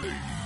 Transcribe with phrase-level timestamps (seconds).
[0.00, 0.37] Ladies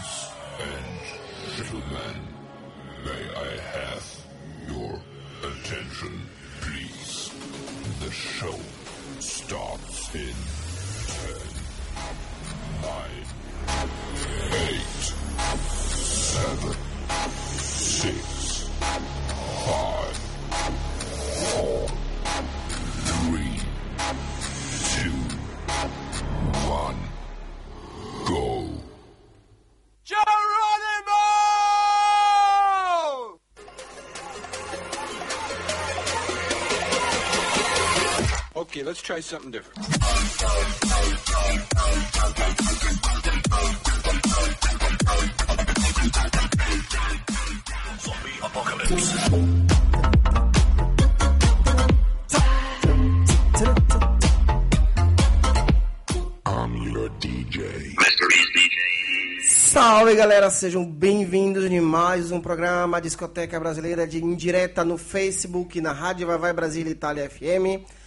[39.02, 39.78] let's try something different.
[56.92, 57.94] Your DJ.
[59.44, 65.92] Salve galera, sejam bem-vindos em mais um programa Discoteca Brasileira de indireta no Facebook, na
[65.92, 68.01] Rádio Vai Vai Brasília Itália FM.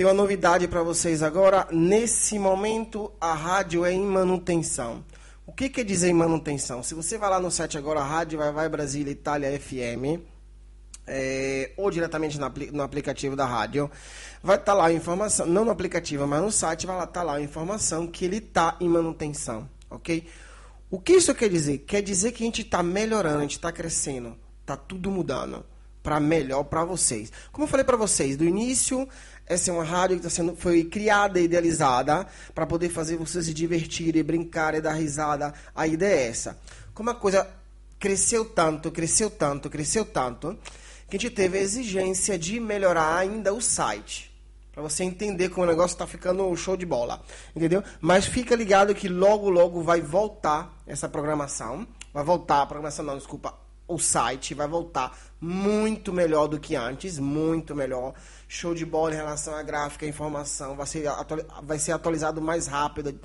[0.00, 1.68] Tem uma novidade para vocês agora.
[1.70, 5.04] Nesse momento, a rádio é em manutenção.
[5.46, 6.82] O que quer dizer em manutenção?
[6.82, 10.22] Se você vai lá no site agora, Rádio Vai Vai Brasília Itália FM,
[11.06, 13.90] é, ou diretamente no, apli- no aplicativo da rádio,
[14.42, 17.42] vai estar lá a informação, não no aplicativo, mas no site vai estar lá a
[17.42, 20.26] informação que ele está em manutenção, ok?
[20.90, 21.76] O que isso quer dizer?
[21.80, 25.62] Quer dizer que a gente está melhorando, a gente está crescendo, está tudo mudando
[26.02, 27.30] para melhor para vocês.
[27.52, 29.06] Como eu falei para vocês, do início,
[29.50, 33.46] essa é uma rádio que tá sendo, foi criada e idealizada para poder fazer vocês
[33.46, 35.52] se divertirem, brincarem, dar risada.
[35.74, 36.56] A ideia é essa.
[36.94, 37.48] Como a coisa
[37.98, 40.56] cresceu tanto, cresceu tanto, cresceu tanto,
[41.08, 44.30] que a gente teve a exigência de melhorar ainda o site.
[44.72, 47.20] Pra você entender como o negócio tá ficando show de bola.
[47.54, 47.82] Entendeu?
[48.00, 51.84] Mas fica ligado que logo, logo vai voltar essa programação.
[52.14, 53.52] Vai voltar a programação, não, desculpa.
[53.88, 57.18] O site vai voltar muito melhor do que antes.
[57.18, 58.14] Muito melhor.
[58.52, 60.74] Show de bola em relação à gráfica, informação.
[60.74, 61.04] Vai ser,
[61.62, 63.16] vai ser atualizado mais rápido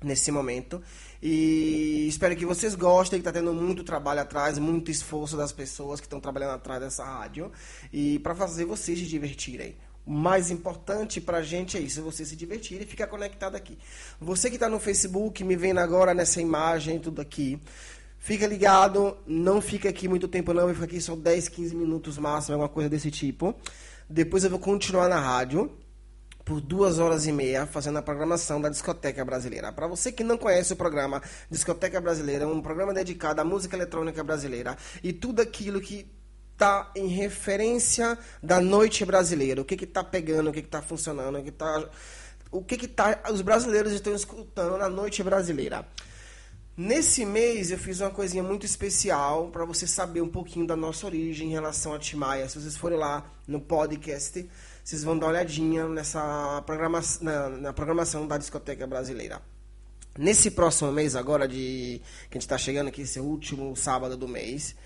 [0.00, 0.80] nesse momento.
[1.20, 5.98] E espero que vocês gostem, que está tendo muito trabalho atrás, muito esforço das pessoas
[5.98, 7.50] que estão trabalhando atrás dessa rádio.
[7.92, 9.74] E para fazer vocês se divertirem.
[10.06, 13.76] O mais importante pra gente é isso, você se divertir e ficar conectado aqui.
[14.20, 17.60] Você que está no Facebook, me vendo agora nessa imagem, tudo aqui.
[18.16, 22.16] Fica ligado, não fica aqui muito tempo não, eu fico aqui só 10, 15 minutos
[22.16, 23.52] máximo, alguma coisa desse tipo.
[24.08, 25.76] Depois eu vou continuar na rádio
[26.44, 29.72] por duas horas e meia fazendo a programação da Discoteca Brasileira.
[29.72, 33.74] Para você que não conhece o programa Discoteca Brasileira, é um programa dedicado à música
[33.74, 36.08] eletrônica brasileira e tudo aquilo que
[36.56, 40.80] tá em referência da noite brasileira, o que que tá pegando, o que que tá
[40.80, 41.90] funcionando, o que tá
[42.52, 45.84] o que que tá os brasileiros estão escutando na noite brasileira.
[46.78, 51.06] Nesse mês eu fiz uma coisinha muito especial para você saber um pouquinho da nossa
[51.06, 52.46] origem em relação a Timaya.
[52.50, 54.46] Se vocês forem lá no podcast,
[54.84, 59.40] vocês vão dar uma olhadinha nessa programa, na, na programação da discoteca brasileira.
[60.18, 64.28] Nesse próximo mês agora de que a gente está chegando aqui, esse último sábado do
[64.28, 64.76] mês,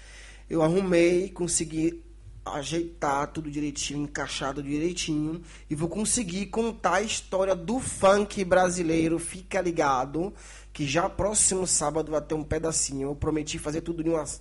[0.48, 2.04] eu arrumei, consegui
[2.44, 9.18] ajeitar tudo direitinho, encaixado direitinho e vou conseguir contar a história do funk brasileiro.
[9.18, 10.32] Fica ligado
[10.80, 13.10] que já próximo sábado vai ter um pedacinho.
[13.10, 14.40] Eu prometi fazer tudo em, umas,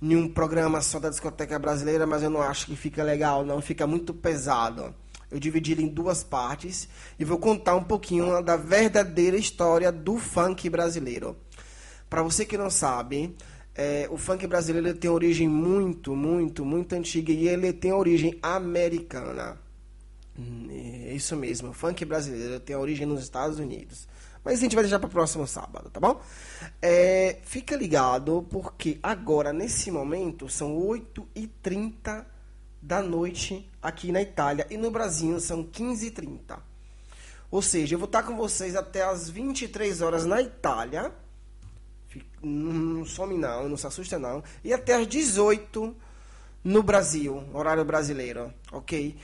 [0.00, 3.60] em um programa só da discoteca brasileira, mas eu não acho que fica legal, não.
[3.60, 4.94] Fica muito pesado.
[5.28, 10.16] Eu dividi ele em duas partes e vou contar um pouquinho da verdadeira história do
[10.16, 11.36] funk brasileiro.
[12.08, 13.36] Para você que não sabe,
[13.74, 19.58] é, o funk brasileiro tem origem muito, muito, muito antiga e ele tem origem americana.
[20.38, 24.06] Hum, É isso mesmo, o funk brasileiro tem origem nos Estados Unidos.
[24.44, 26.20] Mas a gente vai deixar para o próximo sábado, tá bom?
[26.82, 32.26] É, fica ligado, porque agora, nesse momento, são 8h30
[32.82, 34.66] da noite aqui na Itália.
[34.68, 36.58] E no Brasil são 15h30.
[37.50, 41.10] Ou seja, eu vou estar com vocês até as 23 horas na Itália.
[42.42, 44.42] Não some não, não se assusta não.
[44.62, 45.96] E até as 18
[46.62, 49.16] no Brasil, horário brasileiro, ok?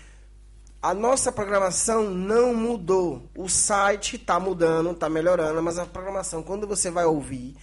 [0.83, 3.29] A nossa programação não mudou.
[3.37, 7.55] O site está mudando, está melhorando, mas a programação, quando você vai ouvir,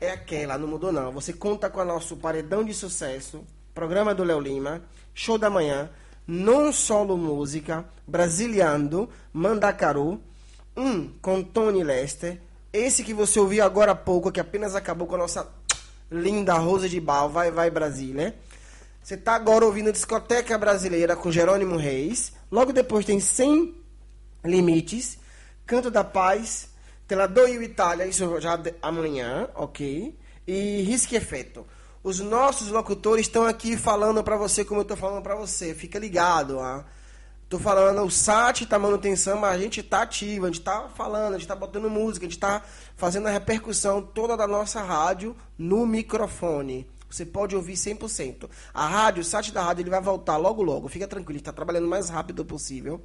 [0.00, 1.12] é aquela, não mudou não.
[1.12, 4.82] Você conta com o nosso paredão de sucesso, programa do Léo Lima,
[5.14, 5.88] show da manhã,
[6.26, 10.20] non solo música, Brasiliando, Mandacaru,
[10.76, 12.40] um com Tony Lester,
[12.72, 15.48] esse que você ouviu agora há pouco, que apenas acabou com a nossa
[16.10, 18.34] linda Rosa de Bal, Vai Vai Brasília.
[19.00, 22.34] Você está agora ouvindo Discoteca Brasileira com Jerônimo Reis.
[22.50, 23.74] Logo depois tem 100
[24.44, 25.18] Limites,
[25.66, 26.68] Canto da Paz,
[27.08, 30.16] Telador e Itália, isso já amanhã, ok?
[30.46, 31.66] E Risque Efeito.
[32.02, 35.74] Os nossos locutores estão aqui falando pra você como eu tô falando pra você.
[35.74, 36.84] Fica ligado, ah.
[37.48, 41.34] Tô falando, o SAT tá manutenção, mas a gente tá ativo, a gente tá falando,
[41.34, 42.62] a gente tá botando música, a gente tá
[42.96, 46.88] fazendo a repercussão toda da nossa rádio no microfone.
[47.08, 48.48] Você pode ouvir 100%.
[48.74, 50.88] A rádio, o site da rádio, ele vai voltar logo logo.
[50.88, 53.02] Fica tranquilo, está trabalhando o mais rápido possível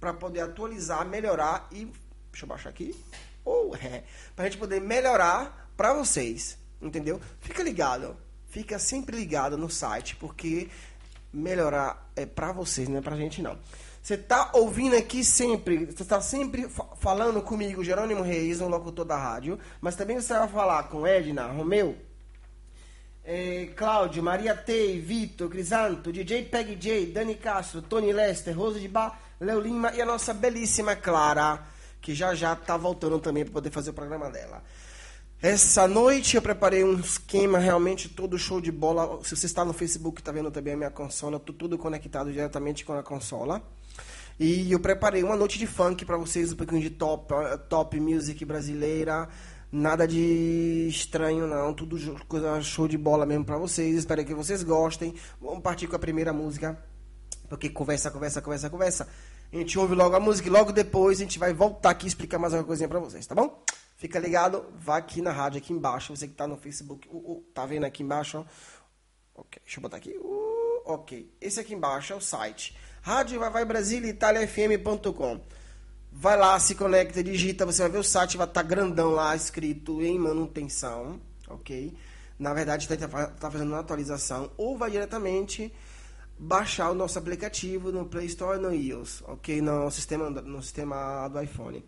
[0.00, 1.84] para poder atualizar, melhorar e
[2.30, 2.94] deixa eu baixar aqui.
[3.44, 4.04] Ou é,
[4.34, 7.20] pra gente poder melhorar para vocês, entendeu?
[7.40, 8.16] Fica ligado.
[8.48, 10.68] Fica sempre ligado no site, porque
[11.32, 13.58] melhorar é para vocês, não é pra gente não.
[14.02, 19.04] Você tá ouvindo aqui sempre, você tá sempre fa- falando comigo, Jerônimo Reis, um locutor
[19.04, 21.96] da rádio, mas também você vai falar com Edna, Romeu,
[23.24, 28.88] é, Cláudio, Maria Tei, Vitor, Crisanto, DJ Peg J, Dani Castro, Tony Lester, Rosa de
[28.88, 31.62] Bar, Léo Lima e a nossa belíssima Clara,
[32.00, 34.62] que já já tá voltando também para poder fazer o programa dela.
[35.40, 39.18] Essa noite eu preparei um esquema realmente todo show de bola.
[39.24, 42.84] Se você está no Facebook, tá vendo também a minha consola, tô tudo conectado diretamente
[42.84, 43.60] com a consola.
[44.38, 47.98] E eu preparei uma noite de funk para vocês, um pouquinho de top, eh, top
[48.00, 49.28] music brasileira.
[49.72, 51.96] Nada de estranho não, tudo
[52.26, 53.96] coisa show de bola mesmo para vocês.
[53.96, 55.14] Espero que vocês gostem.
[55.40, 56.78] Vamos partir com a primeira música.
[57.48, 59.08] Porque conversa, conversa, conversa, conversa.
[59.50, 62.08] A gente ouve logo a música e logo depois a gente vai voltar aqui e
[62.08, 63.64] explicar mais uma coisinha pra vocês, tá bom?
[63.96, 66.14] Fica ligado, vai aqui na rádio, aqui embaixo.
[66.14, 68.44] Você que tá no Facebook, uh, uh, tá vendo aqui embaixo?
[69.34, 70.10] Ok, deixa eu botar aqui.
[70.18, 72.76] Uh, ok, esse aqui embaixo é o site.
[73.00, 73.64] Rádio vai vai.
[76.14, 80.02] Vai lá, se conecta, digita, você vai ver o site, vai estar grandão lá, escrito
[80.02, 81.18] em manutenção,
[81.48, 81.92] ok?
[82.38, 85.72] Na verdade, está tá fazendo uma atualização, ou vai diretamente
[86.38, 89.60] baixar o nosso aplicativo no Play Store e no iOS, ok?
[89.62, 91.84] No sistema, no sistema do iPhone.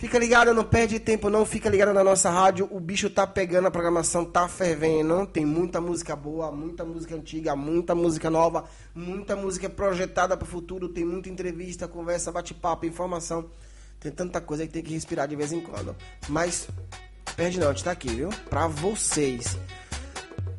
[0.00, 3.68] Fica ligado, não perde tempo não, fica ligado na nossa rádio, o bicho tá pegando,
[3.68, 8.64] a programação tá fervendo, tem muita música boa, muita música antiga, muita música nova,
[8.94, 13.50] muita música projetada para o futuro, tem muita entrevista, conversa, bate-papo, informação,
[14.00, 15.94] tem tanta coisa que tem que respirar de vez em quando.
[16.30, 16.66] Mas,
[17.36, 18.30] perde não, a gente tá aqui, viu?
[18.48, 19.58] Pra vocês.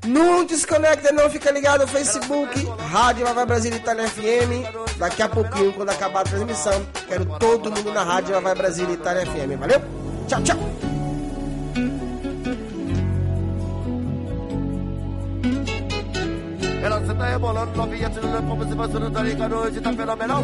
[0.06, 4.98] Não desconecta não, fica ligado no Facebook, Rádio Vai Brasil Itália FM.
[4.98, 9.26] Daqui a pouquinho, quando acabar a transmissão, quero todo mundo na Rádio Vai Brasil Itália
[9.26, 9.60] FM.
[9.60, 9.82] Valeu?
[10.28, 10.58] Tchau, tchau.
[16.84, 20.44] Ela senta rebolando, novinha tirando como se fosse no Tarica, a noite tá fenomenal.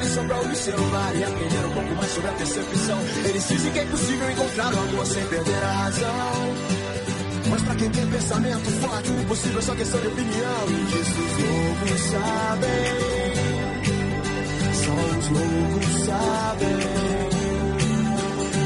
[0.00, 2.98] lição pra observar e aprender um pouco mais sobre a percepção.
[3.24, 6.56] Eles dizem que é possível encontrar o amor sem perder a razão.
[7.50, 10.64] Mas pra quem tem pensamento forte, o impossível é só questão de opinião.
[10.68, 13.40] E disso os loucos sabem.
[14.74, 16.78] Só os loucos sabem.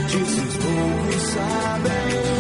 [0.08, 2.33] diz os loucos sabem.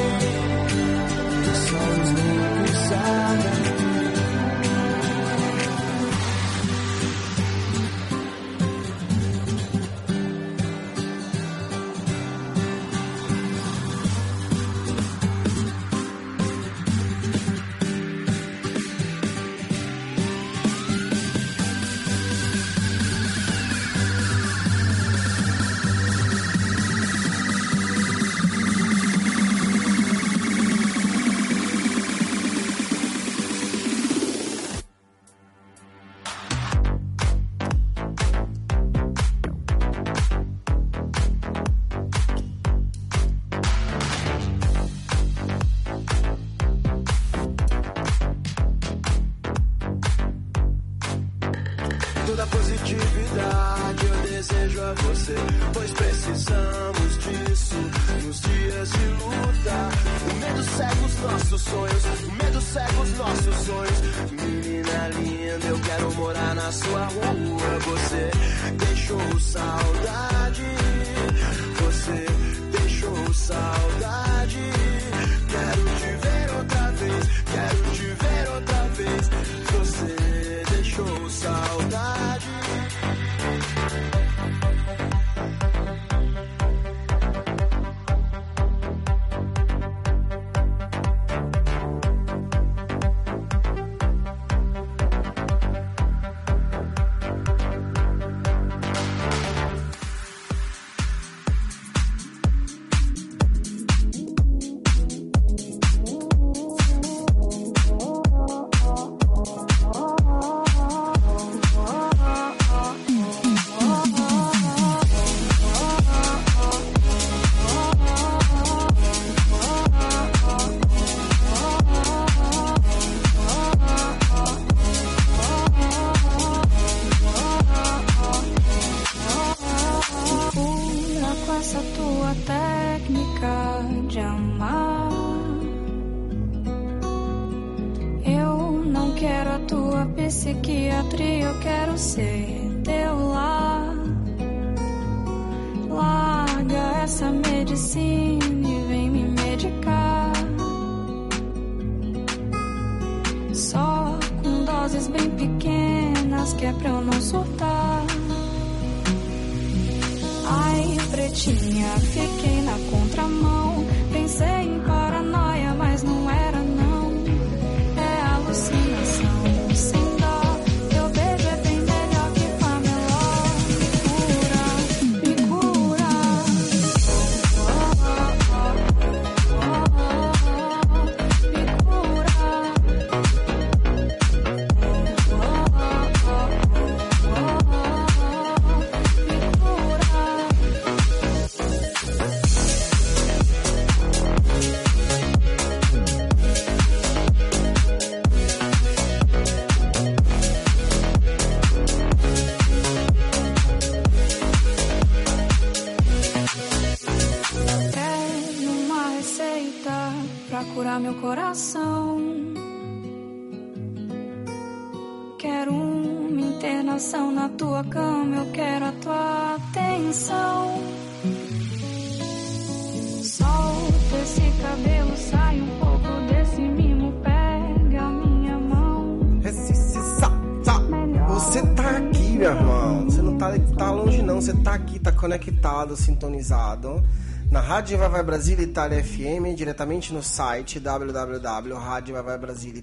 [235.94, 237.02] Conectado, sintonizado.
[237.50, 242.80] Na Rádio Vai Vai Brasília Itália FM, diretamente no site www.radiovaibrasília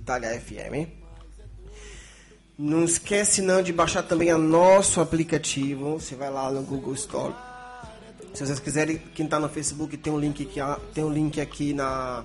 [2.58, 6.00] Não esquece não de baixar também o nosso aplicativo.
[6.00, 7.34] Você vai lá no Google Store.
[8.34, 11.41] Se vocês quiserem, quem tá no Facebook tem um link aqui, ó, tem um link
[11.41, 12.24] aqui na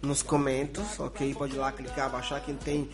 [0.00, 1.34] nos comentários, ok?
[1.34, 2.40] Pode ir lá clicar, baixar.
[2.40, 2.88] Quem tem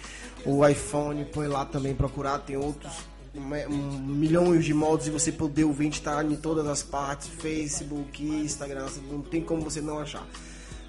[0.47, 2.39] o iPhone, põe lá também procurar.
[2.39, 5.83] Tem outros um, milhões de modos de você poder ouvir.
[5.83, 8.87] A gente tá em todas as partes: Facebook, Instagram.
[9.11, 10.27] Não tem como você não achar.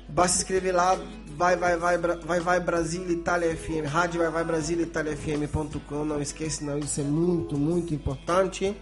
[0.08, 1.00] Basta escrever lá,
[1.36, 6.06] vai, vai, vai, vai, vai, Brasília, Itália FM, rádio vai, vai, Brasília, Itália FM.com.
[6.06, 8.76] Não esqueça, não, isso é muito, muito importante.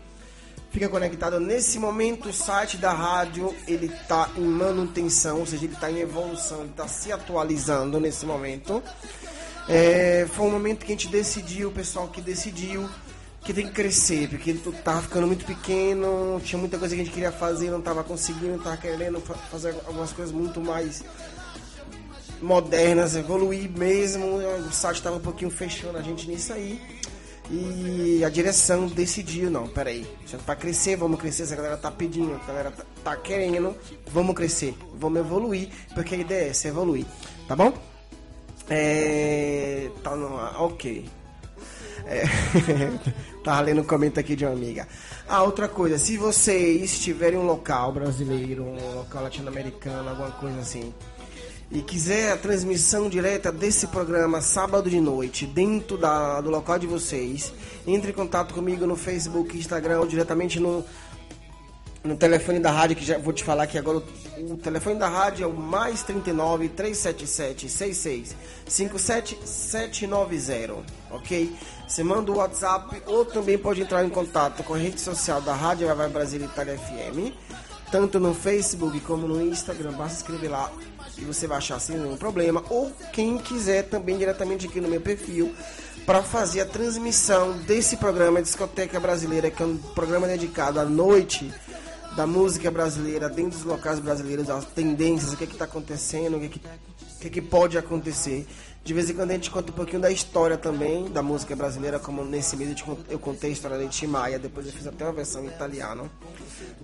[0.71, 5.73] Fica conectado nesse momento, o site da rádio ele está em manutenção, ou seja, ele
[5.73, 8.81] está em evolução, ele está se atualizando nesse momento.
[9.67, 12.89] É, foi um momento que a gente decidiu, o pessoal que decidiu
[13.43, 17.03] que tem que crescer, porque ele tava ficando muito pequeno, tinha muita coisa que a
[17.03, 21.03] gente queria fazer, não estava conseguindo, estava querendo fa- fazer algumas coisas muito mais
[22.41, 24.25] modernas, evoluir mesmo.
[24.37, 26.79] O site estava um pouquinho fechando a gente nisso aí.
[27.49, 31.91] E a direção decidiu, não, peraí, é pra crescer, vamos crescer, se a galera tá
[31.91, 33.75] pedindo, a galera tá, tá querendo,
[34.07, 37.05] vamos crescer, vamos evoluir, porque a ideia é essa, evoluir,
[37.49, 37.73] tá bom?
[38.69, 39.89] É.
[40.01, 40.33] Tá no.
[40.63, 41.09] Ok.
[42.05, 42.23] É,
[43.43, 44.87] tava lendo um comentário aqui de uma amiga.
[45.27, 50.93] Ah, outra coisa, se vocês tiverem um local brasileiro, um local latino-americano, alguma coisa assim,
[51.71, 56.85] e quiser a transmissão direta desse programa sábado de noite dentro da, do local de
[56.85, 57.53] vocês,
[57.87, 60.83] entre em contato comigo no Facebook, Instagram ou diretamente no,
[62.03, 63.99] no telefone da rádio, que já vou te falar aqui agora.
[63.99, 68.35] O, o telefone da rádio é o mais 39 377 66
[68.67, 71.55] 57 790, ok?
[71.87, 75.53] Você manda o WhatsApp ou também pode entrar em contato com a rede social da
[75.53, 77.33] Rádio Vai Brasil Itália FM,
[77.91, 79.91] tanto no Facebook como no Instagram.
[79.91, 80.71] Basta escrever lá
[81.17, 82.63] e você vai achar sem nenhum problema.
[82.69, 85.53] Ou quem quiser também diretamente aqui no meu perfil
[86.05, 91.53] para fazer a transmissão desse programa Discoteca Brasileira, que é um programa dedicado à noite
[92.15, 96.49] da música brasileira, dentro dos locais brasileiros, as tendências, o que está acontecendo, o que,
[96.49, 98.45] que, o que, que pode acontecer.
[98.83, 101.99] De vez em quando a gente conta um pouquinho da história também da música brasileira,
[101.99, 102.75] como nesse mês
[103.09, 106.09] eu contei a história da Tim Maia, depois eu fiz até uma versão em italiano,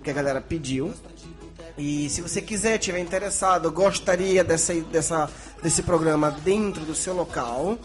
[0.02, 0.92] que a galera pediu.
[1.76, 5.28] E se você quiser, tiver interessado, gostaria dessa, dessa,
[5.62, 7.76] desse programa dentro do seu local,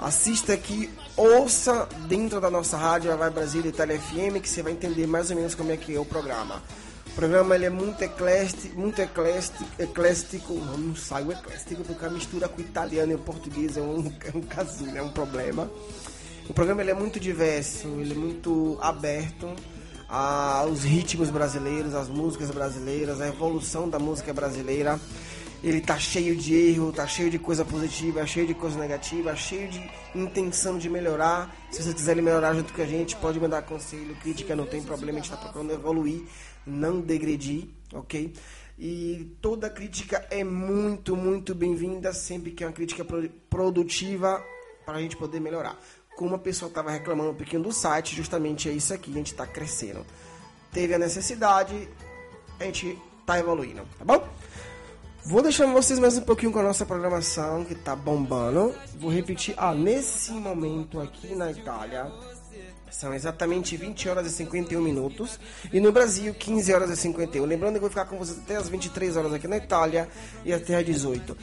[0.00, 5.06] assista aqui, ouça dentro da nossa rádio Vai Brasília Itália FM, que você vai entender
[5.06, 6.62] mais ou menos como é que é o programa.
[7.06, 12.10] O programa ele é muito ecléstico, muito ecléstico, ecléstico não sai o ecléstico porque a
[12.10, 15.70] mistura com o italiano e o português é um, é um casinho, é um problema.
[16.48, 19.48] O programa ele é muito diverso, ele é muito aberto
[20.08, 25.00] aos ritmos brasileiros, às músicas brasileiras, à evolução da música brasileira.
[25.64, 29.68] Ele tá cheio de erro, tá cheio de coisa positiva, cheio de coisa negativa, cheio
[29.68, 31.54] de intenção de melhorar.
[31.70, 35.18] Se vocês quiserem melhorar junto com a gente, pode mandar conselho, crítica, não tem problema,
[35.18, 36.22] a gente tá procurando evoluir,
[36.64, 38.32] não degredir, ok?
[38.78, 44.44] E toda crítica é muito, muito bem-vinda, sempre que é uma crítica pro- produtiva
[44.84, 45.76] para a gente poder melhorar.
[46.16, 49.32] como a pessoa estava reclamando um pouquinho do site, justamente é isso aqui, a gente
[49.32, 50.04] está crescendo.
[50.72, 51.88] Teve a necessidade,
[52.58, 54.26] a gente está evoluindo, tá bom?
[55.28, 58.72] Vou deixar vocês mais um pouquinho com a nossa programação, que tá bombando.
[58.96, 62.12] Vou repetir, ah, nesse momento aqui na Itália,
[62.92, 65.40] são exatamente 20 horas e 51 minutos.
[65.72, 67.44] E no Brasil, 15 horas e 51.
[67.44, 70.08] Lembrando que eu vou ficar com vocês até as 23 horas aqui na Itália
[70.44, 71.36] e até as 18.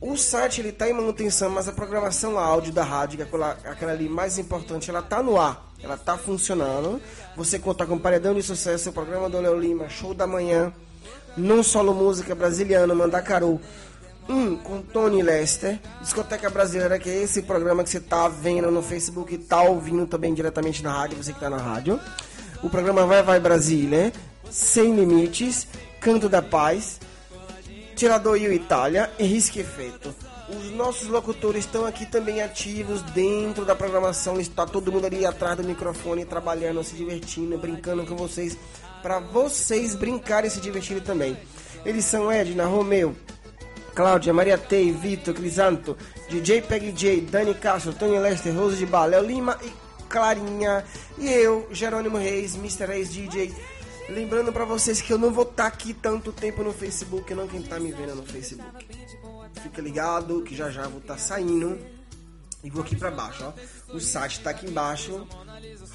[0.00, 3.92] O site ele está em manutenção, mas a programação áudio da rádio, que é aquela,
[3.92, 6.98] ali mais importante, ela está no ar, ela está funcionando.
[7.36, 10.72] Você conta com Paredão de Sucesso, o programa do Léo Lima, Show da Manhã,
[11.36, 13.60] Não Solo Música Brasiliana, Mandacaru,
[14.28, 18.82] um com Tony Lester, Discoteca Brasileira, que é esse programa que você está vendo no
[18.82, 22.00] Facebook e está ouvindo também diretamente na rádio, você que está na rádio.
[22.62, 24.12] O programa Vai Vai Brasília,
[24.50, 25.66] Sem Limites,
[26.00, 27.00] Canto da Paz,
[27.94, 30.14] Tirador e o Itália e Risque Efeito.
[30.48, 34.38] Os nossos locutores estão aqui também ativos dentro da programação.
[34.38, 38.56] Está todo mundo ali atrás do microfone, trabalhando, se divertindo, brincando com vocês,
[39.04, 41.36] para vocês brincarem e se divertirem também.
[41.84, 43.14] Eles são Edna, Romeu,
[43.94, 45.94] Cláudia, Maria Tei, Vitor, Crisanto,
[46.30, 49.70] DJ Peg J, Dani Castro, Tony Lester, Rose de Bar, Léo Lima e
[50.08, 50.82] Clarinha.
[51.18, 52.86] E eu, Jerônimo Reis, Mr.
[52.86, 53.54] Reis DJ.
[54.08, 57.60] Lembrando pra vocês que eu não vou estar aqui tanto tempo no Facebook, não quem
[57.60, 58.88] tá me vendo no Facebook.
[59.62, 61.78] Fica ligado que já já vou estar saindo.
[62.62, 63.94] E vou aqui pra baixo, ó.
[63.94, 65.26] O site tá aqui embaixo.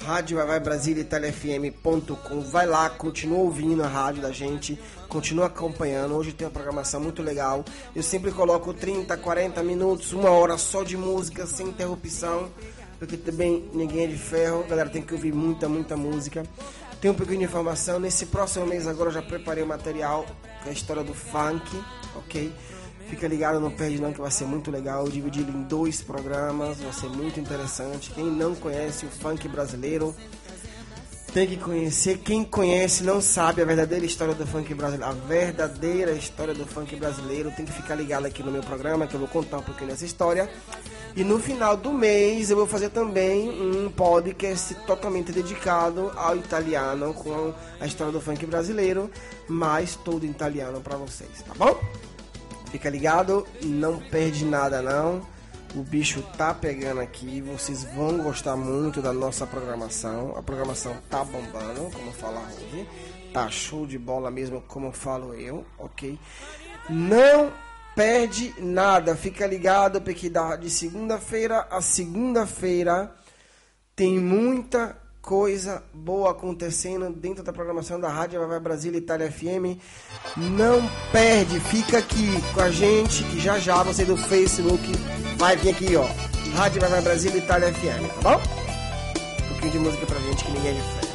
[0.04, 2.40] Rádio Vai Vai Brasília FM.com.
[2.40, 4.78] Vai lá, continua ouvindo a rádio da gente,
[5.08, 6.14] continua acompanhando.
[6.14, 7.64] Hoje tem uma programação muito legal.
[7.94, 12.48] Eu sempre coloco 30, 40 minutos, uma hora só de música, sem interrupção.
[12.98, 16.44] Porque também ninguém é de ferro, galera tem que ouvir muita, muita música.
[17.00, 17.98] Tem um pouquinho de informação.
[17.98, 20.26] Nesse próximo mês agora eu já preparei o material
[20.62, 21.82] com a história do funk,
[22.14, 22.52] ok?
[23.10, 25.08] Fica ligado, não perde não, que vai ser muito legal.
[25.08, 28.10] Dividido em dois programas, vai ser muito interessante.
[28.10, 30.14] Quem não conhece o funk brasileiro
[31.34, 32.18] tem que conhecer.
[32.18, 35.12] Quem conhece não sabe a verdadeira história do funk brasileiro.
[35.12, 37.50] A verdadeira história do funk brasileiro.
[37.50, 40.04] Tem que ficar ligado aqui no meu programa, que eu vou contar um pouquinho dessa
[40.04, 40.48] história.
[41.16, 47.12] E no final do mês eu vou fazer também um podcast totalmente dedicado ao italiano,
[47.12, 49.10] com a história do funk brasileiro,
[49.48, 51.76] mas todo italiano para vocês, tá bom?
[52.70, 55.26] Fica ligado, não perde nada não.
[55.74, 60.34] O bicho tá pegando aqui, vocês vão gostar muito da nossa programação.
[60.36, 62.88] A programação tá bombando, como fala hoje.
[63.32, 66.18] Tá show de bola mesmo, como falo eu, ok?
[66.88, 67.52] Não
[67.94, 70.30] perde nada, fica ligado porque
[70.60, 73.14] de segunda-feira a segunda-feira
[73.94, 79.78] tem muita coisa boa acontecendo dentro da programação da Rádio Vai Brasília Itália FM.
[80.36, 80.80] Não
[81.12, 84.92] perde, fica aqui com a gente que já já você do Facebook
[85.36, 86.06] vai vir aqui, ó.
[86.56, 88.40] Rádio Vai Brasília Itália FM, tá bom?
[88.40, 91.10] Um pouquinho de música pra gente que ninguém é.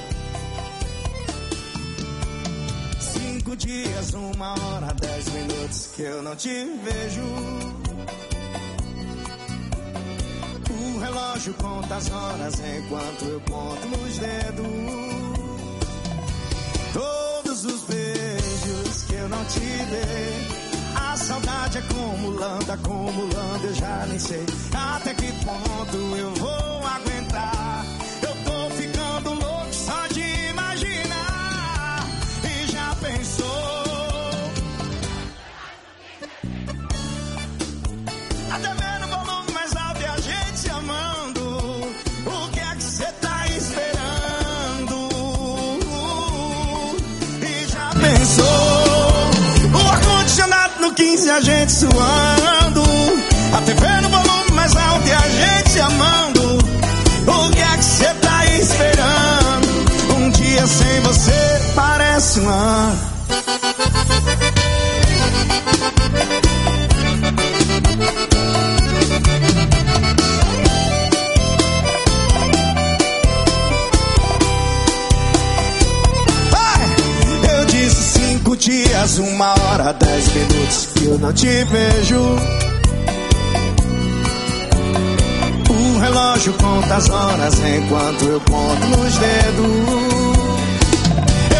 [3.00, 7.22] Cinco dias, uma hora, dez minutos que eu não te vejo.
[10.96, 14.66] O relógio conta as horas enquanto eu conto nos dedos.
[16.94, 20.48] Todos os beijos que eu não te dei.
[20.96, 27.55] A saudade acumulando, acumulando, eu já nem sei até que ponto eu vou aguentar.
[51.26, 52.84] 15 a gente suando.
[53.54, 56.58] A TV no volume mais alto e a gente amando.
[57.28, 60.18] O que é que você tá esperando?
[60.18, 63.15] Um dia sem você parece um ano.
[78.66, 82.20] Dias, uma hora, dez minutos que eu não te vejo.
[85.70, 89.68] O relógio conta as horas enquanto eu conto nos dedos.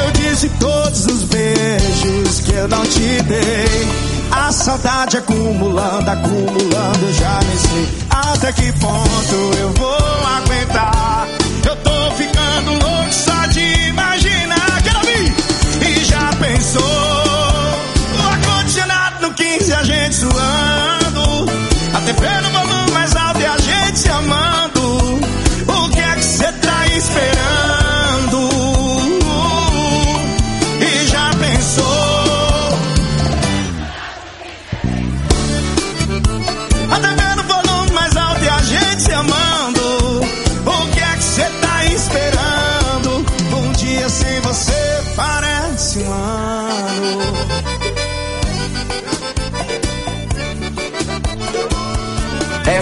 [0.04, 3.88] Eu disse todos os beijos que eu não te dei.
[4.32, 11.28] A saudade acumulando, acumulando, já nem sei até que ponto eu vou aguentar.
[11.68, 14.35] Eu tô ficando louco só de imaginar.
[16.76, 16.96] Quero ouvir!
[16.96, 17.15] E já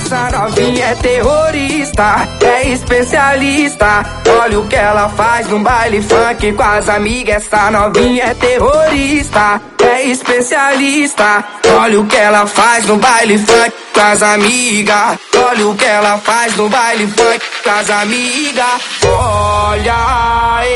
[0.05, 4.03] Essa novinha é terrorista, é especialista.
[4.41, 7.37] Olha o que ela faz no baile funk com as amigas.
[7.37, 11.45] Essa novinha é terrorista, é especialista.
[11.79, 15.19] Olha o que ela faz no baile funk com as amigas.
[15.37, 18.81] Olha o que ela faz no baile funk com as amigas.
[19.05, 20.67] Olha a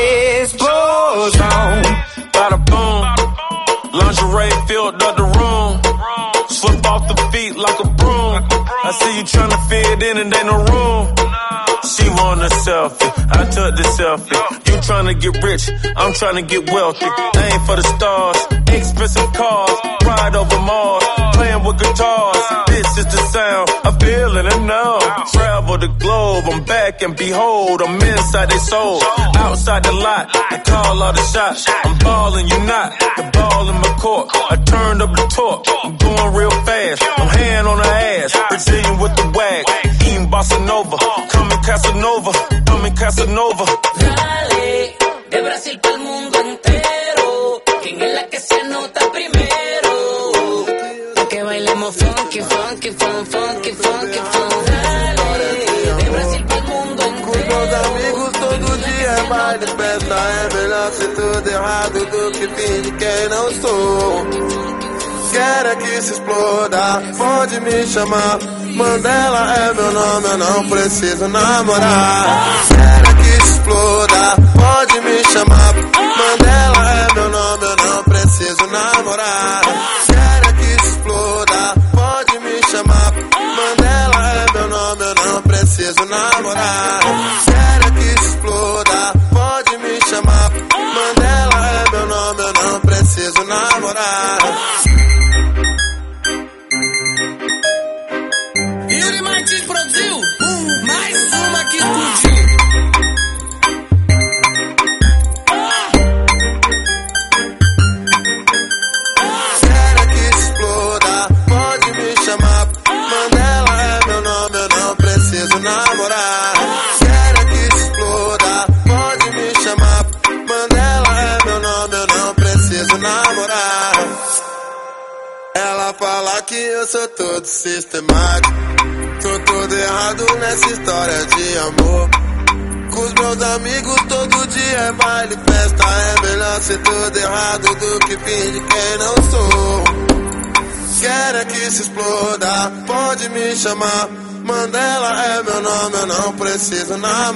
[0.42, 1.82] explosão.
[2.32, 3.02] Bada boom.
[3.92, 5.80] Lingerie filled up the room.
[6.48, 7.87] Slip off the feet like a.
[8.88, 11.67] I see you tryna fit in and ain't no room.
[12.08, 14.32] She want a selfie, I took the selfie.
[14.64, 17.04] You tryna get rich, I'm tryna get wealthy.
[17.04, 18.38] Aim for the stars,
[18.72, 19.76] expensive cars,
[20.08, 21.04] ride over Mars,
[21.36, 22.44] playing with guitars.
[22.68, 24.98] This is the sound, I'm feeling it now.
[25.32, 29.02] Travel the globe, I'm back and behold, I'm inside their soul.
[29.36, 31.68] Outside the lot, I call all the shots.
[31.68, 32.98] I'm balling, you not.
[33.18, 35.66] The ball in my court, I turned up the torque.
[35.84, 38.32] I'm going real fast, I'm hand on her ass.
[38.48, 39.64] Brazilian with the wag,
[40.08, 40.96] eating bossa nova.
[41.28, 43.64] Coming Casanova, coming Casanova.
[43.98, 44.96] Dale,
[45.30, 47.62] de Brasil para el mundo entero.
[47.82, 50.66] ¿Quién es la que se anota primero?
[51.28, 54.64] Que bailemos funky, funky, fun, funky, funky, fun.
[54.66, 60.54] Dale, de Brasil para el mundo Com meus amigos todo dia é baile, festa É
[60.54, 64.57] melhor ser tudo errado do que finge quem não sou
[65.48, 68.38] Quero é que se exploda, pode me chamar.
[68.76, 72.44] Mandela é meu nome, eu não preciso namorar.
[72.68, 75.74] Quero é que se exploda, pode me chamar.
[75.74, 79.97] Mandela é meu nome, eu não preciso namorar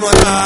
[0.03, 0.42] preciso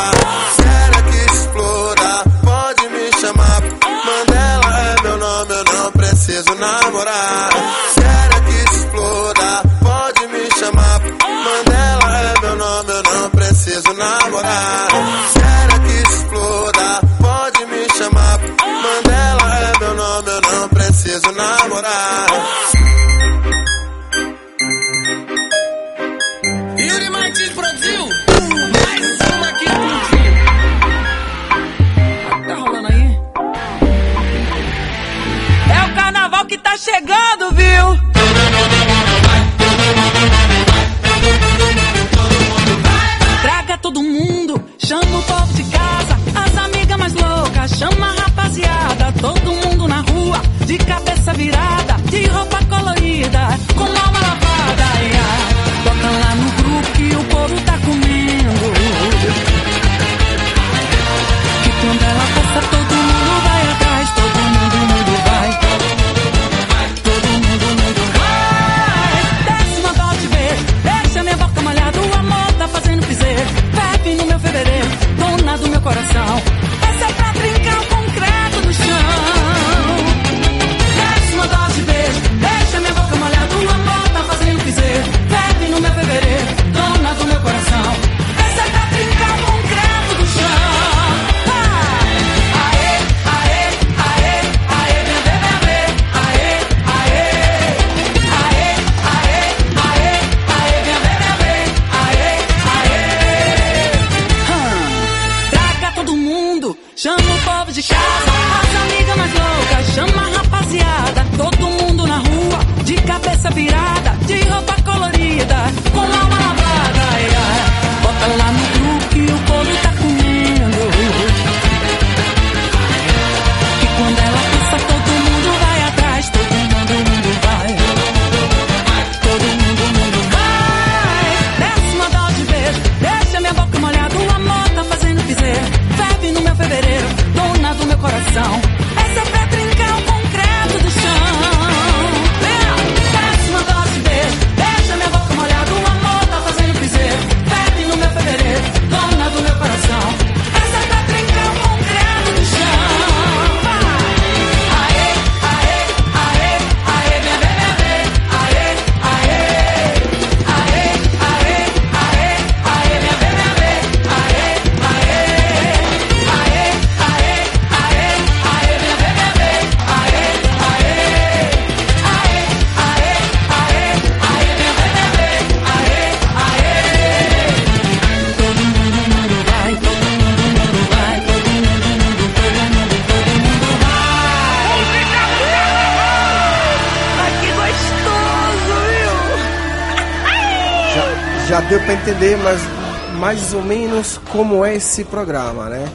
[193.57, 195.87] ou menos como é esse programa, né?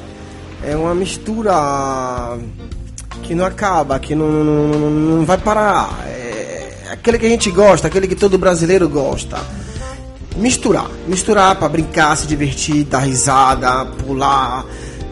[0.65, 1.53] É uma mistura
[3.23, 5.91] que não acaba, que não, não, não- vai parar.
[6.07, 9.39] É aquele que a gente gosta, aquele que todo brasileiro gosta.
[10.37, 14.65] Misturar, misturar para brincar, se divertir, dar risada, pular,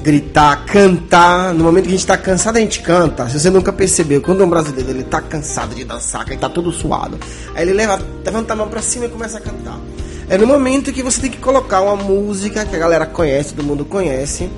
[0.03, 1.53] gritar, cantar.
[1.53, 3.29] No momento que a gente tá cansado, a gente canta.
[3.29, 6.49] Se você nunca percebeu, quando um brasileiro ele tá cansado de dançar, que ele tá
[6.49, 7.19] todo suado,
[7.55, 9.79] aí ele leva, levanta a mão pra cima e começa a cantar.
[10.31, 13.67] É no momento que você tem que colocar uma música que a galera conhece, todo
[13.67, 14.49] mundo conhece.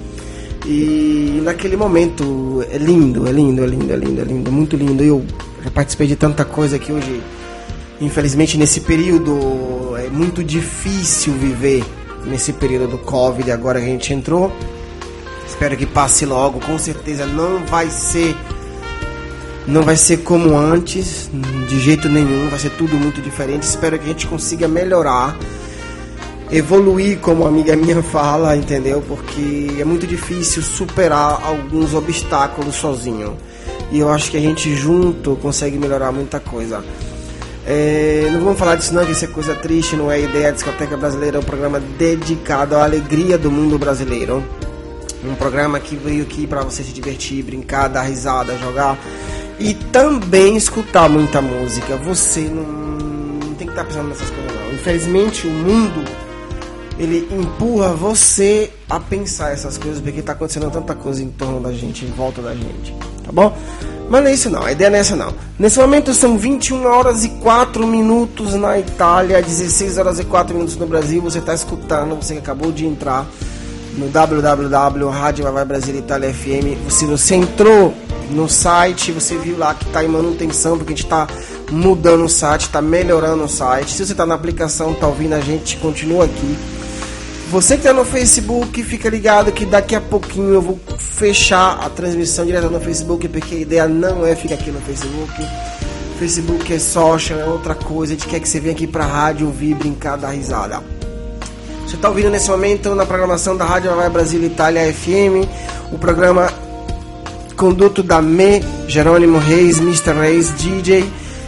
[0.67, 5.03] E naquele momento é lindo, é lindo, é lindo, é lindo, é lindo, muito lindo.
[5.03, 5.25] Eu
[5.65, 7.23] já participei de tanta coisa que hoje,
[8.03, 11.83] infelizmente, nesse período é muito difícil viver
[12.27, 14.53] nesse período do Covid agora que a gente entrou.
[15.49, 18.37] Espero que passe logo, com certeza não vai ser
[19.67, 21.31] não vai ser como antes,
[21.67, 23.63] de jeito nenhum, vai ser tudo muito diferente.
[23.63, 25.35] Espero que a gente consiga melhorar
[26.53, 29.03] evoluir, como a amiga minha fala, entendeu?
[29.09, 33.37] Porque é muito difícil superar alguns obstáculos sozinho.
[33.91, 36.85] E eu acho que a gente junto consegue melhorar muita coisa.
[37.67, 40.49] É, não vamos falar disso não, que isso é coisa triste, não é ideia.
[40.49, 44.45] A Discoteca Brasileira é um programa dedicado à alegria do mundo brasileiro.
[45.25, 48.99] Um programa que veio aqui para você se divertir, brincar, dar risada, jogar
[49.59, 51.97] e também escutar muita música.
[51.97, 54.73] Você não, não tem que estar pensando nessas coisas não.
[54.75, 56.22] Infelizmente o mundo
[56.99, 61.73] ele empurra você a pensar essas coisas porque tá acontecendo tanta coisa em torno da
[61.73, 63.57] gente, em volta da gente, tá bom?
[64.09, 65.33] Mas não é isso não, a ideia não é essa não.
[65.59, 70.77] Nesse momento são 21 horas e 4 minutos na Itália, 16 horas e 4 minutos
[70.77, 71.23] no Brasil.
[71.23, 73.27] Você está escutando, você que acabou de entrar
[73.97, 76.91] no www Rádio Vai Vai Brasil Itália FM.
[76.91, 77.95] Se você entrou
[78.31, 81.27] no site, você viu lá que está em manutenção, porque a gente está
[81.71, 83.93] mudando o site, está melhorando o site.
[83.93, 86.57] Se você está na aplicação, está ouvindo a gente, continua aqui.
[87.53, 91.91] Você que está no Facebook, fica ligado que daqui a pouquinho eu vou fechar a
[91.91, 95.35] transmissão direto no Facebook, porque a ideia não é ficar aqui no Facebook.
[96.19, 98.15] Facebook é social, é outra coisa.
[98.15, 100.83] A gente quer que você venha aqui pra rádio ouvir, brincar, dar risada.
[101.87, 105.47] Você está ouvindo nesse momento na programação da Rádio Vai Brasil Itália FM,
[105.93, 106.51] o programa
[107.55, 110.15] Conduto da Me, Jerônimo Reis, Mr.
[110.19, 111.05] Reis, DJ,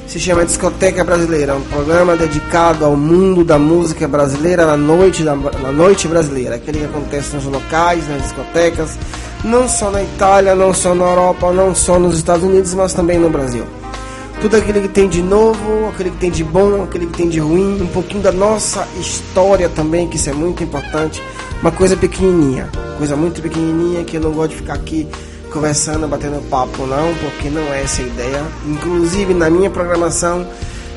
[0.06, 5.34] se chama Discoteca Brasileira, um programa dedicado ao mundo da música brasileira na noite, da,
[5.34, 8.98] na noite brasileira, aquele que acontece nos locais, nas discotecas,
[9.42, 13.18] não só na Itália, não só na Europa, não só nos Estados Unidos, mas também
[13.18, 13.64] no Brasil.
[14.40, 17.38] Tudo aquilo que tem de novo, aquele que tem de bom, aquele que tem de
[17.40, 21.22] ruim, um pouquinho da nossa história também, que isso é muito importante.
[21.62, 25.08] Uma coisa pequenininha, coisa muito pequenininha que eu não gosto de ficar aqui
[25.54, 28.42] conversando, batendo papo não, porque não é essa a ideia.
[28.66, 30.44] Inclusive na minha programação,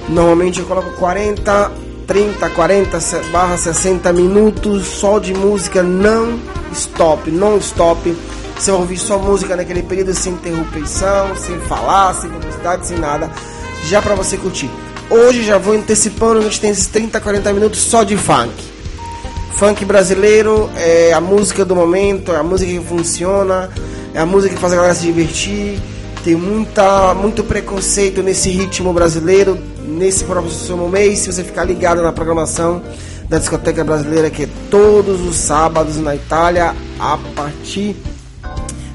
[0.09, 1.71] normalmente eu coloco 40,
[2.07, 2.99] 30, 40
[3.31, 6.39] barra 60 minutos só de música não
[6.73, 8.17] stop, não stop.
[8.57, 13.29] Você ouvir só música naquele período sem interrupção, sem falar, sem publicidade, sem nada,
[13.85, 14.69] já para você curtir.
[15.11, 18.51] Hoje já vou antecipando, a gente tem esses 30, 40 minutos só de funk.
[19.55, 23.69] Funk brasileiro é a música do momento, é a música que funciona,
[24.17, 25.79] é a música que faz a galera se divertir.
[26.23, 31.19] Tem muita, muito preconceito nesse ritmo brasileiro, nesse próximo mês.
[31.19, 32.81] Se você ficar ligado na programação
[33.29, 37.95] da discoteca brasileira, que é todos os sábados na Itália, a partir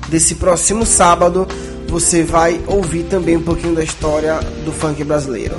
[0.08, 1.46] desse próximo sábado,
[1.86, 5.54] você vai ouvir também um pouquinho da história do funk brasileiro.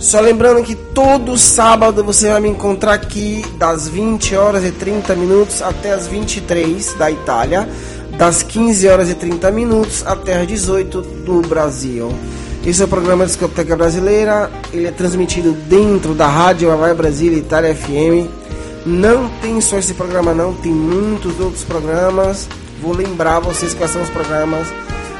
[0.00, 5.14] Só lembrando que todo sábado você vai me encontrar aqui das 20 horas e 30
[5.14, 7.68] minutos até as 23 da Itália,
[8.16, 12.12] das 15 horas e 30 minutos até as 18 do Brasil.
[12.64, 17.74] Esse é o programa Discoteca Brasileira, ele é transmitido dentro da Rádio Vai Brasília Itália
[17.74, 18.28] FM.
[18.86, 22.48] Não tem só esse programa não, tem muitos outros programas.
[22.80, 24.68] Vou lembrar vocês quais são os programas.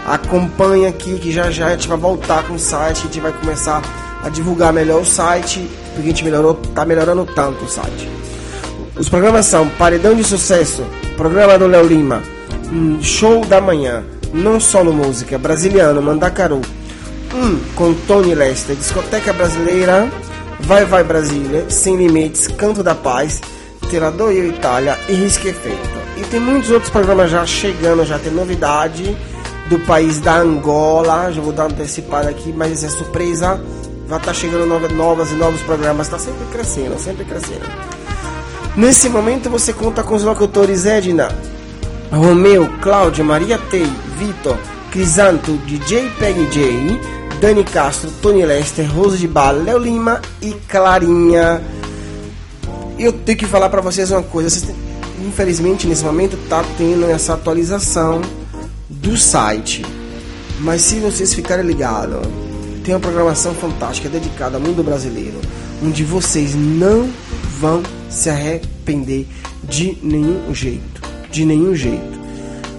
[0.07, 3.33] Acompanhe aqui que já já a gente vai voltar com o site, a gente vai
[3.33, 3.83] começar
[4.23, 8.09] a divulgar melhor o site, porque a gente melhorou, tá melhorando tanto o site.
[8.97, 10.85] Os programas são Paredão de Sucesso,
[11.17, 12.23] programa do Léo Lima,
[13.01, 16.61] Show da Manhã, Não Solo Música, Brasiliano, Mandacaru,
[17.35, 20.11] um com Tony Lester, Discoteca Brasileira,
[20.61, 23.41] Vai Vai Brasília, Sem Limites, Canto da Paz,
[23.89, 26.05] Tirador e Itália e Risque Efeito.
[26.17, 29.17] E tem muitos outros programas já chegando, já tem novidade
[29.69, 33.61] do país da Angola, já vou dar uma antecipada aqui, mas é surpresa
[34.07, 37.65] vai estar chegando novas, novas e novos programas, está sempre crescendo, sempre crescendo.
[38.77, 41.29] Nesse momento você conta com os locutores Edna,
[42.15, 44.57] Romeu, Cláudia, Maria Tei, Vitor,
[44.91, 47.01] Crisanto, DJ Peg J,
[47.41, 51.61] Dani Castro, Tony Lester, Rose de Bala, Léo Lima e Clarinha.
[52.99, 54.75] eu tenho que falar para vocês uma coisa.
[55.27, 58.23] Infelizmente, nesse momento, tá tendo essa atualização
[58.89, 59.85] do site.
[60.61, 62.21] Mas se vocês ficarem ligados,
[62.85, 65.41] tem uma programação fantástica dedicada ao mundo brasileiro,
[65.83, 67.11] onde vocês não
[67.59, 69.27] vão se arrepender
[69.65, 70.94] de nenhum jeito.
[71.35, 72.21] De nenhum jeito.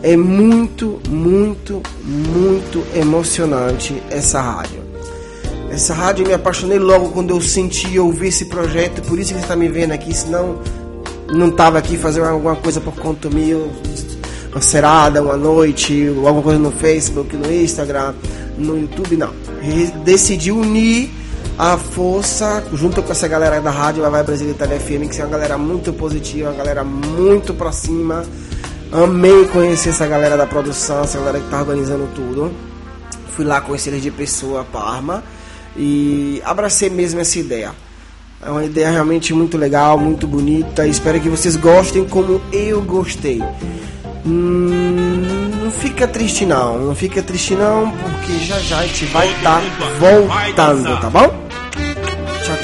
[0.02, 4.80] É muito, muito, muito emocionante essa rádio.
[5.70, 9.34] Essa rádio eu me apaixonei logo quando eu senti e ouvi esse projeto, por isso
[9.34, 10.62] que está me vendo aqui, senão
[11.34, 16.60] não tava aqui fazendo alguma coisa por conta minha, uma serada, uma noite, alguma coisa
[16.60, 18.14] no Facebook, no Instagram,
[18.58, 19.32] no YouTube, não.
[20.06, 21.12] Decidi unir
[21.58, 25.24] a força junto com essa galera da rádio Vai Vai Brasil Itália FM, que é
[25.24, 28.26] uma galera muito positiva, uma galera muito pra cima.
[28.92, 32.52] Amei conhecer essa galera da produção, essa galera que tá organizando tudo.
[33.30, 35.24] Fui lá conhecer eles de pessoa, Parma,
[35.76, 37.72] e abracei mesmo essa ideia.
[38.42, 40.86] É uma ideia realmente muito legal, muito bonita.
[40.86, 43.42] Espero que vocês gostem como eu gostei.
[44.26, 49.32] Hum, não fica triste não, não fica triste não, porque já já a gente vai
[49.32, 49.62] estar
[50.00, 51.45] voltando, tá bom?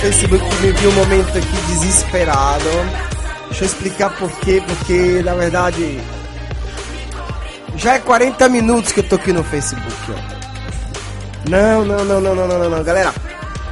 [0.00, 2.64] Facebook que viu um momento aqui desesperado.
[3.48, 6.00] Deixa eu explicar por quê, porque na verdade
[7.76, 11.48] já é 40 minutos que eu tô aqui no Facebook, ó.
[11.48, 12.84] Não, não, não, não, não, não, não.
[12.84, 13.12] Galera,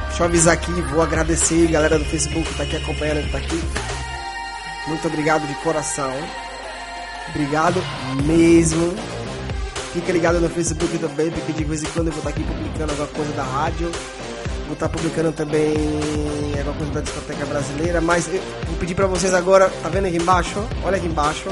[0.07, 3.37] deixa eu avisar aqui, vou agradecer galera do Facebook que tá aqui acompanhando, que tá
[3.37, 3.61] aqui.
[4.87, 6.13] Muito obrigado de coração.
[7.29, 7.83] Obrigado
[8.25, 8.95] mesmo.
[9.93, 12.91] Fica ligado no Facebook também, porque de vez em quando eu vou estar aqui publicando
[12.91, 13.91] alguma coisa da rádio.
[14.67, 15.73] Vou estar publicando também
[16.59, 17.99] alguma coisa da discoteca brasileira.
[17.99, 20.63] Mas eu vou pedir pra vocês agora, tá vendo aqui embaixo?
[20.83, 21.49] Olha aqui embaixo.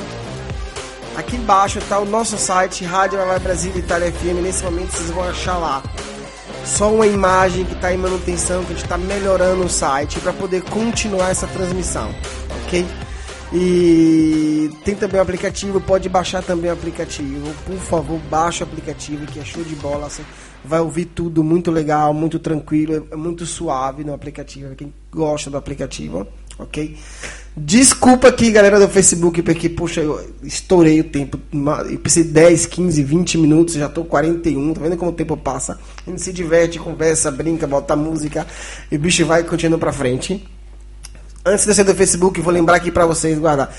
[1.15, 4.43] Aqui embaixo tá o nosso site, Rádio Vai Brasil Itália FM.
[4.43, 5.81] Nesse momento vocês vão achar lá
[6.65, 10.33] só uma imagem que está em manutenção, que a gente está melhorando o site para
[10.33, 12.13] poder continuar essa transmissão,
[12.65, 12.85] ok?
[13.53, 17.53] E tem também o aplicativo, pode baixar também o aplicativo.
[17.65, 20.09] Por favor, baixa o aplicativo que é show de bola.
[20.09, 20.23] Você
[20.65, 24.75] vai ouvir tudo muito legal, muito tranquilo, é muito suave no aplicativo.
[24.75, 26.27] Quem gosta do aplicativo,
[26.59, 26.97] ok?
[27.57, 31.39] Desculpa aqui, galera do Facebook, porque, poxa, eu estourei o tempo.
[31.89, 34.73] Eu pensei 10, 15, 20 minutos, já tô 41.
[34.73, 35.79] Tá vendo como o tempo passa?
[36.05, 38.45] A gente se diverte, conversa, brinca, bota música
[38.91, 40.45] e o bicho vai continuando pra frente.
[41.45, 43.73] Antes de sair do Facebook, vou lembrar aqui pra vocês, guardar.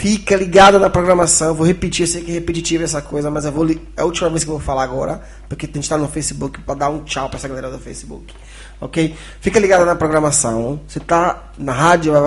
[0.00, 1.54] Fica ligado na programação.
[1.54, 4.30] Vou repetir, eu sei que é repetitivo essa coisa, mas eu vou é a última
[4.30, 7.04] vez que eu vou falar agora, porque a gente tá no Facebook pra dar um
[7.04, 8.32] tchau pra essa galera do Facebook.
[8.80, 9.14] Ok?
[9.42, 10.80] Fica ligado na programação.
[10.88, 12.22] Você tá na rádio Vai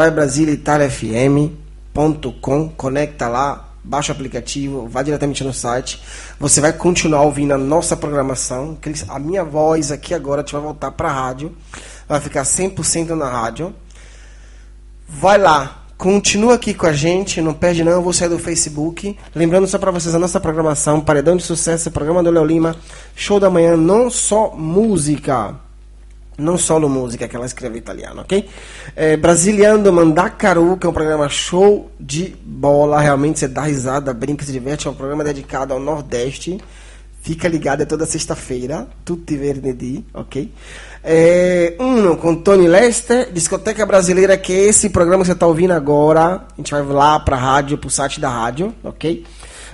[2.77, 5.99] conecta lá, baixa o aplicativo, vai diretamente no site.
[6.39, 8.77] Você vai continuar ouvindo a nossa programação.
[9.07, 11.51] A minha voz aqui agora a gente vai voltar pra rádio.
[12.07, 13.73] Vai ficar 100% na rádio.
[15.09, 19.17] Vai lá, continua aqui com a gente, não perde não, eu vou sair do Facebook.
[19.33, 22.75] Lembrando só para vocês a nossa programação, Paredão de Sucesso, programa do Léo Lima,
[23.15, 25.55] show da manhã, não só música.
[26.35, 28.49] Não solo música, que ela escreve italiano, ok?
[28.95, 32.99] É, Brasiliano Mandacaru, que é um programa show de bola.
[32.99, 34.87] Realmente você dá risada, brinca, se diverte.
[34.87, 36.59] É um programa dedicado ao Nordeste.
[37.21, 38.87] Fica ligado, é toda sexta-feira.
[39.05, 40.51] Tutti venerdì, ok?
[41.05, 45.71] É, Uno com Tony Lester, Discoteca Brasileira, que é esse programa que você está ouvindo
[45.71, 46.35] agora.
[46.35, 49.25] A gente vai lá para a rádio, para o site da rádio, ok?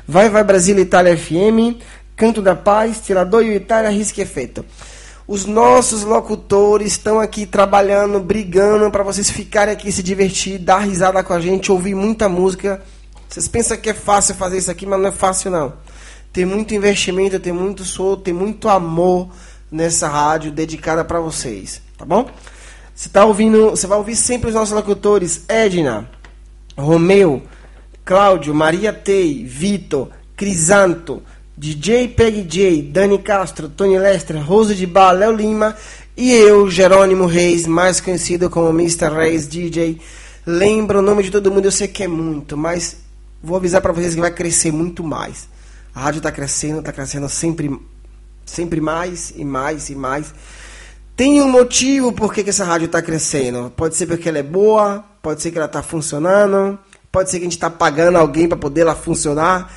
[0.07, 1.77] Vai, vai Brasília, Itália FM,
[2.15, 4.65] Canto da Paz, Tirador e Itália, Risque Efeito.
[5.27, 11.23] Os nossos locutores estão aqui trabalhando, brigando para vocês ficarem aqui, se divertir, dar risada
[11.23, 12.81] com a gente, ouvir muita música.
[13.27, 15.73] Vocês pensam que é fácil fazer isso aqui, mas não é fácil não.
[16.33, 19.29] Tem muito investimento, tem muito show, tem muito amor
[19.71, 22.29] nessa rádio dedicada para vocês, tá bom?
[22.93, 26.09] Você tá ouvindo, você vai ouvir sempre os nossos locutores Edna,
[26.77, 27.43] Romeu,
[28.03, 31.21] Cláudio, Maria Tei, Vitor, Crisanto,
[31.55, 35.75] DJ Peg J, Dani Castro, Tony Lester, Rose de Bar, Léo Lima
[36.15, 39.09] e eu, Jerônimo Reis, mais conhecido como Mr.
[39.13, 40.01] Reis DJ.
[40.45, 42.97] Lembra o nome de todo mundo, eu sei que é muito, mas
[43.41, 45.47] vou avisar para vocês que vai crescer muito mais.
[45.93, 47.69] A rádio está crescendo, está crescendo sempre,
[48.49, 50.33] sempre mais e mais e mais.
[51.15, 53.71] Tem um motivo por que, que essa rádio está crescendo.
[53.75, 56.79] Pode ser porque ela é boa, pode ser que ela está funcionando,
[57.11, 59.69] pode ser que a gente está pagando alguém para poder ela funcionar.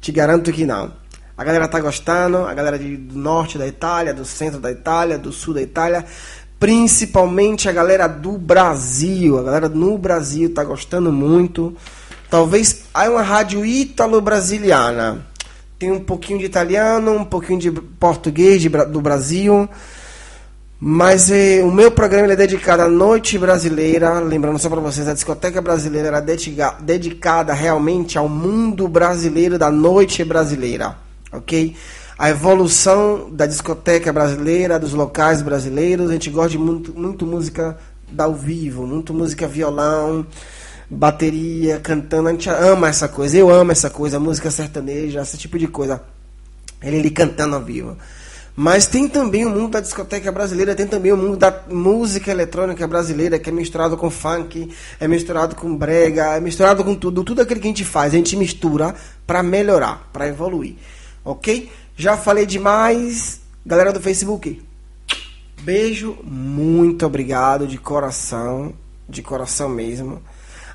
[0.00, 0.92] Te garanto que não.
[1.36, 5.32] A galera tá gostando, a galera do norte da Itália, do centro da Itália, do
[5.32, 6.04] sul da Itália,
[6.58, 9.38] principalmente a galera do Brasil.
[9.38, 11.74] A galera no Brasil tá gostando muito.
[12.28, 15.29] Talvez há uma rádio ítalo-brasiliana.
[15.80, 19.66] Tem um pouquinho de italiano, um pouquinho de português de do Brasil.
[20.78, 24.20] Mas eh, o meu programa é dedicado à noite brasileira.
[24.20, 29.70] Lembrando só para vocês, a discoteca brasileira era dedica- dedicada realmente ao mundo brasileiro da
[29.70, 30.98] noite brasileira,
[31.32, 31.74] ok?
[32.18, 36.10] A evolução da discoteca brasileira, dos locais brasileiros.
[36.10, 37.78] A gente gosta de muito, muito música
[38.18, 40.26] ao vivo, muito música violão,
[40.90, 42.28] bateria, cantando.
[42.28, 43.36] A gente ama essa coisa.
[43.36, 46.02] Eu amo essa coisa, música sertaneja, esse tipo de coisa.
[46.82, 47.96] Ele, ele cantando ao vivo.
[48.56, 52.86] Mas tem também o mundo da discoteca brasileira, tem também o mundo da música eletrônica
[52.86, 54.68] brasileira, que é misturado com funk,
[54.98, 57.22] é misturado com brega, é misturado com tudo.
[57.22, 58.94] Tudo aquilo que a gente faz, a gente mistura
[59.26, 60.74] para melhorar, para evoluir.
[61.24, 61.70] Ok?
[61.96, 63.40] Já falei demais.
[63.64, 64.60] Galera do Facebook,
[65.60, 68.72] beijo, muito obrigado de coração,
[69.08, 70.20] de coração mesmo.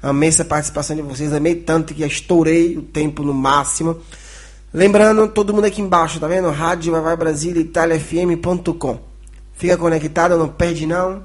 [0.06, 3.98] Amei essa participação de vocês, amei tanto que estourei o tempo no máximo.
[4.72, 6.52] Lembrando, todo mundo aqui embaixo, tá vendo?
[6.52, 9.00] Rádio Vai Vai Brasília, italiafm.com.
[9.54, 11.24] Fica conectado, não perde não.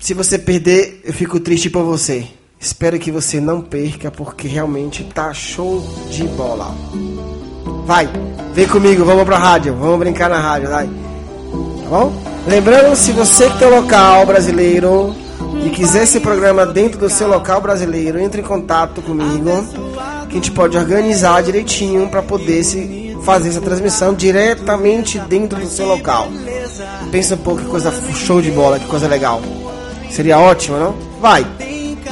[0.00, 2.26] Se você perder, eu fico triste por você.
[2.58, 5.80] Espero que você não perca, porque realmente tá show
[6.10, 6.74] de bola.
[7.84, 8.08] Vai,
[8.52, 10.86] vem comigo, vamos pra rádio, vamos brincar na rádio, vai.
[10.86, 12.12] Tá bom?
[12.48, 15.14] Lembrando, se você que tem local brasileiro
[15.64, 19.64] e quiser esse programa dentro do seu local brasileiro, entre em contato comigo,
[20.28, 25.68] que a gente pode organizar direitinho para poder se fazer essa transmissão diretamente dentro do
[25.68, 26.28] seu local.
[27.10, 29.40] Pensa um pouco que coisa show de bola, que coisa legal.
[30.10, 30.94] Seria ótimo, não?
[31.20, 31.46] Vai.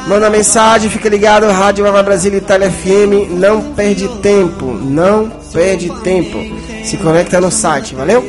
[0.09, 6.38] Manda mensagem, fica ligado, Rádio Vai Brasília Itália FM, não perde tempo, não perde tempo.
[6.84, 8.22] Se conecta no site, valeu?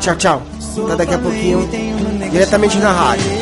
[0.00, 0.42] Tchau, tchau.
[0.84, 1.66] Até daqui a pouquinho,
[2.30, 3.35] diretamente na rádio.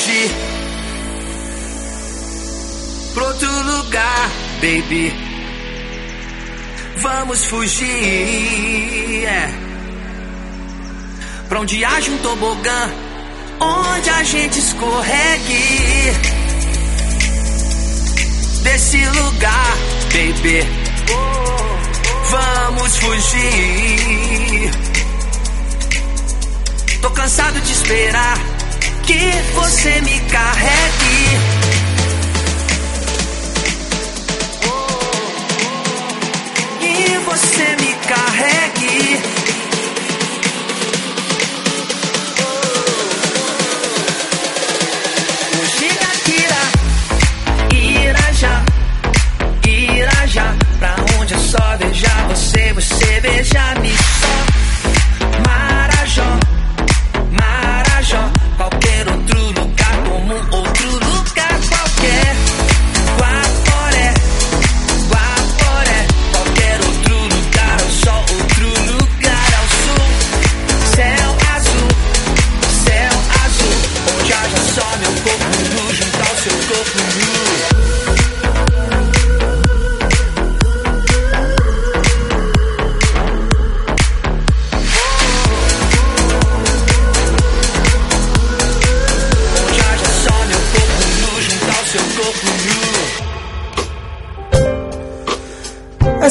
[0.00, 0.30] fugir
[3.12, 4.30] pro outro lugar,
[4.60, 5.12] baby.
[6.96, 9.50] Vamos fugir é.
[11.48, 12.90] pra onde haja um tobogã,
[13.60, 16.12] onde a gente escorregue.
[18.62, 19.76] Desse lugar,
[20.12, 20.66] baby.
[22.30, 24.70] Vamos fugir.
[27.00, 28.49] Tô cansado de esperar
[29.10, 31.18] que você me carregue.
[36.80, 39.20] E você me carregue.
[47.72, 48.64] Irajá,
[49.66, 55.48] Irajá, pra onde é só beijar você, você beija-me só.
[55.48, 56.59] Marajó.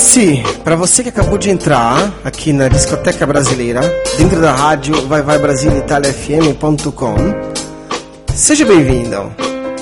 [0.10, 3.82] Sim, para você que acabou de entrar aqui na Discoteca Brasileira,
[4.18, 7.16] dentro da rádio Vai Vai Brasil Itália FM.com,
[8.34, 9.32] seja bem-vindo.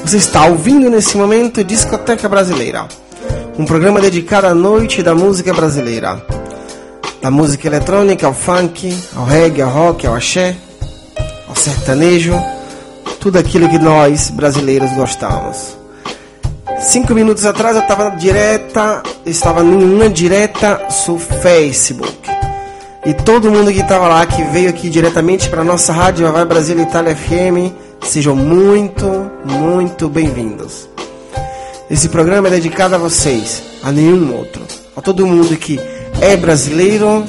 [0.03, 2.89] Você está ouvindo nesse momento Discoteca Brasileira,
[3.57, 6.21] um programa dedicado à noite da música brasileira,
[7.21, 10.57] da música eletrônica ao funk, ao reggae, ao rock, ao axé,
[11.47, 12.35] ao sertanejo,
[13.21, 15.77] tudo aquilo que nós brasileiros gostamos.
[16.87, 22.17] Cinco minutos atrás eu estava direta, estava em uma direta no Facebook.
[23.05, 26.79] E todo mundo que estava lá, que veio aqui diretamente para nossa rádio Vai Brasil
[26.79, 27.73] Itália FM,
[28.03, 29.05] sejam muito,
[29.43, 30.87] muito bem-vindos.
[31.91, 34.61] Esse programa é dedicado a vocês, a nenhum outro.
[34.95, 35.77] A todo mundo que
[36.21, 37.25] é brasileiro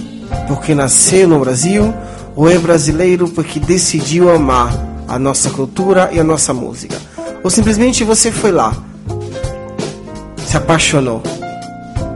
[0.46, 1.92] porque nasceu no Brasil
[2.36, 4.72] ou é brasileiro porque decidiu amar
[5.08, 6.96] a nossa cultura e a nossa música.
[7.42, 8.72] Ou simplesmente você foi lá
[10.48, 11.22] se apaixonou.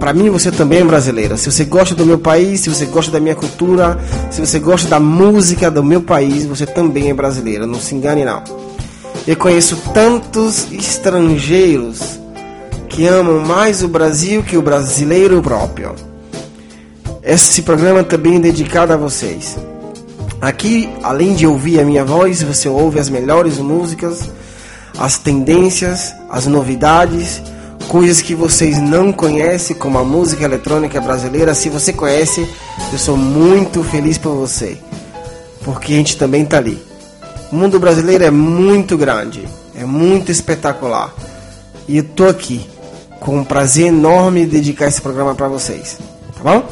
[0.00, 1.36] Para mim, você também é brasileira.
[1.36, 3.98] Se você gosta do meu país, se você gosta da minha cultura,
[4.30, 7.66] se você gosta da música do meu país, você também é brasileira.
[7.66, 8.42] Não se engane, não.
[9.26, 12.18] Eu conheço tantos estrangeiros
[12.88, 15.94] que amam mais o Brasil que o brasileiro próprio.
[17.22, 19.58] Esse programa também é dedicado a vocês.
[20.40, 24.28] Aqui, além de ouvir a minha voz, você ouve as melhores músicas,
[24.98, 27.40] as tendências, as novidades
[27.82, 31.54] coisas que vocês não conhecem, como a música eletrônica brasileira.
[31.54, 32.48] Se você conhece,
[32.92, 34.78] eu sou muito feliz por você,
[35.64, 36.82] porque a gente também está ali.
[37.50, 41.14] O mundo brasileiro é muito grande, é muito espetacular.
[41.86, 42.66] E eu tô aqui
[43.20, 45.98] com um prazer enorme de dedicar esse programa para vocês,
[46.36, 46.66] tá bom?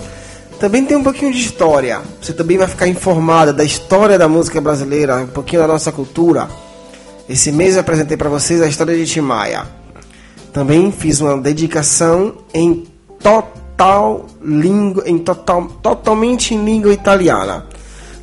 [0.58, 2.00] Também tem um pouquinho de história.
[2.20, 6.48] Você também vai ficar informada da história da música brasileira, um pouquinho da nossa cultura.
[7.28, 9.79] Esse mês eu apresentei para vocês a história de Timaya.
[10.52, 12.86] Também fiz uma dedicação em
[13.22, 17.66] total língua, em total, totalmente em língua italiana.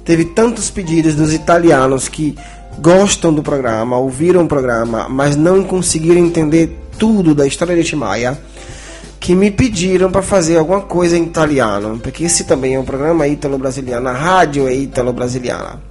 [0.03, 2.37] Teve tantos pedidos dos italianos que
[2.79, 8.37] gostam do programa, ouviram o programa, mas não conseguiram entender tudo da história de Timaya,
[9.19, 13.27] que me pediram para fazer alguma coisa em italiano, porque esse também é um programa
[13.27, 15.81] ítalo-brasiliano, a rádio é ítalo-brasiliana.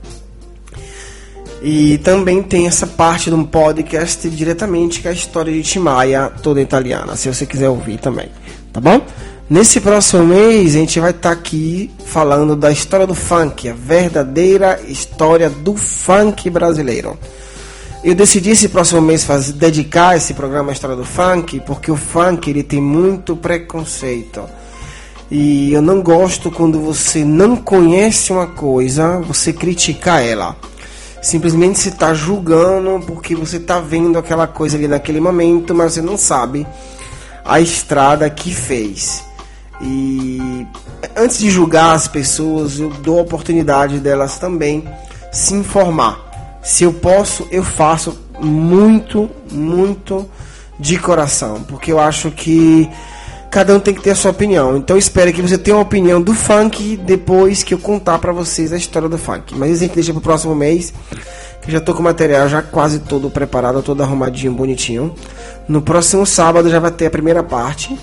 [1.62, 6.60] E também tem essa parte de um podcast diretamente com a história de Timaya, toda
[6.60, 8.28] italiana, se você quiser ouvir também,
[8.72, 9.00] tá bom?
[9.48, 13.72] Nesse próximo mês a gente vai estar tá aqui falando da história do funk, a
[13.72, 17.16] verdadeira história do funk brasileiro.
[18.04, 21.96] Eu decidi esse próximo mês fazer, dedicar esse programa à história do funk, porque o
[21.96, 24.42] funk ele tem muito preconceito.
[25.30, 30.56] E eu não gosto quando você não conhece uma coisa, você criticar ela
[31.26, 36.00] simplesmente se está julgando porque você está vendo aquela coisa ali naquele momento, mas você
[36.00, 36.64] não sabe
[37.44, 39.24] a estrada que fez.
[39.80, 40.64] E
[41.16, 44.88] antes de julgar as pessoas, eu dou a oportunidade delas também
[45.32, 46.60] se informar.
[46.62, 50.30] Se eu posso, eu faço muito, muito
[50.78, 52.88] de coração, porque eu acho que
[53.56, 54.76] cada um tem que ter a sua opinião.
[54.76, 58.70] Então espero que você tenha uma opinião do funk depois que eu contar para vocês
[58.70, 59.54] a história do funk.
[59.56, 60.92] Mas a gente deixa pro próximo mês,
[61.62, 65.14] que já tô com o material já quase todo preparado, todo arrumadinho, bonitinho.
[65.66, 67.98] No próximo sábado já vai ter a primeira parte.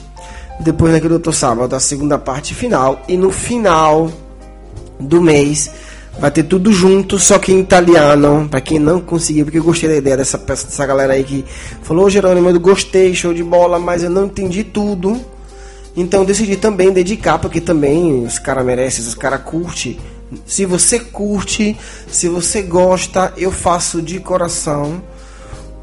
[0.59, 4.09] Depois naquele outro sábado a segunda parte final e no final
[4.99, 5.69] do mês
[6.17, 9.87] vai ter tudo junto, só que em italiano, para quem não conseguiu, porque eu gostei
[9.87, 11.45] da ideia dessa, dessa galera aí que
[11.83, 15.31] falou, Jerônimo, eu gostei, show de bola, mas eu não entendi tudo.
[15.95, 19.99] Então decidi também dedicar, porque também os caras merecem, os caras curtem.
[20.45, 21.77] Se você curte,
[22.07, 25.01] se você gosta, eu faço de coração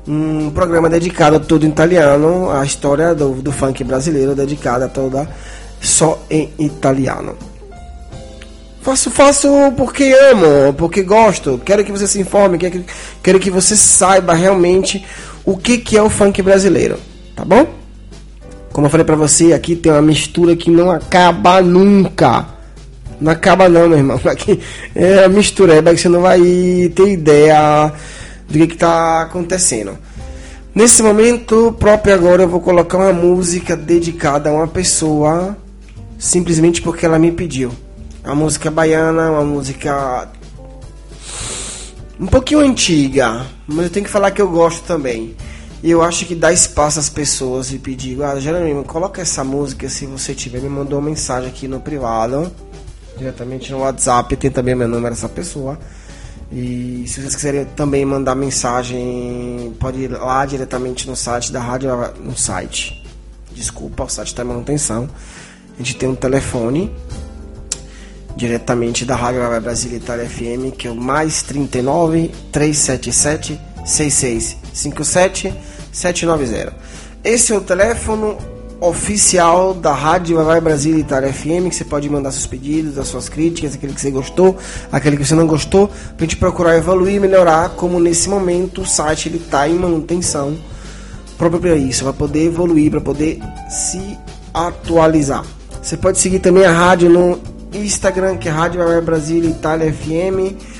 [0.09, 5.29] um programa dedicado a todo italiano, a história do, do funk brasileiro, dedicada toda
[5.81, 7.37] só em italiano.
[8.83, 11.61] Faço, faço porque amo, porque gosto.
[11.65, 12.85] Quero que você se informe, quero,
[13.23, 15.05] quero que você saiba realmente
[15.45, 16.99] o que, que é o funk brasileiro,
[17.37, 17.80] tá bom?
[18.73, 22.47] Como eu falei pra você, aqui tem uma mistura que não acaba nunca.
[23.21, 24.21] Não acaba não, meu irmão.
[24.25, 24.61] Aqui
[24.95, 26.41] é a mistura, é que você não vai
[26.95, 27.93] ter ideia
[28.49, 29.99] do que, que tá acontecendo.
[30.75, 35.57] Nesse momento próprio agora eu vou colocar uma música dedicada a uma pessoa
[36.19, 37.73] simplesmente porque ela me pediu.
[38.25, 40.29] Uma música baiana, uma música
[42.21, 45.35] um pouquinho antiga, mas eu tenho que falar que eu gosto também.
[45.83, 49.89] E eu acho que dá espaço às pessoas e pedir, ah, Jerônimo, coloca essa música
[49.89, 50.61] se você tiver.
[50.61, 52.53] Me mandou uma mensagem aqui no privado,
[53.17, 55.79] diretamente no WhatsApp, tem também meu número essa pessoa.
[56.53, 61.91] E se vocês quiserem também mandar mensagem, pode ir lá diretamente no site da rádio,
[62.23, 63.03] no site.
[63.53, 65.09] Desculpa, o site está em manutenção.
[65.75, 66.95] A gente tem um telefone
[68.37, 73.59] diretamente da Rádio Brasília Itália FM, que é o mais 39 377
[74.73, 75.55] 6657
[75.93, 76.73] 790.
[77.23, 78.37] Esse é o telefone
[78.81, 83.29] oficial da Rádio Vai Brasília Itália FM, que você pode mandar seus pedidos, as suas
[83.29, 84.57] críticas, aquele que você gostou,
[84.91, 88.87] aquele que você não gostou, pra gente procurar evoluir e melhorar, como nesse momento o
[88.87, 90.57] site ele tá em manutenção
[91.37, 94.19] próprio para isso, para poder evoluir, para poder se
[94.53, 95.45] atualizar.
[95.83, 97.39] Você pode seguir também a rádio no
[97.73, 100.80] Instagram, que é Rádio Vai Brasília Itália FM.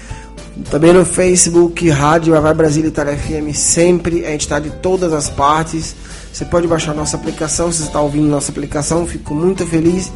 [0.69, 3.55] Também no Facebook, Rádio Vai Brasília Itália FM.
[3.55, 5.95] Sempre a gente está de todas as partes.
[6.33, 7.71] Você pode baixar nossa aplicação.
[7.73, 10.13] Se você está ouvindo nossa aplicação, fico muito feliz.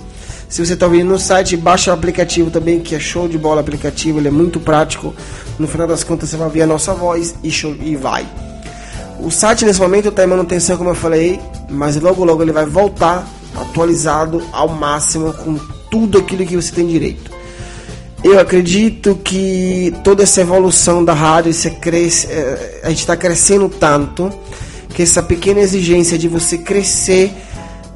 [0.49, 3.61] Se você está ouvindo no site, baixa o aplicativo também, que é show de bola
[3.61, 4.19] aplicativo.
[4.19, 5.15] Ele é muito prático.
[5.59, 8.27] No final das contas, você vai ouvir a nossa voz e, show, e vai.
[9.19, 12.67] O site nesse momento está em manutenção, como eu falei, mas logo logo ele vai
[12.67, 13.27] voltar
[13.57, 15.59] atualizado ao máximo com
[15.91, 17.31] tudo aquilo que você tem direito.
[18.25, 24.33] Eu acredito que toda essa evolução da rádio, esse eh, a gente está crescendo tanto
[24.89, 27.31] que essa pequena exigência de você crescer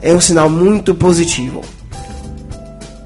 [0.03, 1.63] é um sinal muito positivo.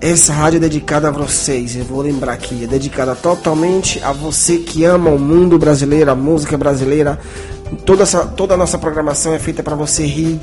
[0.01, 4.59] Essa rádio é dedicada a vocês, eu vou lembrar aqui, é dedicada totalmente a você
[4.59, 7.21] que ama o mundo brasileiro, a música brasileira.
[7.87, 10.41] Toda, essa, toda a nossa programação é feita para você rir,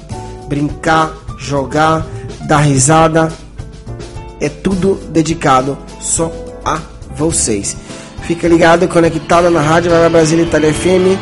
[0.47, 2.07] brincar, jogar,
[2.47, 3.33] dar risada.
[4.39, 6.31] É tudo dedicado só
[6.75, 6.79] a
[7.15, 7.75] vocês.
[8.23, 11.17] Fica ligado, conectado na Rádio Vai Brasília Itália FM.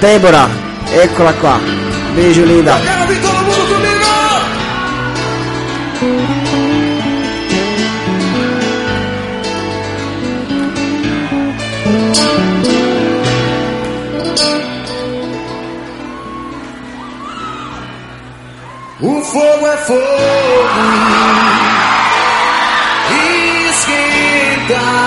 [0.00, 0.48] Débora,
[1.02, 1.60] eccola qua.
[2.14, 2.74] Beijo, linda.
[19.00, 21.41] O fogo é fogo.
[24.62, 25.01] Esquenta.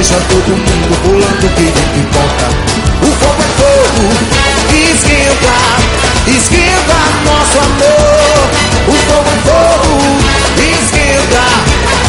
[0.00, 2.48] Deixa todo mundo pulando que nem pipoca.
[3.02, 4.04] O fogo é fogo,
[4.72, 5.56] esquenta,
[6.26, 6.98] esquenta
[7.28, 8.48] nosso amor.
[8.88, 9.92] O fogo é fogo,
[10.56, 11.44] esquenta,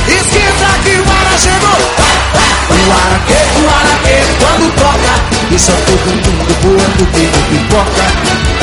[0.07, 1.81] esquenta que o ara chegou.
[2.71, 5.13] O araquê, o araquê, quando toca,
[5.49, 8.05] deixa todo mundo pulando que nem pipoca.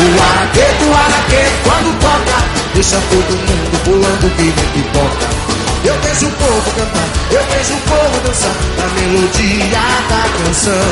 [0.01, 2.39] O araquê, o araquê, quando toca,
[2.73, 5.49] deixa todo mundo pulando que nem pipoca.
[5.85, 6.98] Eu vejo o povo cantar, eu
[7.59, 10.89] vejo o povo dançar na melodia da canção.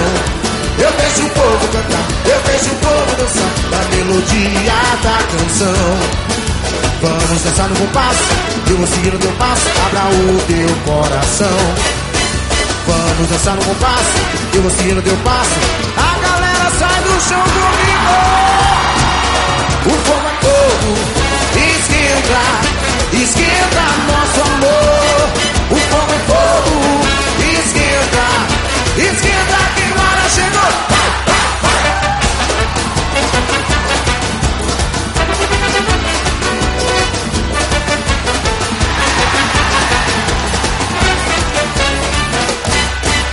[0.79, 5.97] Eu vejo o povo cantar, eu vejo o povo dançar na melodia da canção.
[7.03, 8.25] Vamos dançar no compasso,
[8.69, 11.59] eu vou seguir o teu passo, abra o teu coração.
[12.87, 14.19] Vamos dançar no compasso,
[14.55, 15.61] eu vou seguir o teu passo,
[15.97, 18.17] a galera sai do chão comigo.
[19.87, 20.91] O fogo é fogo,
[21.55, 22.43] esquenta,
[23.23, 25.56] esquenta nosso amor.
[25.87, 26.75] O fogo é fogo,
[27.59, 28.27] esquenta,
[28.99, 30.73] esquenta que o ara chegou.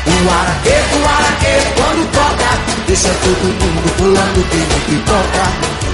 [0.05, 2.51] O araquê, o araquê, quando toca,
[2.87, 5.45] deixa todo mundo pulando que nem pipoca.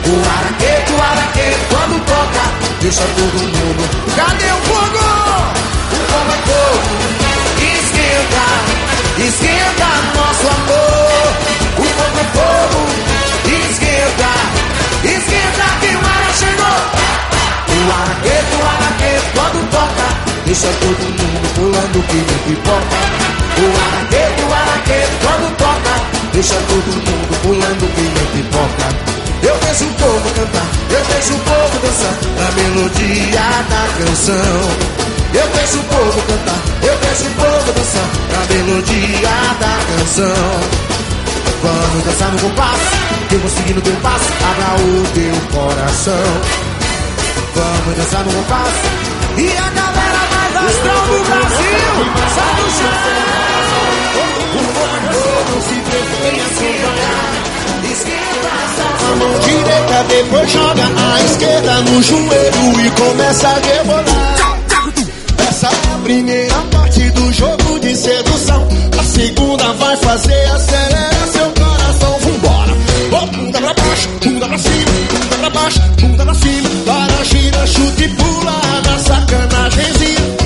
[0.05, 2.43] O araquê, o araquê, quando toca,
[2.82, 3.84] deixa todo mundo.
[4.16, 5.28] Cadê o fogo?
[6.10, 6.89] O fogo é fogo,
[7.62, 8.45] esquenta,
[9.28, 11.30] esquenta nosso amor.
[11.78, 12.82] O fogo é fogo,
[13.45, 14.32] esquenta,
[15.05, 16.80] esquenta que o ara chegou.
[17.70, 20.07] O araquê, o araquê, quando toca,
[20.45, 22.99] deixa todo mundo pulando que nem pipoca.
[23.60, 25.93] O araquê, o araquê, quando toca,
[26.34, 28.88] deixa todo mundo pulando que nem pipoca.
[29.43, 35.18] Eu vejo o povo cantar, eu vejo o povo dançar na melodia da canção.
[35.34, 40.89] Eu vejo o povo cantar, eu vejo o povo sedução Na melodia da canção.
[41.61, 42.82] Vamos dançar no compasso
[43.32, 46.13] Eu vou seguir no teu passo Abra o teu coração.
[47.53, 48.82] Vamos dançar no compasso
[49.38, 51.80] E a galera mais astral do Brasil
[52.36, 53.09] Sai do chão.
[54.55, 57.30] O fogo se vem acompanhar
[57.91, 58.51] Esquerda,
[59.01, 64.28] a mão direita depois joga a esquerda no joelho e começa a rebolar.
[66.10, 68.68] Primeira parte do jogo de sedução.
[68.99, 72.20] A segunda vai fazer acelerar seu coração.
[72.22, 72.74] Vambora!
[73.12, 76.70] Oh, bunda pra baixo, bunda pra cima, bunda pra baixo, bunda pra cima.
[76.88, 80.38] Para, gira, chuta e pula na sacanagemzinha.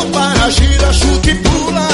[0.00, 1.89] Oh, para, gira, chuta e pula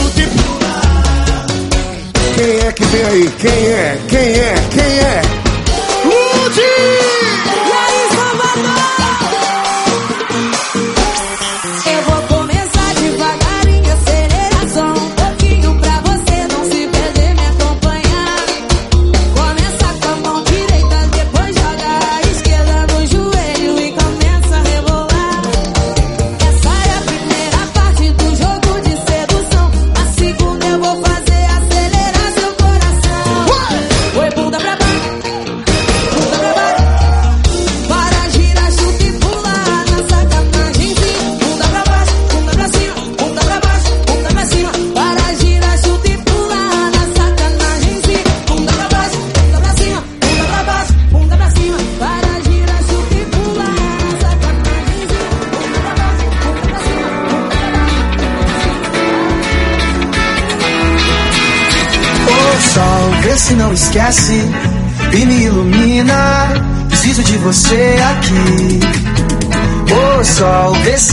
[0.00, 0.72] e pula.
[2.34, 3.30] Quem é que vem aí?
[3.38, 3.98] Quem é?
[4.08, 4.54] Quem é?
[4.70, 5.21] Quem é?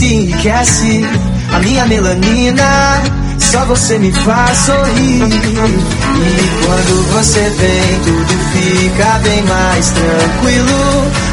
[0.00, 1.02] Se enriquece
[1.52, 3.02] a minha melanina.
[3.38, 5.22] Só você me faz sorrir.
[5.22, 10.72] E quando você vem, tudo fica bem mais tranquilo.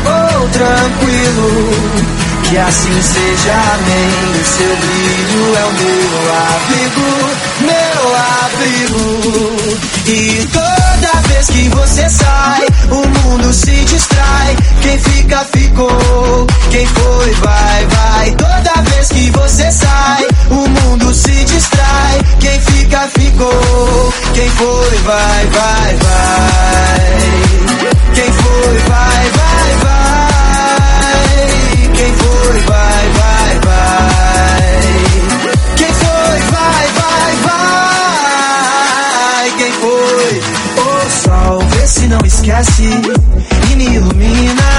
[0.05, 2.26] Oh, tranquilo.
[2.49, 4.41] Que assim seja, amém.
[4.41, 7.07] O seu brilho é o meu abrigo,
[7.59, 9.05] meu abrigo.
[10.05, 14.55] E toda vez que você sai, o mundo se distrai.
[14.81, 16.47] Quem fica, ficou.
[16.71, 18.31] Quem foi, vai, vai.
[18.31, 22.21] Toda vez que você sai, o mundo se distrai.
[22.39, 24.13] Quem fica, ficou.
[24.33, 27.17] Quem foi, vai, vai, vai.
[28.15, 29.97] Quem foi, vai, vai, vai.
[31.97, 34.81] Quem foi, vai, vai, vai.
[35.75, 37.35] Quem foi, vai, vai,
[38.67, 39.45] vai.
[39.57, 40.31] Quem foi?
[40.83, 42.83] Ô sol, vê se não esquece
[43.71, 44.69] e me ilumina.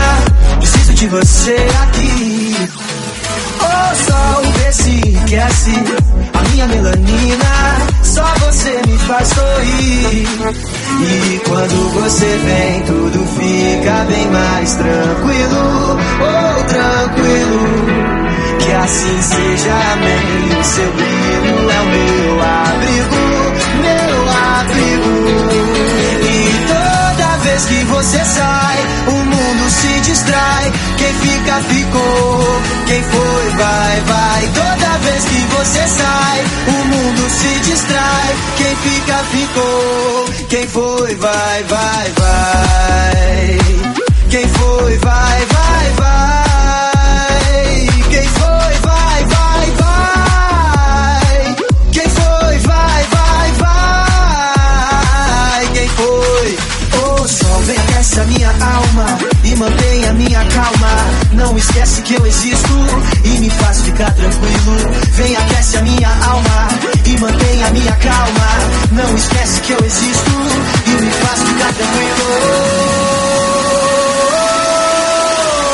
[0.59, 2.69] Preciso de você aqui.
[3.61, 4.48] Ô sol,
[4.79, 5.73] vê se enriquece
[6.35, 7.45] a minha melanina.
[8.03, 10.29] Só você me faz sorrir.
[11.01, 15.99] E quando você vem, tudo fica bem mais tranquilo.
[16.21, 17.59] Oh, tranquilo.
[18.59, 20.59] Que assim seja, amém.
[20.59, 23.23] O seu brilho é o meu abrigo,
[23.83, 25.13] meu abrigo.
[26.25, 30.73] E toda vez que você sai, o mundo se distrai.
[30.97, 32.78] Quem fica, ficou.
[32.89, 34.49] Quem foi, vai, vai.
[34.55, 38.35] Toda vez que você sai, o mundo se distrai.
[38.57, 40.25] Quem fica, ficou.
[40.49, 43.59] Quem foi, vai, vai, vai.
[44.31, 47.89] Quem foi, vai, vai, vai.
[48.09, 51.57] Quem foi, vai, vai, vai.
[51.93, 55.67] Quem foi, vai, vai, vai.
[55.75, 56.59] Quem foi?
[57.03, 59.19] O sol vem aquece a minha alma
[59.59, 60.89] mantém a minha calma.
[61.33, 62.87] Não esquece que eu existo
[63.25, 64.77] e me faz ficar tranquilo.
[65.13, 66.69] Vem aquece a minha alma
[67.05, 68.49] e mantém a minha calma.
[68.93, 70.31] Não esquece que eu existo
[70.87, 73.09] e me faz ficar tranquilo.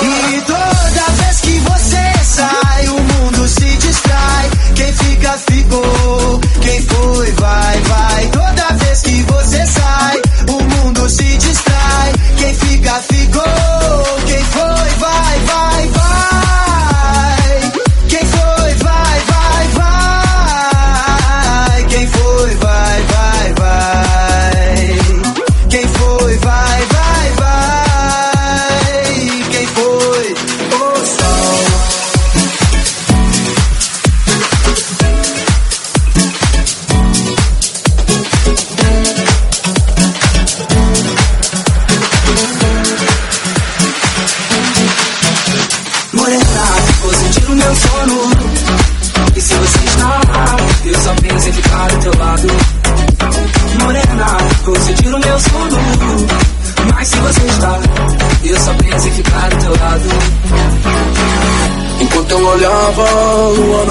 [0.02, 4.50] E toda vez que você sai, o mundo se distrai.
[4.74, 6.40] Quem fica, ficou.
[6.62, 8.26] Quem foi, vai, vai.
[8.28, 12.12] Toda vez que você sai, o mundo se distrai.
[12.38, 13.73] Quem fica, ficou.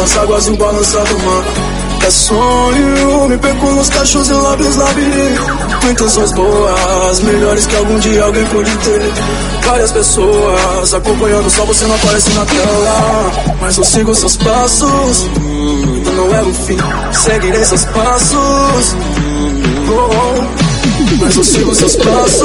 [0.04, 1.44] Nas águas e o balançado mar.
[2.06, 5.88] É sonho, me perco nos cachos e lábios labirinto.
[5.90, 9.02] Intenções boas, melhores que algum dia alguém pode ter.
[9.66, 13.32] Várias pessoas acompanhando, só você não aparece na tela.
[13.62, 16.78] Mas eu sigo seus passos, hum, não é o fim.
[17.14, 18.96] Seguirei seus passos.
[19.88, 21.22] Oh, oh.
[21.22, 22.42] Mas eu sigo seus passos,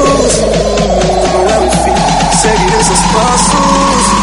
[1.33, 2.37] não é o fim.
[2.41, 4.18] Seguirei seus passos.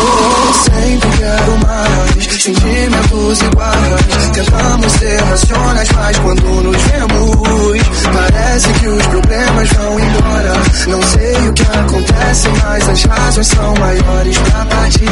[0.00, 4.28] Oh, sempre quero mais sentimentos iguais.
[4.32, 10.52] Tentamos ser racionais, mas quando nos vemos, parece que os problemas vão embora.
[10.88, 15.08] Não sei o que acontece, mas as razões são maiores pra partir.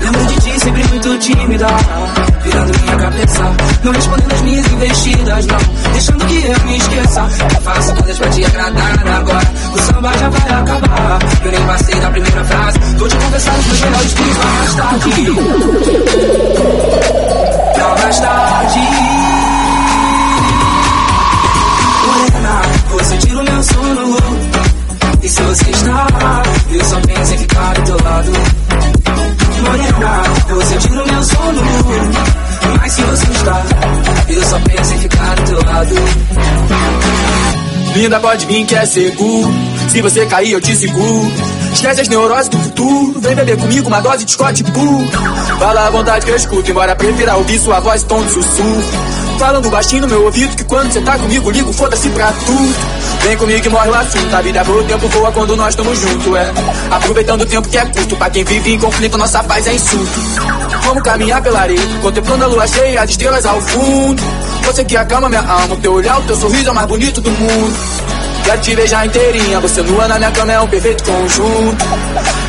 [0.00, 1.66] Lembro de ti sempre muito tímida,
[2.42, 3.42] virando minha cabeça.
[3.82, 5.58] Não respondendo as minhas investidas, não.
[5.92, 7.28] Deixando que eu me esqueça.
[7.54, 9.52] Eu faço coisas pra te agradar agora.
[9.74, 11.18] O samba já vai acabar.
[11.44, 12.78] Eu nem passei da primeira frase.
[12.98, 15.10] Tô te conversando os meus melhores dias mais tarde.
[17.74, 18.80] Pra mais tarde.
[22.06, 24.16] Morena, você tira o meu sono.
[25.22, 26.06] E se você está,
[26.70, 28.32] eu só penso em ficar do teu lado.
[29.62, 30.22] Morena,
[30.54, 31.62] você tira o meu sono.
[32.78, 33.64] Mas se você está,
[34.28, 35.94] eu só penso em ficar do teu lado.
[37.94, 39.52] Linda, pode vir que é seguro.
[39.88, 41.32] Se você cair, eu te seguro.
[41.72, 43.20] Esquece as neuroses do futuro.
[43.20, 45.06] Vem beber comigo uma dose de Scott Bull.
[45.58, 49.29] Fala à vontade que eu escuto, embora prefira ouvir sua voz tom de sussurro.
[49.40, 52.74] Falando baixinho no meu ouvido que quando você tá comigo, ligo, foda-se pra tudo.
[53.22, 54.36] Vem comigo que morre o assunto.
[54.36, 56.52] A vida voa, o tempo voa quando nós estamos juntos, é.
[56.90, 58.16] Aproveitando o tempo que é curto.
[58.16, 60.20] Pra quem vive em conflito, nossa paz é insulto.
[60.84, 64.22] Vamos caminhar pela areia, contemplando a lua cheia, as estrelas ao fundo.
[64.62, 67.22] Você que acalma minha alma, o teu olhar, o teu sorriso é o mais bonito
[67.22, 67.76] do mundo.
[68.44, 71.84] Quero te beijar inteirinha, você nua na minha cama é um perfeito conjunto.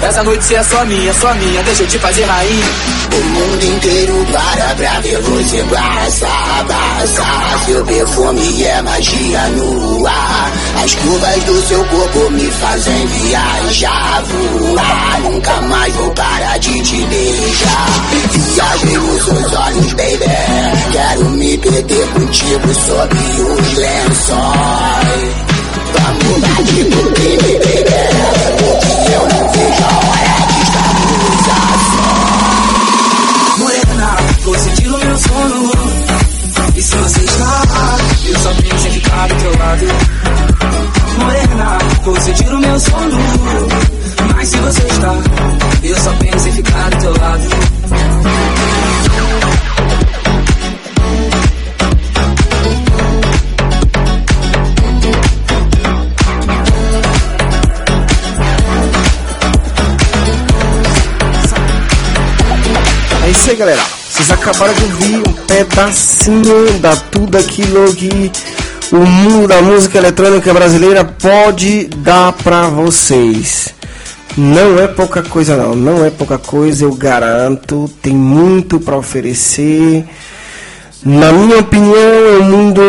[0.04, 2.66] Essa noite você é só minha, só minha, deixa eu te fazer rainha.
[3.14, 7.66] O mundo inteiro para pra ver você passar, passar.
[7.66, 10.52] Seu perfume é magia no ar.
[10.84, 15.20] As curvas do seu corpo me fazem viajar, voar.
[15.22, 17.88] Nunca mais vou parar de te beijar.
[18.32, 20.26] Viagem nos seus olhos, baby.
[20.92, 25.51] Quero me perder contigo sob os lençóis.
[25.94, 27.62] Vamos dar de tudo, baby.
[28.58, 29.52] Porque eu não
[34.96, 35.72] a meu sono.
[36.76, 39.86] E se você está, eu só penso em ficar do teu lado.
[41.18, 43.18] Morena, você tira o meu sono.
[44.36, 45.16] Mas se você está,
[45.84, 47.44] eu só penso em ficar do teu lado.
[63.42, 63.82] Isso aí, galera.
[64.08, 68.32] Vocês acabaram de ouvir um pedacinho da tudo aquilo que
[68.92, 73.74] o mundo da música eletrônica brasileira pode dar pra vocês.
[74.38, 77.90] Não é pouca coisa não, não é pouca coisa, eu garanto.
[78.00, 80.06] Tem muito pra oferecer.
[81.04, 82.82] Na minha opinião, o mundo,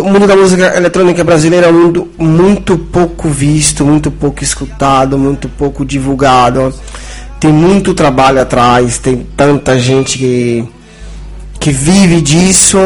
[0.00, 5.16] o mundo da música eletrônica brasileira é um mundo muito pouco visto, muito pouco escutado,
[5.16, 6.74] muito pouco divulgado.
[7.40, 10.68] Tem muito trabalho atrás, tem tanta gente que,
[11.58, 12.78] que vive disso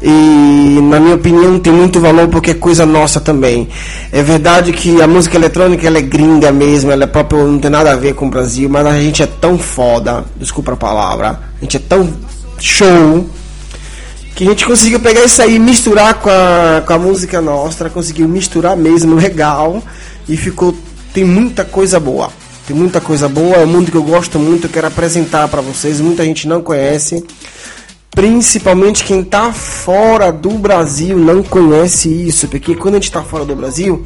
[0.00, 3.68] e na minha opinião tem muito valor porque é coisa nossa também.
[4.12, 7.70] É verdade que a música eletrônica ela é gringa mesmo, ela é própria, não tem
[7.70, 11.40] nada a ver com o Brasil, mas a gente é tão foda, desculpa a palavra,
[11.58, 12.08] a gente é tão
[12.60, 13.28] show
[14.34, 18.28] que a gente conseguiu pegar isso aí, misturar com a, com a música nossa, conseguiu
[18.28, 19.82] misturar mesmo legal
[20.28, 20.76] e ficou
[21.12, 22.30] tem muita coisa boa.
[22.68, 25.62] Tem muita coisa boa, é um mundo que eu gosto muito, eu quero apresentar para
[25.62, 27.24] vocês, muita gente não conhece.
[28.10, 33.46] Principalmente quem tá fora do Brasil não conhece isso, porque quando a gente tá fora
[33.46, 34.04] do Brasil,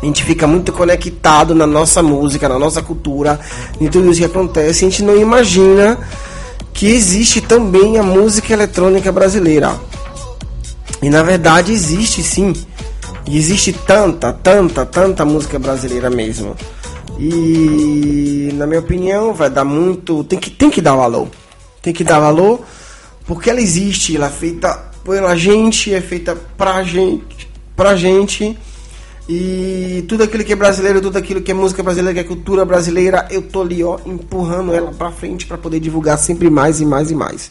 [0.00, 3.40] a gente fica muito conectado na nossa música, na nossa cultura,
[3.80, 5.98] em tudo isso que acontece, a gente não imagina
[6.72, 9.74] que existe também a música eletrônica brasileira.
[11.02, 12.52] E na verdade existe sim.
[13.26, 16.54] E existe tanta, tanta, tanta música brasileira mesmo.
[17.18, 20.24] E na minha opinião vai dar muito.
[20.24, 21.28] Tem que, tem que dar valor.
[21.80, 22.60] Tem que dar valor
[23.26, 28.56] porque ela existe, ela é feita pela gente, é feita pra gente, pra gente.
[29.28, 32.64] E tudo aquilo que é brasileiro, tudo aquilo que é música brasileira, que é cultura
[32.64, 36.86] brasileira, eu tô ali, ó, empurrando ela pra frente para poder divulgar sempre mais e
[36.86, 37.50] mais e mais.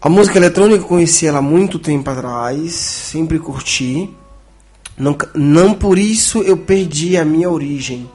[0.00, 4.08] A música eletrônica eu conheci ela há muito tempo atrás, sempre curti.
[4.98, 8.08] Não, não por isso eu perdi a minha origem.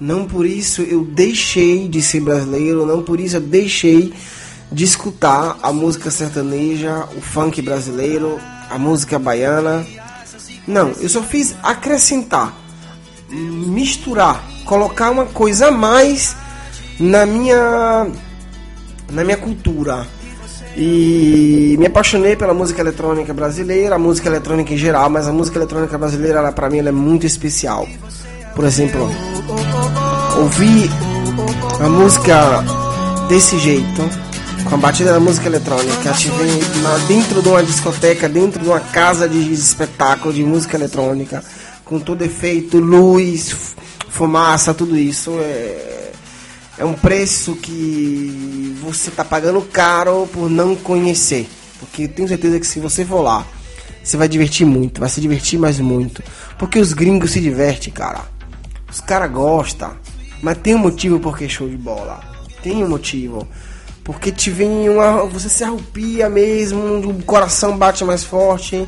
[0.00, 4.12] Não por isso eu deixei de ser brasileiro, não por isso eu deixei
[4.70, 8.38] de escutar a música sertaneja, o funk brasileiro,
[8.70, 9.86] a música baiana.
[10.66, 12.54] Não, eu só fiz acrescentar,
[13.30, 16.36] misturar, colocar uma coisa a mais
[16.98, 18.06] na minha
[19.10, 20.06] na minha cultura.
[20.78, 25.58] E me apaixonei pela música eletrônica brasileira, a música eletrônica em geral, mas a música
[25.58, 27.88] eletrônica brasileira, ela, pra mim, ela é muito especial.
[28.54, 29.08] Por exemplo,
[30.36, 30.90] ouvir
[31.80, 32.62] a música
[33.26, 34.02] desse jeito,
[34.68, 36.60] com a batida da música eletrônica, te vem
[37.08, 41.42] dentro de uma discoteca, dentro de uma casa de espetáculo de música eletrônica,
[41.86, 43.74] com todo efeito, luz,
[44.10, 45.95] fumaça, tudo isso é
[46.78, 51.48] é um preço que você está pagando caro por não conhecer.
[51.80, 53.46] Porque tenho certeza que se você for lá,
[54.02, 56.22] você vai divertir muito, vai se divertir mais muito.
[56.58, 58.20] Porque os gringos se divertem, cara.
[58.90, 59.96] Os caras gostam.
[60.42, 62.20] Mas tem um motivo porque show de bola.
[62.62, 63.46] Tem um motivo.
[64.04, 65.24] Porque te vem uma.
[65.26, 68.86] Você se arrupia mesmo, o coração bate mais forte.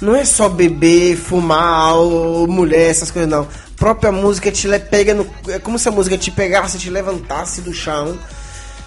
[0.00, 3.46] Não é só beber, fumar, ou mulher, essas coisas não.
[3.82, 5.26] Própria música te pega no.
[5.48, 8.16] É como se a música te pegasse, te levantasse do chão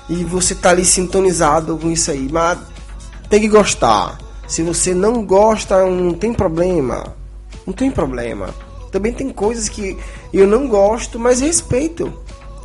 [0.08, 2.30] e você tá ali sintonizado com isso aí.
[2.32, 2.58] Mas
[3.30, 4.18] tem que gostar.
[4.48, 7.14] Se você não gosta, não tem problema.
[7.68, 8.56] Não tem problema.
[8.90, 9.98] Também tem coisas que
[10.34, 12.14] eu não gosto, mas respeito.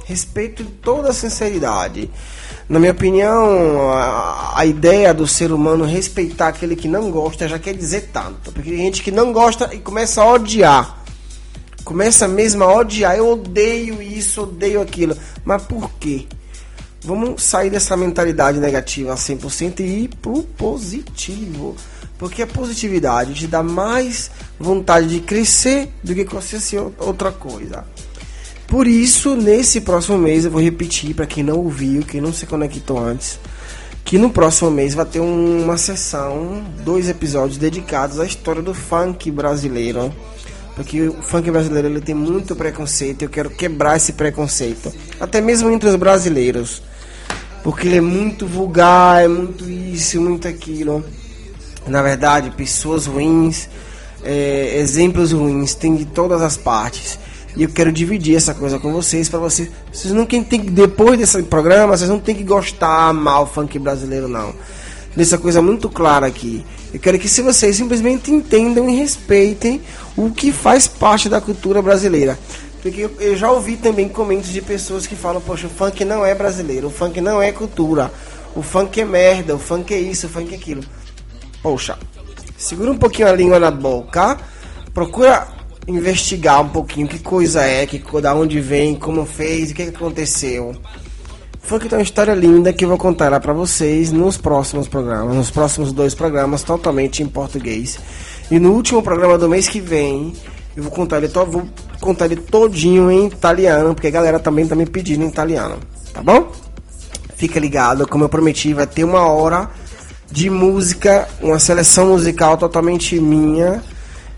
[0.04, 2.08] Respeito toda a sinceridade.
[2.68, 7.58] Na minha opinião, a, a ideia do ser humano respeitar aquele que não gosta já
[7.58, 8.52] quer dizer tanto.
[8.52, 10.99] Porque tem gente que não gosta e começa a odiar.
[11.84, 13.16] Começa mesmo a odiar.
[13.16, 15.16] Eu odeio isso, odeio aquilo.
[15.44, 16.26] Mas por quê?
[17.02, 21.74] Vamos sair dessa mentalidade negativa 100% e ir pro positivo.
[22.18, 26.60] Porque a positividade te dá mais vontade de crescer do que qualquer
[26.98, 27.84] outra coisa.
[28.66, 32.46] Por isso, nesse próximo mês, eu vou repetir para quem não ouviu, quem não se
[32.46, 33.40] conectou antes,
[34.04, 38.74] que no próximo mês vai ter um- uma sessão, dois episódios dedicados à história do
[38.74, 40.14] funk brasileiro.
[40.80, 44.90] Porque o funk brasileiro ele tem muito preconceito, eu quero quebrar esse preconceito,
[45.20, 46.82] até mesmo entre os brasileiros.
[47.62, 51.04] Porque ele é muito vulgar, é muito isso, muito aquilo.
[51.86, 53.68] Na verdade, pessoas ruins,
[54.24, 57.18] é, exemplos ruins, tem de todas as partes.
[57.54, 59.68] E eu quero dividir essa coisa com vocês, para vocês.
[59.92, 64.28] Vocês não tem que, depois desse programa, vocês não tem que gostar, o funk brasileiro,
[64.28, 64.54] não.
[65.14, 66.64] Dessa coisa muito clara aqui.
[66.92, 69.82] Eu quero que se vocês simplesmente entendam e respeitem
[70.16, 72.38] o que faz parte da cultura brasileira.
[72.82, 76.34] Porque eu, já ouvi também comentários de pessoas que falam, poxa, o funk não é
[76.34, 78.10] brasileiro, o funk não é cultura,
[78.54, 80.82] o funk é merda, o funk é isso, o funk é aquilo.
[81.62, 81.98] Poxa,
[82.56, 84.38] segura um pouquinho a língua na boca,
[84.94, 85.46] procura
[85.86, 90.74] investigar um pouquinho que coisa é, que da onde vem, como fez, o que, aconteceu.
[91.60, 95.36] Funk tem uma história linda que eu vou contar ela pra vocês nos próximos programas,
[95.36, 97.98] nos próximos dois programas totalmente em português.
[98.50, 100.32] E no último programa do mês que vem,
[100.76, 101.68] eu vou contar ele, to vou
[102.00, 105.76] contar ele todinho em italiano, porque a galera também tá me pedindo em italiano,
[106.12, 106.50] tá bom?
[107.36, 109.70] Fica ligado, como eu prometi, vai ter uma hora
[110.30, 113.82] de música, uma seleção musical totalmente minha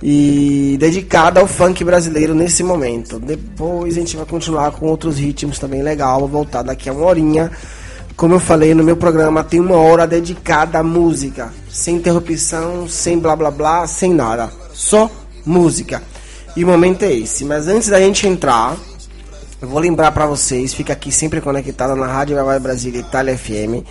[0.02, 3.18] e dedicada ao funk brasileiro nesse momento.
[3.18, 7.06] Depois a gente vai continuar com outros ritmos também legal, vou voltar daqui a uma
[7.06, 7.51] horinha.
[8.23, 13.19] Como eu falei no meu programa, tem uma hora dedicada à música, sem interrupção, sem
[13.19, 15.11] blá blá blá, sem nada, só
[15.44, 16.01] música.
[16.55, 17.44] E o momento é esse.
[17.44, 18.77] Mas antes da gente entrar,
[19.61, 23.85] eu vou lembrar pra vocês, fica aqui sempre conectado na Rádio Vai Brasília Itália FM.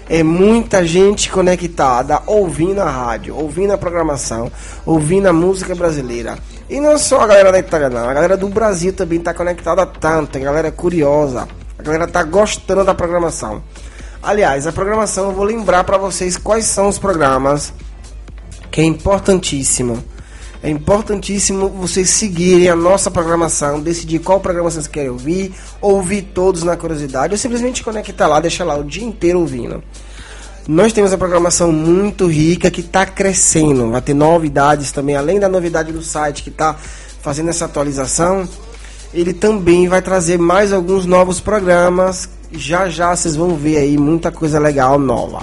[0.09, 4.51] É muita gente conectada, ouvindo a rádio, ouvindo a programação,
[4.85, 6.37] ouvindo a música brasileira.
[6.69, 8.09] E não só a galera da Itália, não.
[8.09, 10.39] A galera do Brasil também está conectada tanto.
[10.39, 11.47] A galera é curiosa.
[11.79, 13.63] A galera está gostando da programação.
[14.23, 17.73] Aliás, a programação eu vou lembrar para vocês quais são os programas
[18.71, 20.03] que é importantíssimo.
[20.63, 26.63] É importantíssimo vocês seguirem a nossa programação, decidir qual programa vocês querem ouvir, ouvir todos
[26.63, 29.83] na curiosidade, ou simplesmente conectar lá, deixar lá o dia inteiro ouvindo.
[30.69, 33.91] Nós temos a programação muito rica que está crescendo.
[33.91, 36.77] Vai ter novidades também, além da novidade do site que está
[37.21, 38.49] fazendo essa atualização.
[39.13, 42.29] Ele também vai trazer mais alguns novos programas.
[42.53, 45.43] Já já vocês vão ver aí muita coisa legal nova.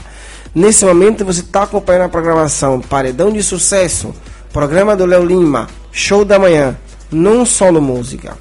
[0.56, 4.14] Nesse momento você está acompanhando a programação Paredão de Sucesso,
[4.52, 6.78] programa do Léo Lima, Show da Manhã,
[7.12, 8.38] Não Solo Música,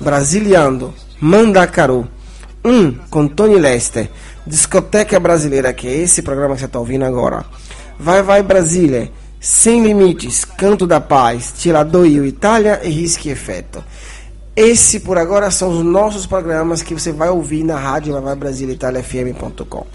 [0.00, 2.08] Brasiliando, Mandacaru,
[2.64, 4.10] 1 um, com Tony Lester,
[4.46, 7.44] Discoteca Brasileira, que é esse programa que você está ouvindo agora,
[7.98, 13.84] Vai Vai Brasília, Sem Limites, Canto da Paz, Tirador Itália e Risque Efeito.
[14.56, 18.36] Esse por agora são os nossos programas que você vai ouvir na rádio Vai Vai
[18.36, 19.86] Brasília Itália FM.com.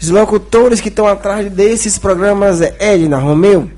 [0.00, 3.68] Os locutores que estão atrás desses programas é Edna Romeu,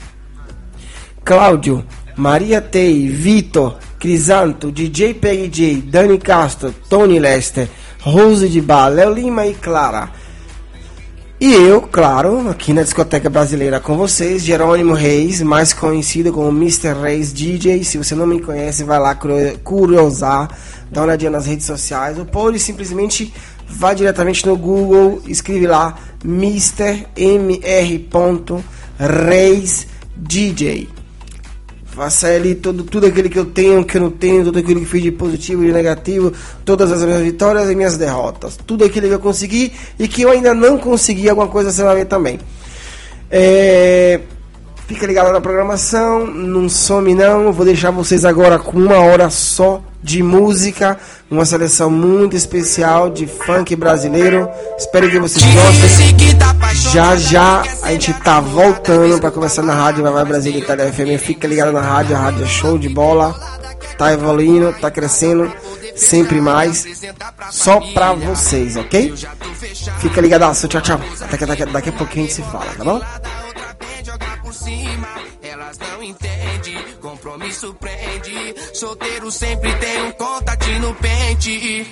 [1.24, 1.84] Cláudio,
[2.16, 7.68] Maria Tei, Vitor, Crisanto, DJ PJ, Dani Castro, Tony Lester,
[8.00, 10.10] Rose de Bar, Léo Lima e Clara.
[11.40, 16.92] E eu, claro, aqui na Discoteca Brasileira com vocês, Jerônimo Reis, mais conhecido como Mr.
[16.92, 17.82] Reis DJ.
[17.82, 19.16] Se você não me conhece, vai lá
[19.64, 20.50] curiosar,
[20.90, 23.32] dá uma olhadinha nas redes sociais, ou pode simplesmente
[23.66, 27.06] vá diretamente no Google, escreve lá Mr.
[27.16, 28.06] MR.
[28.98, 30.99] Reis DJ.
[31.92, 34.86] Faça ali tudo, tudo aquilo que eu tenho, que eu não tenho, tudo aquilo que
[34.86, 36.32] fiz de positivo e de negativo,
[36.64, 38.56] todas as minhas vitórias e minhas derrotas.
[38.56, 41.96] Tudo aquilo que eu consegui e que eu ainda não consegui, alguma coisa você vai
[41.96, 42.38] ver também.
[43.30, 44.20] É,
[44.90, 47.52] fica ligado na programação, não some não.
[47.52, 50.98] Vou deixar vocês agora com uma hora só de música,
[51.30, 54.48] uma seleção muito especial de funk brasileiro.
[54.76, 56.92] Espero que vocês gostem.
[56.92, 61.22] Já já a gente tá voltando para conversar na rádio Vai Vai Brasil Itália FM.
[61.22, 63.32] Fica ligado na rádio, a rádio é show de bola.
[63.96, 65.52] Tá evoluindo, tá crescendo
[65.94, 66.84] sempre mais.
[67.52, 69.14] Só pra vocês, ok?
[70.00, 71.00] Fica ligadaço, tchau, tchau.
[71.30, 73.00] Daqui, daqui, daqui a pouquinho a gente se fala, tá bom?
[75.42, 76.96] Elas não entendem.
[77.00, 78.54] Compromisso prende.
[78.74, 81.86] Solteiro sempre tem um contatinho no pente.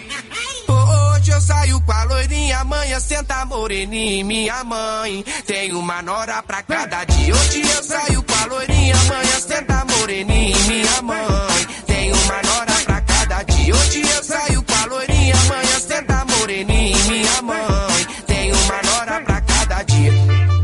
[0.68, 5.24] Hoje eu saio com a loirinha, amanhã senta moreninha, minha mãe.
[5.46, 7.34] Tem uma nora pra cada dia.
[7.34, 11.66] Hoje eu saio com a loirinha, amanhã senta moreninha, minha mãe.
[11.86, 13.74] Tem uma nora pra cada dia.
[13.74, 18.06] Hoje eu saio com a loirinha, amanhã senta moreninha, minha mãe.
[18.26, 20.57] Tem uma nora pra cada dia.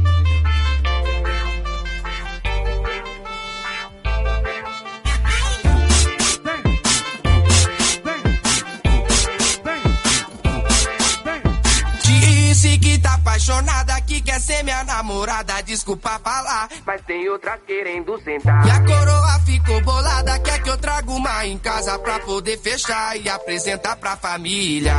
[13.05, 15.63] Tá apaixonada, que quer ser minha namorada.
[15.63, 18.67] Desculpa falar, mas tem outra querendo sentar.
[18.67, 23.17] E a coroa ficou bolada, quer que eu traga uma em casa pra poder fechar
[23.21, 24.95] e apresentar pra família.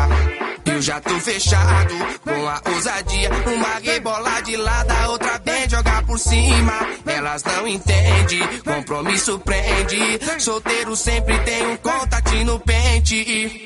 [0.65, 3.29] Eu já tô fechado com a ousadia.
[3.55, 6.73] Uma rebola de lado, a outra bem jogar por cima.
[7.05, 10.19] Elas não entendem, compromisso prende.
[10.39, 13.65] Solteiro sempre tem um contatinho no pente.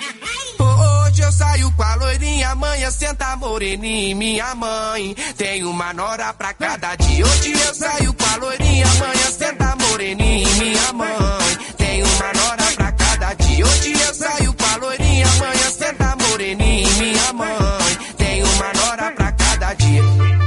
[1.19, 5.13] Hoje eu saio com a loirinha, amanhã senta moreninha, minha mãe.
[5.35, 7.25] Tem uma nora pra cada dia.
[7.25, 11.17] Hoje eu saio com a loirinha, amanhã senta moreninha, minha mãe.
[11.77, 13.65] Tem uma nora pra cada dia.
[13.65, 17.57] Hoje eu saio com a loirinha, amanhã senta moreninha, minha mãe.
[18.17, 20.38] Tem uma nora pra cada dia.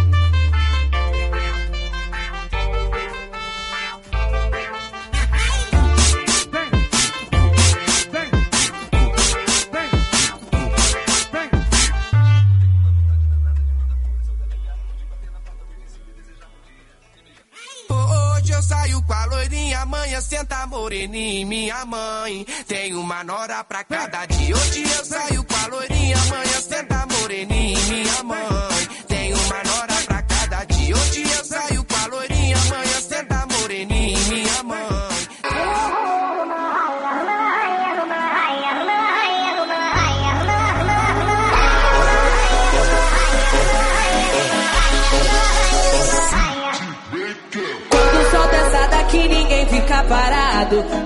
[18.62, 22.46] Eu saio com a loirinha, amanhã senta moreninha, minha mãe.
[22.66, 24.54] Tem uma nora pra cada dia.
[24.54, 28.88] Hoje eu saio com a loirinha, amanhã senta moreninha, minha mãe.
[29.08, 29.91] Tem uma nora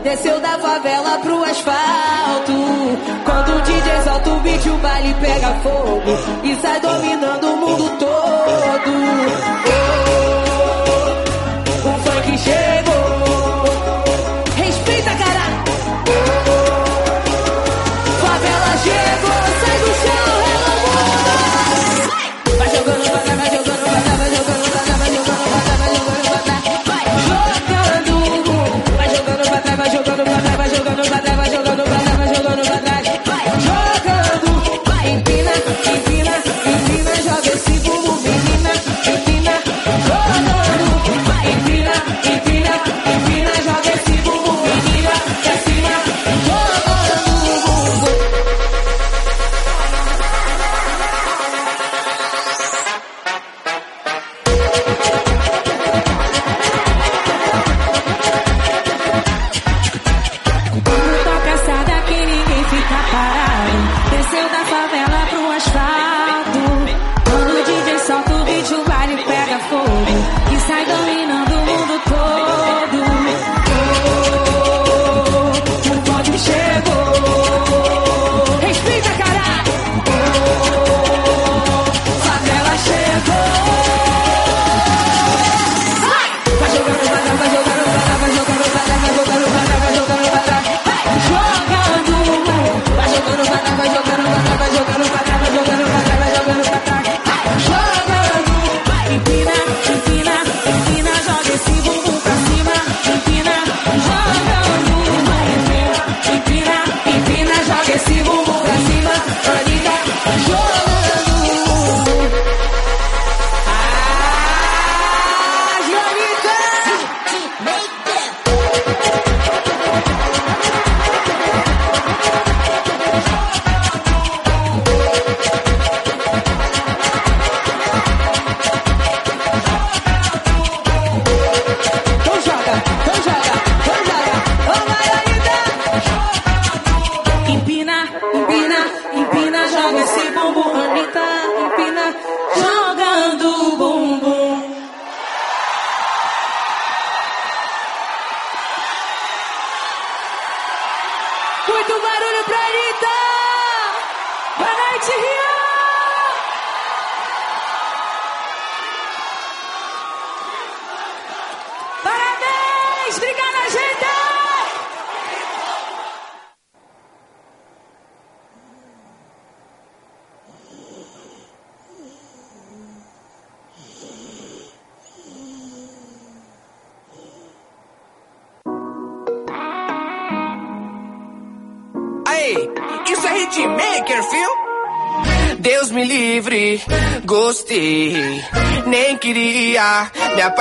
[0.03, 2.53] Desceu da favela pro asfalto.
[3.25, 6.11] Quando o DJ solta o beat, o baile pega fogo.
[6.45, 8.06] E sai dominando o mundo todo.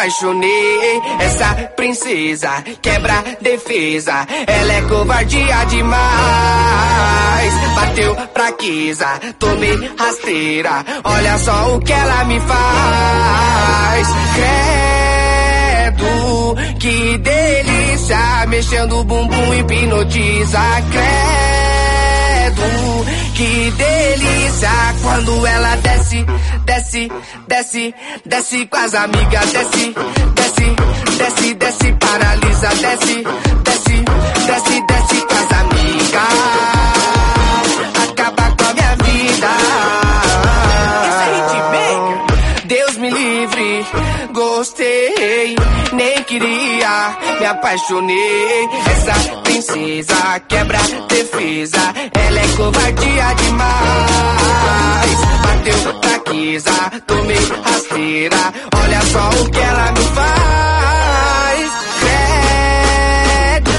[0.06, 1.02] Apaixonei.
[1.20, 7.54] Essa princesa quebra defesa, ela é covardia demais.
[7.76, 9.08] Bateu fraqueza,
[9.40, 14.08] tomei rasteira, olha só o que ela me faz.
[15.96, 20.60] Credo, que delícia, mexendo o bumbum hipnotiza.
[20.92, 22.66] Credo,
[23.34, 24.70] que delícia
[25.02, 26.26] quando ela desce,
[26.66, 27.12] desce,
[27.48, 29.96] desce, desce com as amigas, desce,
[30.34, 30.76] desce,
[31.18, 33.24] desce, desce, paralisa, desce,
[33.64, 34.04] desce,
[34.48, 36.22] desce, desce com as amigas,
[38.10, 39.48] acaba com a minha vida.
[42.66, 43.86] Deus me livre,
[44.34, 45.56] gostei,
[45.94, 48.70] nem queria, me apaixonei.
[48.92, 49.14] Essa
[49.44, 55.20] princesa quebra defesa, ela é covardia demais.
[55.44, 56.72] Bateu fraqueza,
[57.08, 58.54] tomei rasteira,
[58.84, 61.72] olha só o que ela me faz.
[63.62, 63.72] Credo,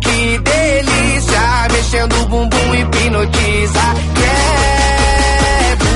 [0.00, 3.94] que delícia, mexendo o bumbum hipnotiza.
[4.14, 5.92] Credo,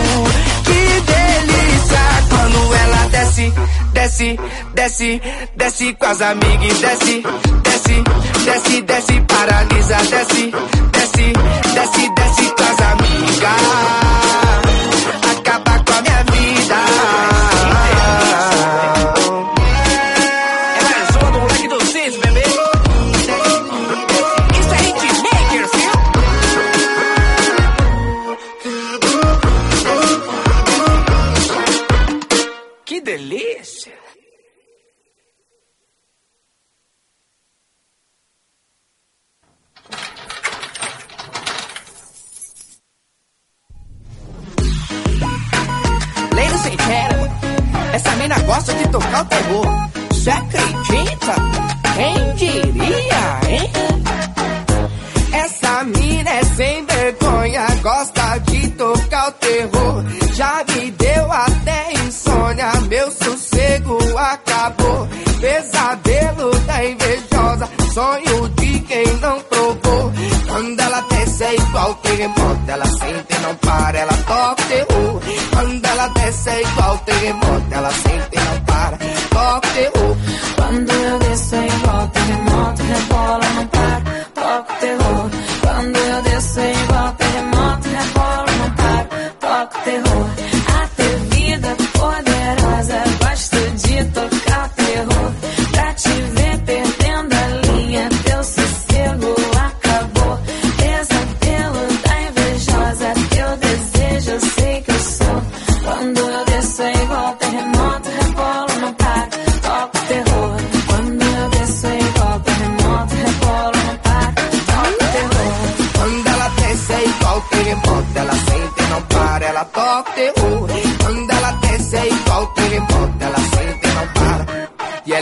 [0.64, 0.80] que
[1.12, 3.52] delícia quando ela desce,
[3.92, 4.38] desce,
[4.74, 5.22] desce,
[5.56, 7.22] desce com as amigas, desce,
[7.62, 8.04] desce,
[8.44, 10.52] desce, desce, paralisa, desce,
[10.92, 11.32] desce,
[11.74, 14.45] desce, desce com as amigas,
[57.86, 60.04] gosta de tocar o terror.
[60.32, 65.08] Já me deu até insônia, meu sossego acabou.
[65.40, 70.12] Pesadelo da invejosa, sonho de quem não provou.
[70.48, 75.22] Quando ela desce é igual terremoto, ela sente e não para, ela toca o terror.
[75.52, 78.98] Quando ela desce é igual terremoto, ela sente e não para,
[79.30, 80.16] toca o terror.
[80.56, 83.65] Quando eu desço é igual terremoto, rebola, não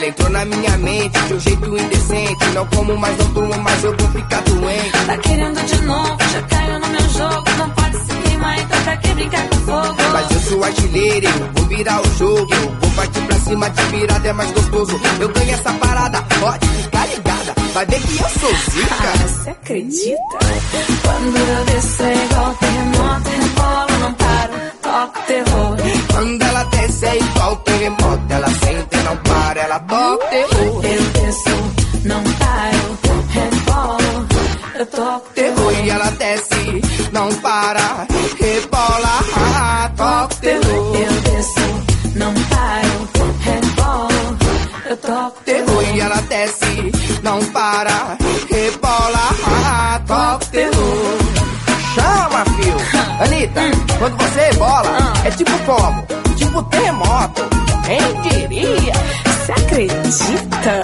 [0.04, 2.44] ela entrou na minha mente de um jeito indecente.
[2.54, 5.06] Não como mais, não durmo mais, eu vou ficar doente.
[5.06, 7.44] Tá querendo de novo, já caiu no meu jogo.
[7.58, 9.96] Não pode se queimar, então pra que brincar com fogo?
[10.12, 12.54] Mas eu sou artilheiro, eu vou virar o jogo.
[12.54, 15.00] Eu vou partir pra cima de virada, é mais gostoso.
[15.20, 17.54] Eu ganho essa parada, pode ficar ligada.
[17.72, 19.28] Vai ver que eu sou zica.
[19.28, 20.38] Você acredita?
[21.02, 24.52] Quando eu desço é igual terremoto, rebola, não paro,
[24.82, 25.76] toca o terror.
[26.12, 28.48] Quando ela desce é igual terremoto, ela
[54.14, 56.06] quando você rebola, é tipo como?
[56.36, 57.42] Tipo terremoto.
[57.84, 58.92] Quem diria?
[59.24, 60.80] Você acredita?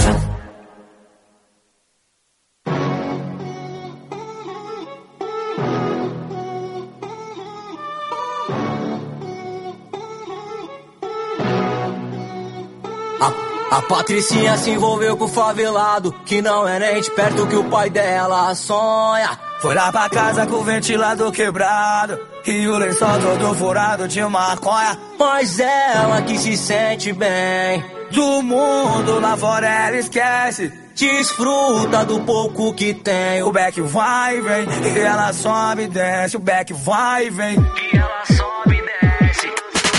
[13.20, 17.56] A, a Patricinha se envolveu com o favelado, que não é nem de perto que
[17.56, 19.49] o pai dela sonha.
[19.60, 24.98] Foi lá pra casa com o ventilador quebrado E o lençol todo furado de maconha.
[25.18, 27.84] Mas ela que se sente bem.
[28.10, 30.72] Do mundo lá fora ela esquece.
[30.96, 33.42] Desfruta do pouco que tem.
[33.42, 34.66] O back vai e vem.
[34.94, 36.36] E ela sobe e desce.
[36.36, 37.56] O back vai e vem.
[37.58, 38.79] E ela sobe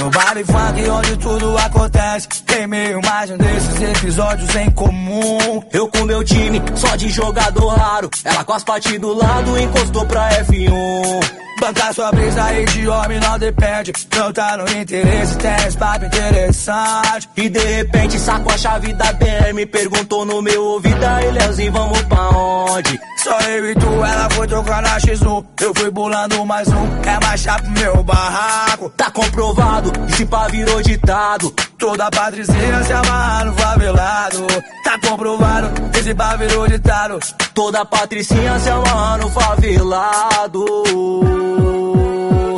[0.02, 2.28] No baile funk onde tudo acontece.
[2.48, 5.64] Tem meio mais um desses episódios em comum.
[5.72, 8.10] Eu com meu time, só de jogador raro.
[8.26, 13.20] Ela com as partes do lado encostou pra F1 Bancar sua brisa aí de homem
[13.20, 13.94] não depende.
[14.18, 17.30] Não tá no interesse, tem papo interessante.
[17.38, 22.02] E de repente sacou a chave da BM Perguntou no meu ouvido, aí Leozinho, vamos
[22.02, 23.00] pra onde?
[23.18, 27.20] Só eu e tu, ela foi tocando a X1 Eu fui bolando mais um, é
[27.24, 28.90] mais chato meu barraco.
[28.98, 34.48] Tá comprovado, esse pá virou ditado Toda patricinha se amarra no favelado.
[34.84, 37.20] Tá comprovado, esse pá virou ditado.
[37.56, 40.66] Toda patricinha se amarra no favelado.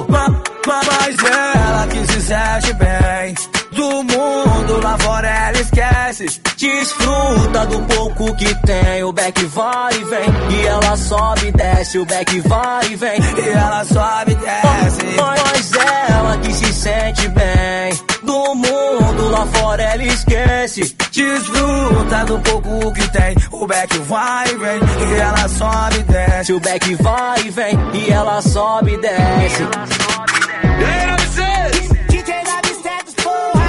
[0.09, 3.35] Ma- Mas ela que se sente bem.
[3.71, 6.41] Do mundo lá fora ela esquece.
[6.57, 9.03] Desfruta do pouco que tem.
[9.03, 10.57] O back vai e vem.
[10.59, 13.19] E ela sobe e desce O back vai e vem.
[13.19, 15.15] E ela sobe e desce.
[15.17, 22.93] Mas ela que se sente bem Do mundo lá fora ela esquece Desfruta do pouco
[22.93, 27.41] que tem O back vai e vem E ela sobe e desce O back vai
[27.41, 29.63] e vem E ela sobe e desce
[30.79, 31.89] E aí, 96?
[32.07, 33.63] DJ da Bistetos, porra!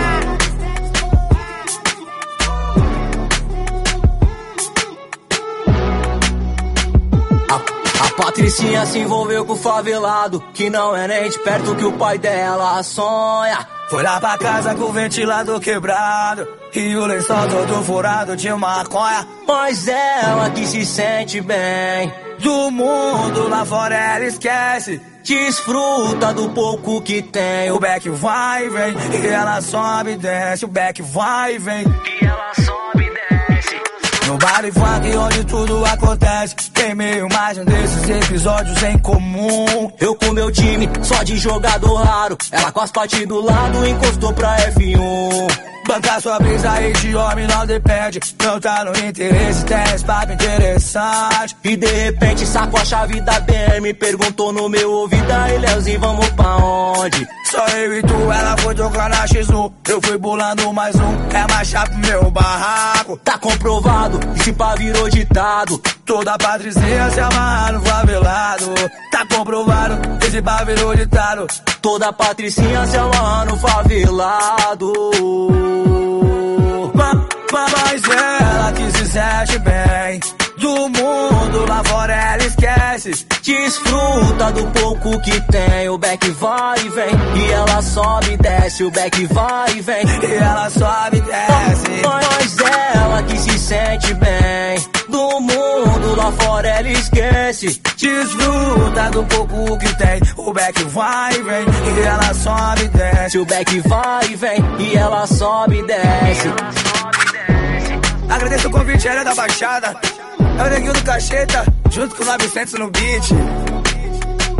[7.50, 11.84] A, a Patricinha se envolveu com o favelado Que não é nem de perto que
[11.84, 17.46] o pai dela sonha Foi lá pra casa com o ventilador quebrado E o lençol
[17.48, 19.26] todo furado de maconha.
[19.46, 22.12] Mas ela que se sente bem.
[22.38, 25.00] Do mundo lá fora ela esquece.
[25.22, 27.70] Desfruta do pouco que tem.
[27.70, 30.64] O back vai e vem E ela sobe e desce.
[30.64, 33.80] O back vai e vem E ela sobe e desce.
[34.26, 36.54] No baile funk onde tudo acontece
[36.92, 39.90] Meio mais um desses episódios em comum.
[39.98, 42.36] Eu com meu time, só de jogador raro.
[42.52, 45.74] Ela com as partes do lado encostou pra F1.
[45.86, 48.20] Bancar sua brisa aí de homem não depende.
[48.42, 51.56] Não tá no interesse, tem esse papo interessante.
[51.64, 53.92] E de repente sacou a chave da BM.
[53.94, 57.26] Perguntou no meu ouvido, aí Leozinho, vamos pra onde?
[57.50, 59.72] Só eu e tu, ela foi tocar na X1.
[59.88, 63.16] Eu fui bolando mais um, é mais chato meu barraco.
[63.18, 65.80] Tá comprovado, esse pá virou ditado.
[66.06, 68.74] Toda patricinha se amarra no favelado.
[69.10, 71.46] Tá comprovado, esse pá virou ditado.
[71.80, 74.92] Toda patricinha se amarra no favelado.
[76.94, 80.20] Ma- ma- Mas ela que se sente bem.
[80.58, 83.26] Do mundo lá fora ela esquece.
[83.42, 87.14] Desfruta do pouco que tem, o back vai e vem.
[87.36, 90.04] E ela sobe e desce, o back vai e vem.
[90.06, 92.02] E ela sobe e desce.
[92.04, 92.56] Mas
[92.94, 94.93] ela que se sente bem.
[95.08, 97.80] Do mundo lá fora ela esquece.
[97.96, 100.20] Desfruta do pouco que tem.
[100.36, 101.64] O back vai e vem.
[101.96, 103.38] E ela sobe e desce.
[103.38, 104.64] O back vai e vem.
[104.78, 106.48] E ela sobe e desce.
[108.28, 109.94] Agradeço o convite aérea da Baixada.
[110.58, 113.30] É o neguinho do Cacheta, junto com o 900 no beat.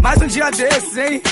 [0.02, 1.22] Mais um dia desses, hein?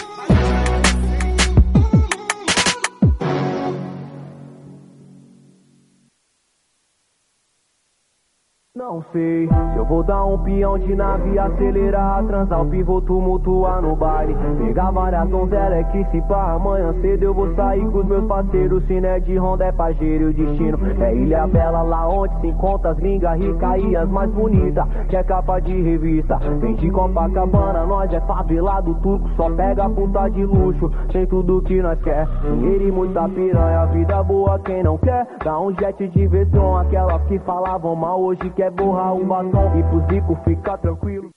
[8.75, 13.83] Não sei se eu vou dar um peão de nave, acelerar, transar o pivô, tumultuar
[13.83, 14.35] no baile.
[14.57, 18.25] Pegar várias donzelas, é que se pá, amanhã cedo eu vou sair com os meus
[18.25, 18.83] parceiros.
[18.87, 20.79] Se não é de Honda, é pajeiro o destino.
[21.03, 24.89] É Ilha Bela, lá onde se encontra as gringas ricas e as mais bonitas.
[25.11, 26.39] Que é capa de revista.
[26.39, 30.91] Vem de Copacabana, nós é favelado turco, só pega puta de luxo.
[31.13, 33.85] Tem tudo que nós quer, dinheiro e muita piranha.
[33.89, 35.27] Vida boa, quem não quer?
[35.45, 39.83] Dá um jet de versão, aquelas que falavam mal hoje quer borrar o batom e
[39.83, 41.31] pro Zico ficar tranquilo.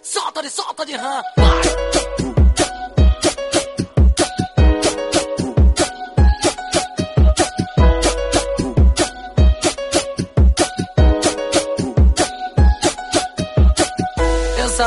[0.00, 1.20] Solta de solta de rã.
[1.38, 1.89] Eu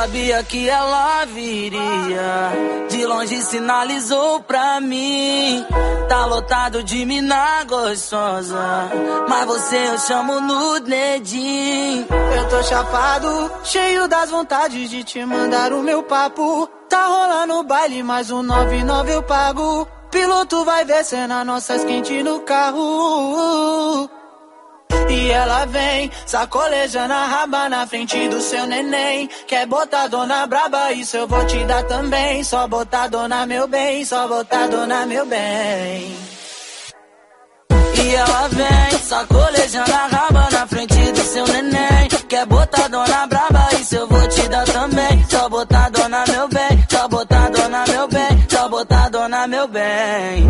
[0.04, 2.52] sabia que ela viria.
[2.90, 5.66] De longe sinalizou pra mim.
[6.10, 8.92] Tá lotado de mina gostosa.
[9.30, 12.06] Mas você eu chamo no dedinho.
[12.36, 16.68] Eu tô chapado, cheio das vontades de te mandar o meu papo.
[16.90, 19.88] Tá rolando baile, mais um 99 eu pago.
[20.12, 24.10] Piloto vai descendo as nossas quentes no carro.
[25.10, 29.30] E ela vem, sacolejando a raba na frente do seu neném.
[29.48, 32.44] Quer botar dona braba, isso eu vou te dar também.
[32.44, 36.16] Só botar dona meu bem, só botar dona meu bem.
[38.04, 42.08] E ela vem, sacolejando a raba na frente do seu neném.
[42.28, 45.24] Quer botar dona braba, isso eu vou te dar também.
[45.30, 50.48] Só botar dona meu bem, só botar dona meu bem, só botar dona meu bem.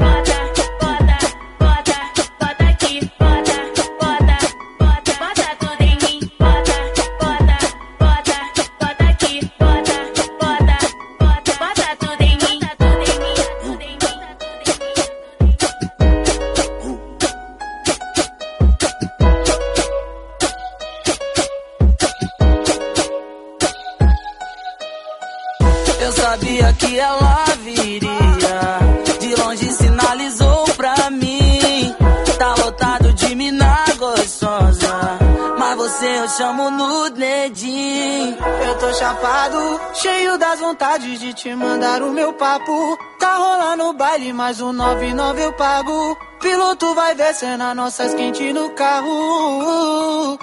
[26.93, 28.79] Que ela viria.
[29.19, 31.95] De longe sinalizou pra mim.
[32.37, 35.17] Tá lotado de mina gostosa.
[35.57, 38.37] Mas você eu chamo no dedinho.
[38.67, 42.97] Eu tô chapado, cheio das vontades de te mandar o meu papo.
[43.19, 46.17] Tá rolando o baile, mais um 99 eu pago.
[46.39, 50.37] Piloto vai descendo as nossas quentes no carro.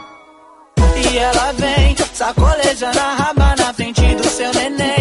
[1.13, 5.00] E ela vem, sacolejando a raba na frente do seu neném.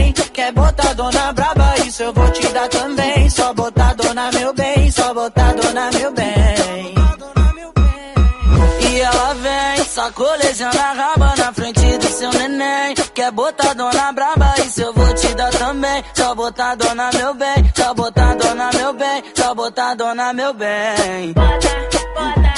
[0.50, 3.30] Quer botar dona braba, isso eu vou te dar também.
[3.30, 6.96] Só botar dona meu bem, só botar dona meu bem.
[8.90, 12.96] E ela vem, sacolejando a raba na frente do seu neném.
[13.14, 16.04] Quer botar dona braba, isso eu vou te dar também.
[16.16, 21.36] Só botar dona meu bem, só botar dona meu bem, só botar dona meu bem.
[22.44, 22.49] É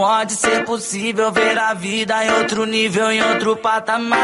[0.00, 4.16] pode ser possível ver a vida em outro nível, em outro patamar.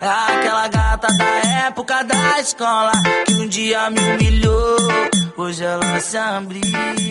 [0.00, 2.90] Aquela gata da época da escola
[3.24, 4.76] que um dia me humilhou,
[5.36, 7.07] hoje ela se abriu.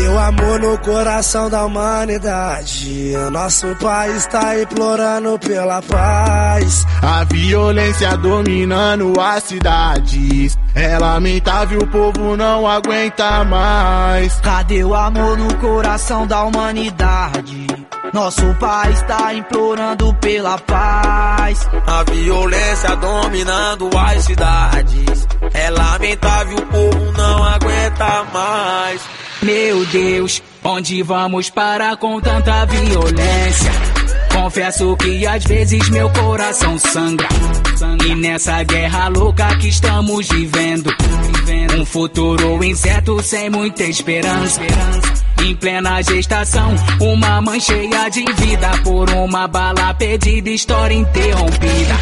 [0.00, 3.12] Cadê o amor no coração da humanidade?
[3.30, 6.86] Nosso país tá implorando pela paz.
[7.02, 10.56] A violência dominando as cidades.
[10.74, 14.40] É lamentável, o povo não aguenta mais.
[14.40, 17.66] Cadê o amor no coração da humanidade?
[18.14, 21.68] Nosso país tá implorando pela paz.
[21.86, 25.28] A violência dominando as cidades.
[25.52, 29.02] É lamentável, o povo não aguenta mais.
[29.42, 33.72] Meu Deus, onde vamos parar com tanta violência?
[34.34, 37.26] Confesso que às vezes meu coração sangra.
[38.06, 40.94] E nessa guerra louca que estamos vivendo,
[41.78, 44.60] um futuro incerto sem muita esperança.
[45.44, 51.94] Em plena gestação, uma mãe cheia de vida por uma bala perdida, história interrompida.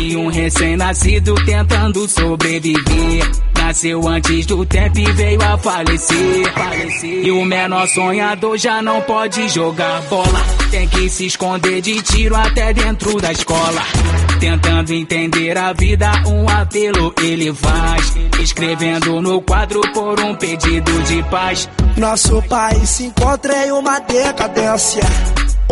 [0.00, 3.30] E um recém-nascido tentando sobreviver.
[3.56, 6.52] Nasceu antes do tempo e veio a falecer.
[7.04, 10.44] E o menor sonhador já não pode jogar bola.
[10.72, 13.82] Tem que se esconder de tiro até dentro da escola.
[14.40, 18.16] Tentando entender a vida, um apelo ele faz.
[18.40, 21.68] Escrevendo no quadro por um pedido de paz.
[21.94, 25.02] Nosso país se encontra em uma decadência.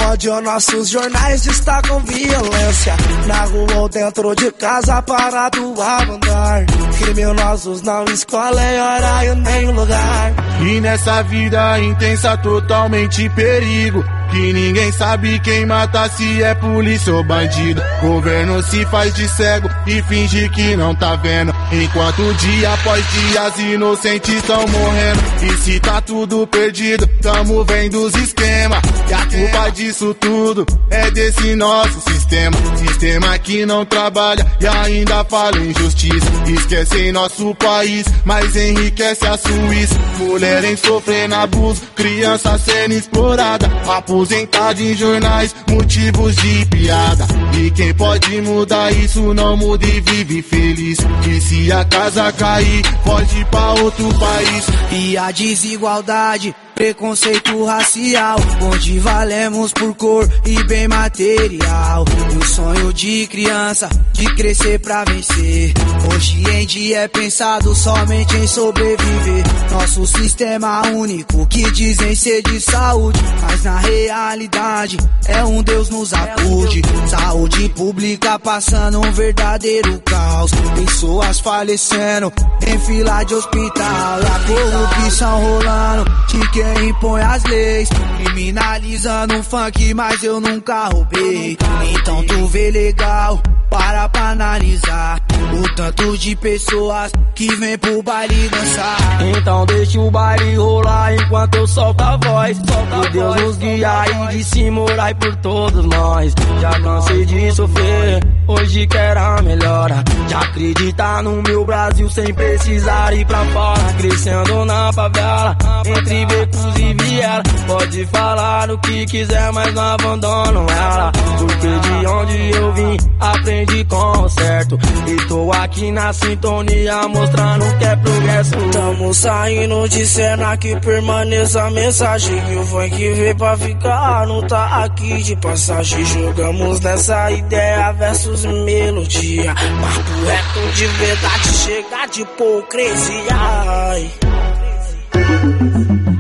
[0.06, 2.96] Ódio, nossos jornais destacam violência.
[3.26, 6.66] Na rua ou dentro de casa, parado a andar.
[6.98, 10.32] Criminosos não escolhem horário nem lugar.
[10.60, 14.04] E nessa vida intensa, totalmente perigo.
[14.30, 17.82] Que ninguém sabe quem mata, se é polícia ou bandido.
[18.02, 21.54] Governo se faz de cego e finge que não tá vendo.
[21.72, 25.20] Enquanto dia após dia as inocentes estão morrendo.
[25.42, 28.82] E se tá tudo perdido, tamo vendo os esquemas.
[29.08, 32.56] E a culpa disso tudo é desse nosso sistema.
[32.77, 36.27] Sistema que não trabalha e ainda fala injustiça.
[36.47, 39.94] Esquecem nosso país, mas enriquece a Suíça.
[40.19, 43.66] Mulher em sofrendo abuso, criança sendo explorada.
[43.89, 47.27] Aposentado em jornais, motivos de piada.
[47.59, 50.98] E quem pode mudar isso não muda e vive feliz.
[51.23, 54.66] Que se a casa cair, pode pra outro país.
[54.93, 62.05] E a desigualdade, preconceito racial, onde valemos por cor e bem material.
[62.40, 65.74] O sonho de criança, de crescer pra vencer.
[66.14, 69.44] Hoje em dia é pensado somente em sobreviver.
[69.72, 74.96] Nosso sistema único que dizem ser de saúde, mas na realidade
[75.26, 76.82] é um Deus nos acude.
[77.09, 80.52] Saúde pública passando um verdadeiro caos.
[80.76, 82.32] Pessoas falecendo
[82.64, 84.20] em fila de hospital.
[84.20, 87.88] A corrupção rolando de quem impõe as leis.
[88.24, 91.56] Criminalizando o funk, mas eu nunca roubei.
[91.92, 93.40] Então tu vê legal,
[93.70, 95.20] para pra analisar.
[95.52, 98.98] O tanto de pessoas que vem pro baile dançar.
[99.36, 102.58] Então deixa o baile rolar enquanto eu solto a voz.
[102.58, 106.34] Que Deus nos guia e de cima orai por todos nós.
[106.60, 110.04] Já cansei de sofrer, hoje quero a melhora.
[110.26, 113.94] De acreditar no meu Brasil sem precisar ir pra fora.
[113.98, 115.56] Crescendo na favela,
[115.90, 117.43] entre becos e viela.
[117.66, 121.12] Pode falar o que quiser, mas não abandono ela.
[121.39, 124.78] Porque de onde eu vim, aprendi com certo.
[125.06, 128.55] E tô aqui na sintonia mostrando que é progresso.
[128.73, 132.52] Tamo saindo de cena que permaneça a mensagem.
[132.52, 136.05] E o funk veio pra ficar, não tá aqui de passagem.
[136.05, 139.55] Jogamos nessa ideia versus melodia.
[139.55, 144.47] Papo reto de verdade, chega de hipocrisia.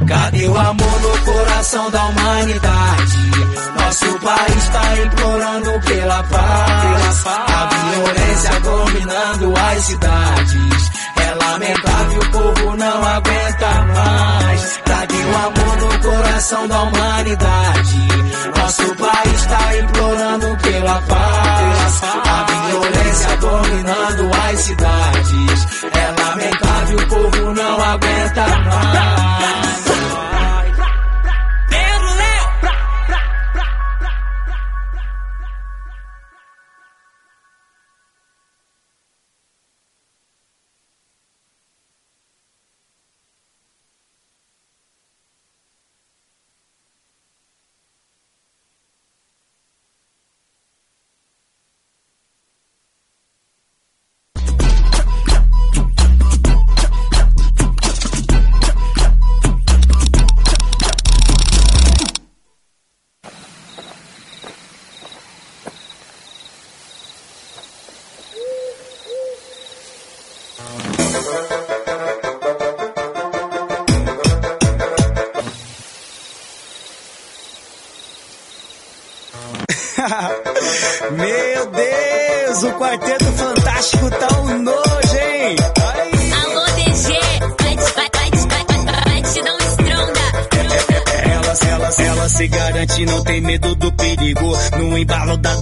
[0.06, 3.18] Cadê o amor no coração da humanidade?
[3.76, 7.26] Nosso país tá implorando pela paz.
[7.26, 10.90] A violência dominando as cidades.
[11.28, 14.80] É lamentável, o povo não aguenta mais.
[14.82, 18.08] Cadê o amor no coração da humanidade?
[18.56, 22.02] Nosso país tá implorando pela paz.
[22.02, 25.66] A violência dominando as cidades.
[25.92, 29.97] É lamentável, o povo não aguenta mais.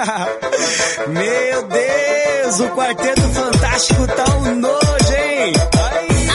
[1.08, 5.52] Meu Deus, o Quarteto Fantástico tá um nojo, hein?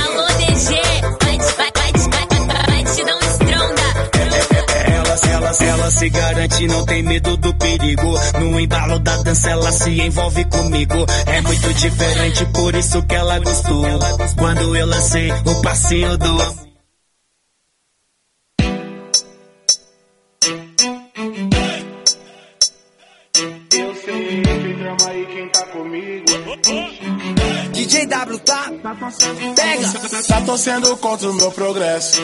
[0.05, 0.75] Alô, DG,
[1.23, 3.81] vai vai, vai vai, te dar um estronda.
[4.93, 8.19] Elas, elas, ela se garante, não tem medo do perigo.
[8.39, 11.05] No embalo da dança, ela se envolve comigo.
[11.25, 13.83] É muito diferente, por isso que ela gostou.
[14.37, 16.64] Quando eu lancei o passinho do amor.
[29.55, 30.23] Pega!
[30.27, 32.21] Tá torcendo contra o meu progresso.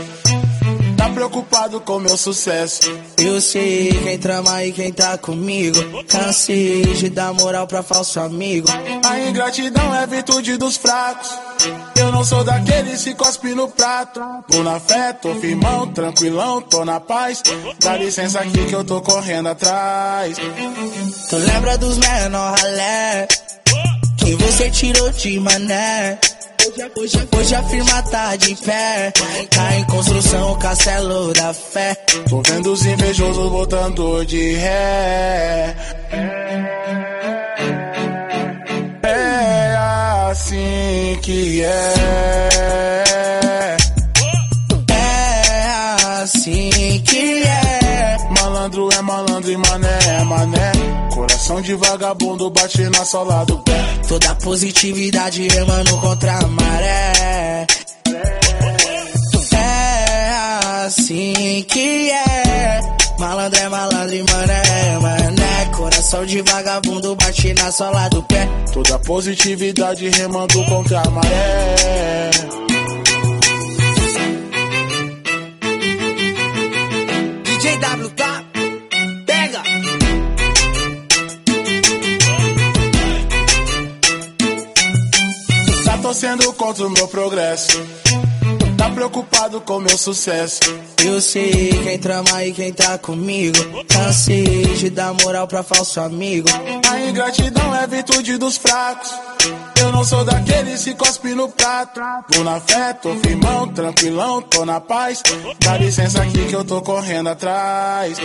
[0.97, 2.81] Tá preocupado com meu sucesso.
[3.17, 5.79] Eu sei quem trama e quem tá comigo.
[6.07, 8.67] Cansei de dar moral pra falso amigo.
[9.05, 11.29] A ingratidão é virtude dos fracos.
[11.95, 14.19] Eu não sou daqueles que cospe no prato.
[14.49, 17.41] Tô na fé, tô firmão, tranquilão, tô na paz.
[17.79, 20.37] Dá licença aqui que eu tô correndo atrás.
[21.29, 23.27] Tu lembra dos menor ralé?
[24.17, 26.19] Que você tirou de mané?
[26.95, 29.11] Hoje, hoje a firma tá de pé.
[29.49, 31.95] Tá em construção o castelo da fé.
[32.29, 35.75] Tô vendo os invejosos botando de ré.
[39.03, 39.75] É
[40.29, 41.93] assim que é.
[43.07, 43.10] É
[51.61, 53.99] Coração de vagabundo bate na sola do pé.
[54.07, 57.67] Toda positividade remando contra a maré.
[59.53, 62.81] É assim que é.
[63.19, 65.65] Malandro é malandro e mané é mané.
[65.75, 68.47] Coração de vagabundo bate na sola do pé.
[68.73, 72.31] Toda positividade remando contra a maré.
[77.45, 78.30] DJ W
[86.11, 87.81] torcendo contra o meu progresso.
[88.77, 90.59] Tá preocupado com meu sucesso.
[91.05, 93.57] Eu sei quem trama e quem tá comigo.
[93.87, 94.43] Cansei
[94.75, 96.49] de dar moral pra falso amigo.
[96.91, 99.09] A ingratidão é virtude dos fracos.
[99.79, 102.01] Eu não sou daqueles que cospe no prato.
[102.29, 105.23] Tô na fé, tô firmão, tranquilão, tô na paz.
[105.59, 108.17] Dá licença aqui que eu tô correndo atrás.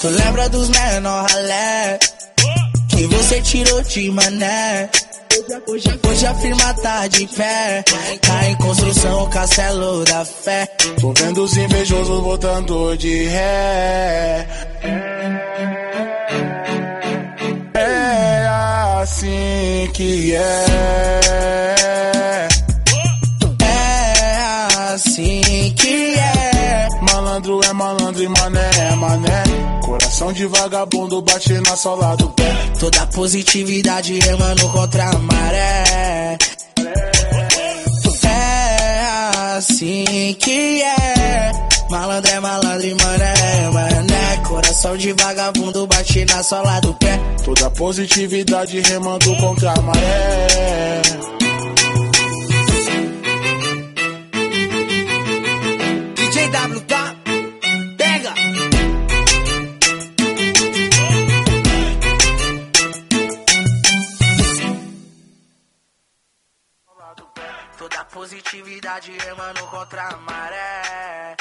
[0.00, 1.98] Tu lembra dos menor ralé?
[2.88, 4.88] Que você tirou de mané?
[5.66, 7.82] Hoje, hoje a firma tá de pé.
[8.20, 10.66] Tá em construção o castelo da fé.
[11.00, 14.46] Tô vendo os invejosos botando de ré.
[17.74, 18.46] É
[19.00, 20.66] assim que é.
[23.62, 26.88] É assim que é.
[27.10, 29.42] Malandro é malandro e mané é mané.
[30.12, 32.44] Coração de vagabundo bate na sola do pé.
[32.78, 36.36] Toda positividade remando contra a maré.
[38.22, 41.52] É assim que é.
[41.88, 44.36] Malandro é malandro e mané é mané.
[44.46, 47.18] Coração de vagabundo bate na sola do pé.
[47.42, 51.02] Toda positividade remando contra a maré.
[68.12, 71.36] Positividade remando contra a maré.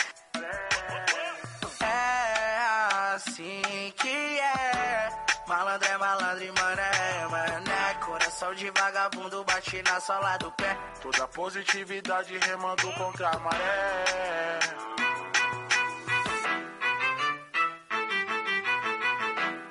[1.82, 5.10] É assim que é.
[5.48, 6.92] Malandro é malandro e mané
[7.22, 7.94] é mané.
[8.00, 10.78] Coração de vagabundo bate na sola do pé.
[11.02, 14.60] Toda positividade remando contra a maré.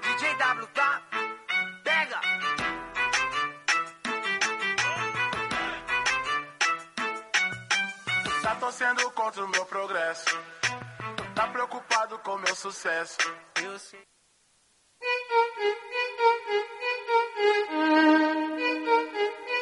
[0.02, 1.09] DJ W
[8.70, 10.26] Tá torcendo contra o meu progresso.
[11.34, 13.18] Tá preocupado com meu sucesso.
[13.60, 14.00] Eu sei.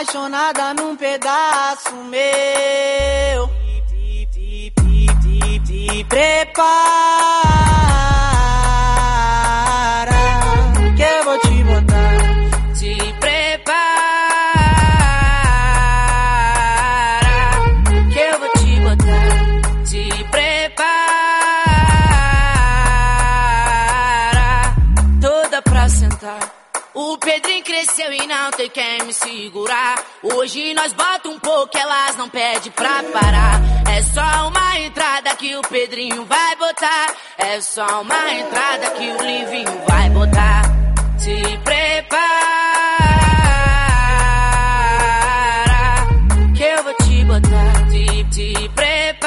[0.00, 3.50] apaixonada num pedaço meu.
[6.08, 7.39] Prepara.
[27.20, 30.02] Pedrinho cresceu e não tem quem me segurar.
[30.22, 33.60] Hoje nós bota um pouco, elas não pedem pra parar.
[33.94, 37.14] É só uma entrada que o Pedrinho vai botar.
[37.36, 40.62] É só uma entrada que o Livinho vai botar.
[41.18, 42.16] Se prepara,
[46.56, 47.90] que eu vou te botar.
[47.90, 49.19] Se, se prepara,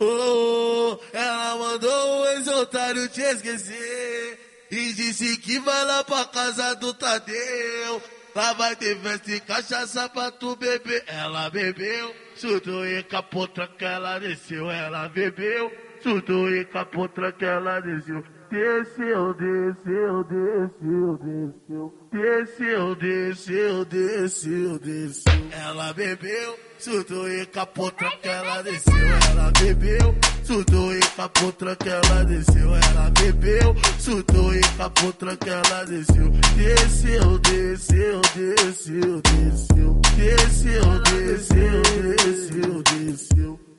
[0.00, 6.92] Oh, ela mandou o ex-otário te esquecer E disse que vai lá pra casa do
[6.94, 8.02] Tadeu.
[8.34, 11.04] Lá vai ter festa e cachaça pra tu beber.
[11.06, 14.70] Ela bebeu, surtou e capou, tranca, ela desceu.
[14.70, 15.70] Ela bebeu,
[16.02, 21.94] surtou e capou, tranca, ela desceu Desceu, desceu, desceu, desceu.
[22.12, 25.32] Desceu, desceu, desceu, desceu.
[25.52, 28.92] Ela bebeu, surtou e capou, tranca, ela desceu.
[29.30, 30.14] Ela bebeu,
[30.44, 32.76] surtou e capou, tranca, ela desceu.
[32.76, 41.82] Ela bebeu, surtou e capou, tranca, ela desceu Desceu, desceu, desceu, desceu Desceu, desceu,
[42.18, 43.71] desceu, desceu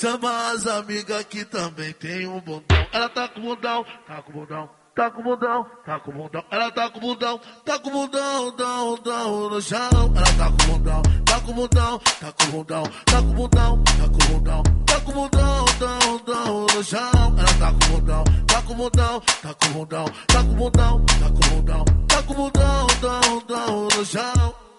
[0.00, 2.86] Chama as amigas que também tem um bundão.
[2.90, 6.44] Ela tá com bundão, tá com bundão, tá com bundão, tá com bundão.
[6.50, 9.78] Ela tá com bundão, tá com bundão, dão, dão no chão.
[10.16, 14.32] Ela tá com bundão, tá com bundão, tá com bundão, tá com bundão, tá com
[14.32, 17.36] bundão, tá com bundão, dão, dão no chão.
[17.36, 21.50] Ela tá com bundão, tá com bundão, tá com bundão, tá com bundão, tá com
[21.50, 24.69] bundão, tá com bundão, dão, dão no chão.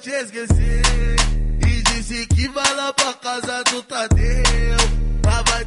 [0.00, 1.16] Te esquecer
[1.66, 4.30] E disse que vai lá pra casa do Tadeu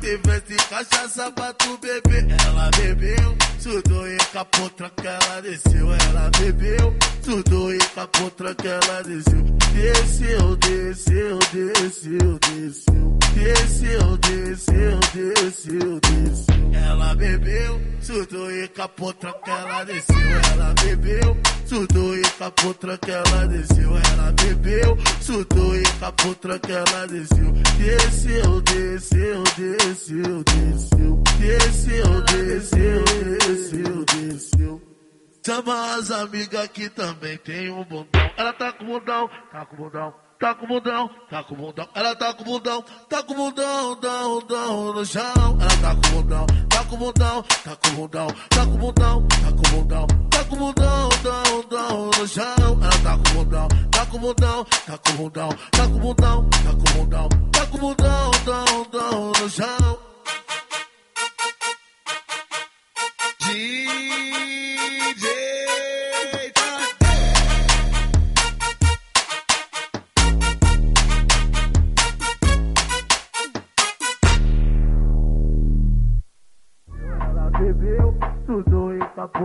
[0.03, 6.29] festa e cachaça pra tu beber Ela bebeu, surtou e capou, tranca, ela desceu Ela
[6.37, 9.43] bebeu, surtou e capou, tranca, ela desceu
[9.73, 16.73] Desceu, desceu, desceu, desceu Desceu, desceu, desceu, desceu.
[16.73, 20.15] Ela bebeu, surtou e capou, tranca, ela desceu
[20.51, 27.07] Ela bebeu, surtou e capou, tranca, ela desceu Ela bebeu, surtou e capou, tranca, ela
[27.07, 30.43] desceu Desceu, desceu, desceu, desceu
[31.37, 33.03] Desceu, desceu,
[33.37, 34.81] desceu, desceu
[35.45, 38.31] Chama as amigas que também tem um bundão.
[38.37, 41.89] Ela tá com bundão, tá com bundão, tá com bundão, tá com bundão.
[41.93, 45.57] Ela tá com bundão, tá com bundão, dão, dão no chão.
[45.59, 49.69] Ela tá com bundão, tá com bundão, tá com bundão, tá com bundão, tá com
[49.69, 52.79] bundão, tá com bundão, dão, dão no chão.
[52.81, 56.99] Ela tá com bundão, tá com bundão, tá com bundão, tá com bundão, tá com
[56.99, 57.22] bundão,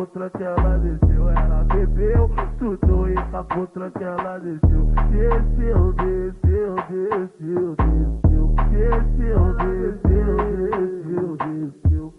[0.08, 1.28] tranca, ela desceu.
[1.30, 4.84] Ela bebeu, surtou e capou, tranca, ela desceu.
[5.10, 8.54] Desceu, desceu, desceu, desceu.
[8.70, 12.14] Desceu, desceu, desceu, desceu.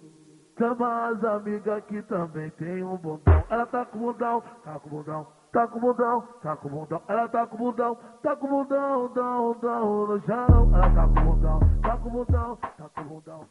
[0.57, 3.43] Chama as amigas que também tem um bundão.
[3.49, 7.01] Ela tá com bundão, tá com bundão, tá com bundão, tá com bundão.
[7.07, 10.71] Ela tá com bundão, tá com bundão, dão, dão no chão.
[10.73, 13.45] Ela tá com bundão, tá com bundão, tá com bundão.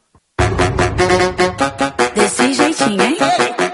[2.15, 3.68] Desse jeitinho, hein?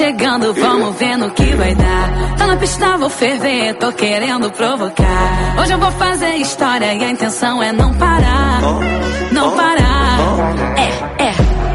[0.00, 2.36] Chegando, vamos ver no que vai dar.
[2.38, 5.56] Tô na pista, vou ferver, tô querendo provocar.
[5.60, 8.60] Hoje eu vou fazer história e a intenção é não parar.
[9.30, 10.18] Não parar.
[10.76, 11.69] É, é.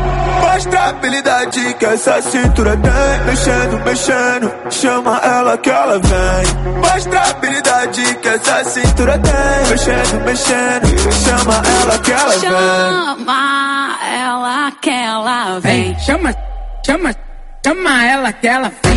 [0.55, 3.25] Mostra a habilidade que essa cintura tem.
[3.25, 6.73] Mexendo, mexendo, chama ela que ela vem.
[6.79, 9.69] Mostra a habilidade que essa cintura tem.
[9.69, 12.39] Mexendo, mexendo, chama ela que ela vem.
[12.39, 16.33] Chama ela que ela vem, vem Chama,
[16.85, 17.15] chama,
[17.61, 18.95] chama ela que ela vem.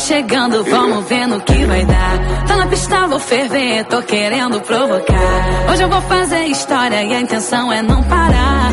[0.00, 2.46] chegando, vamos ver no que vai dar.
[2.46, 5.70] Tô na pista, vou ferver, tô querendo provocar.
[5.70, 8.70] Hoje eu vou fazer história e a intenção é não parar.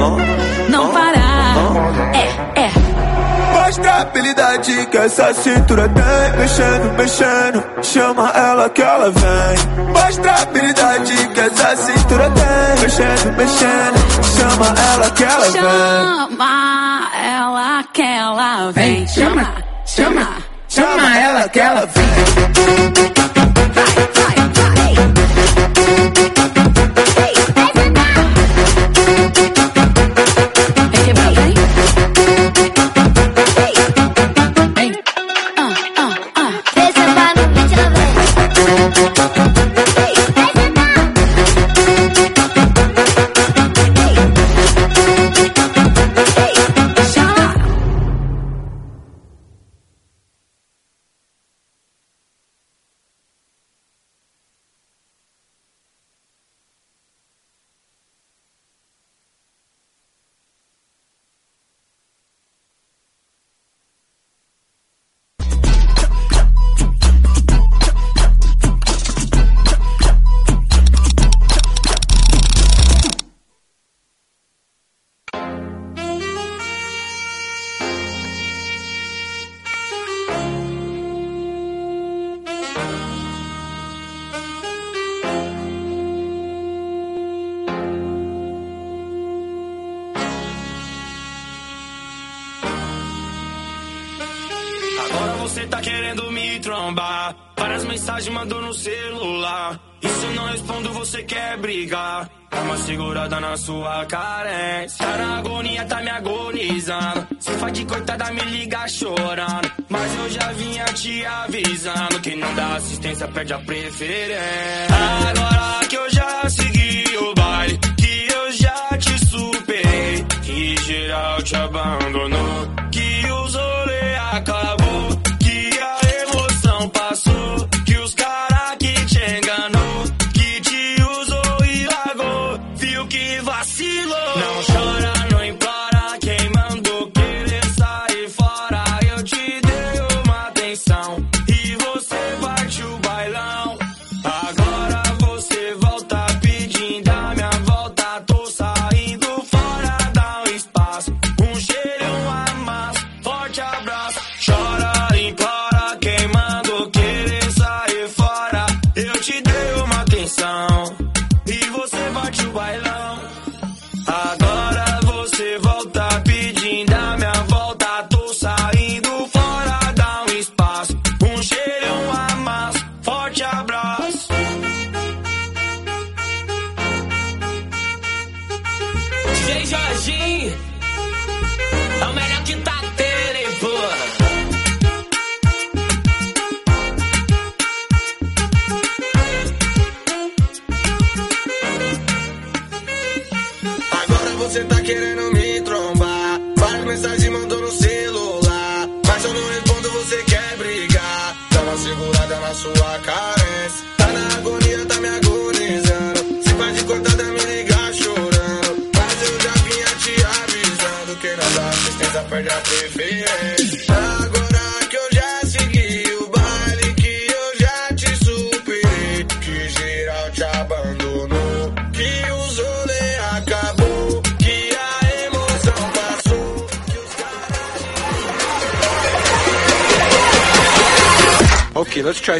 [0.70, 2.16] Não parar.
[2.16, 2.72] É, é.
[3.54, 6.40] Mostra a habilidade que essa cintura tem.
[6.40, 9.88] Mexendo, mexendo, chama ela que ela vem.
[9.88, 12.82] Mostra a habilidade que essa cintura tem.
[12.82, 15.62] Mexendo, mexendo, chama ela que ela vem.
[15.62, 19.08] Chama ela que ela vem.
[19.08, 19.54] Chama,
[19.86, 20.47] chama.
[20.78, 23.47] Chama ela que ela vem.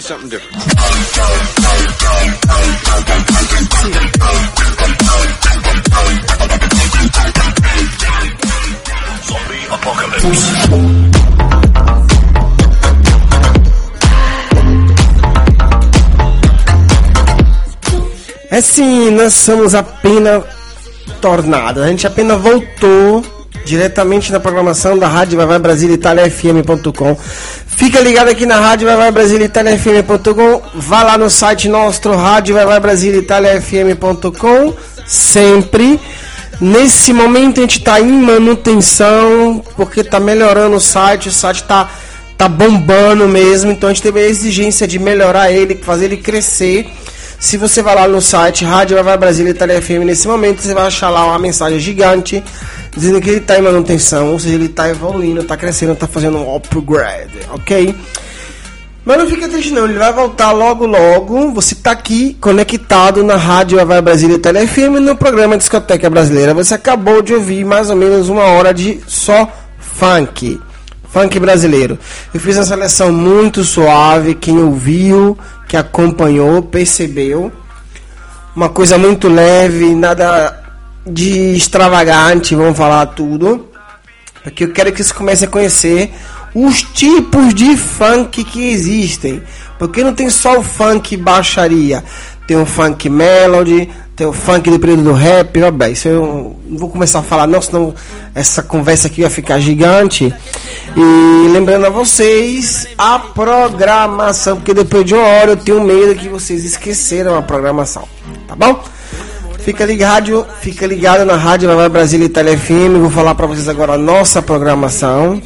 [0.08, 0.56] something different.
[9.28, 10.28] Zombie apocalypse.
[18.50, 20.42] É sim, nós somos apenas
[21.20, 21.84] tornados.
[21.84, 23.26] A gente apenas voltou
[23.66, 27.18] diretamente na programação da Rádio Vai Vai Brasil Itália FM.com
[27.78, 30.64] Fica ligado aqui na Rádio Vai Vai Brasil Itália FM.com.
[30.74, 34.74] Vá lá no site nosso, Rádio Vai Vai Brasil Itália FM.com.
[35.06, 36.00] Sempre.
[36.60, 41.88] Nesse momento a gente está em manutenção, porque está melhorando o site, o site está
[42.36, 46.90] tá bombando mesmo, então a gente teve a exigência de melhorar ele, fazer ele crescer.
[47.40, 50.74] Se você vai lá no site Rádio Vai Vai Brasil Itália FM nesse momento, você
[50.74, 52.44] vai achar lá uma mensagem gigante
[52.96, 56.38] dizendo que ele está em manutenção, ou seja, ele está evoluindo, está crescendo, está fazendo
[56.38, 57.96] um upgrade, ok?
[59.08, 61.54] Mas não fica triste não, ele vai voltar logo logo.
[61.54, 66.54] Você está aqui conectado na Rádio Vai Brasília Tele FM no programa Discoteca Brasileira.
[66.54, 69.50] Você acabou de ouvir mais ou menos uma hora de só
[69.80, 70.60] funk.
[71.10, 71.98] Funk brasileiro.
[72.34, 74.36] Eu fiz uma seleção muito suave.
[74.36, 75.38] Quem ouviu,
[75.70, 77.50] que acompanhou, percebeu.
[78.54, 80.67] Uma coisa muito leve, nada
[81.10, 83.68] de extravagante, vamos falar tudo.
[84.44, 86.12] Porque eu quero que você comece a conhecer
[86.54, 89.42] os tipos de funk que existem.
[89.78, 92.04] Porque não tem só o funk baixaria.
[92.48, 95.62] Tem o funk melody, tem o funk do período do rap.
[95.62, 97.94] Ó, bem, isso eu não vou começar a falar, não, senão
[98.34, 100.34] essa conversa aqui vai ficar gigante.
[100.96, 106.30] E lembrando a vocês a programação, porque depois de uma hora eu tenho medo que
[106.30, 108.08] vocês esqueceram a programação.
[108.48, 108.82] Tá bom?
[109.68, 113.02] Fica ligado, fica ligado na Rádio Vai Brasília Itália FM.
[113.02, 115.42] Vou falar para vocês agora a nossa programação.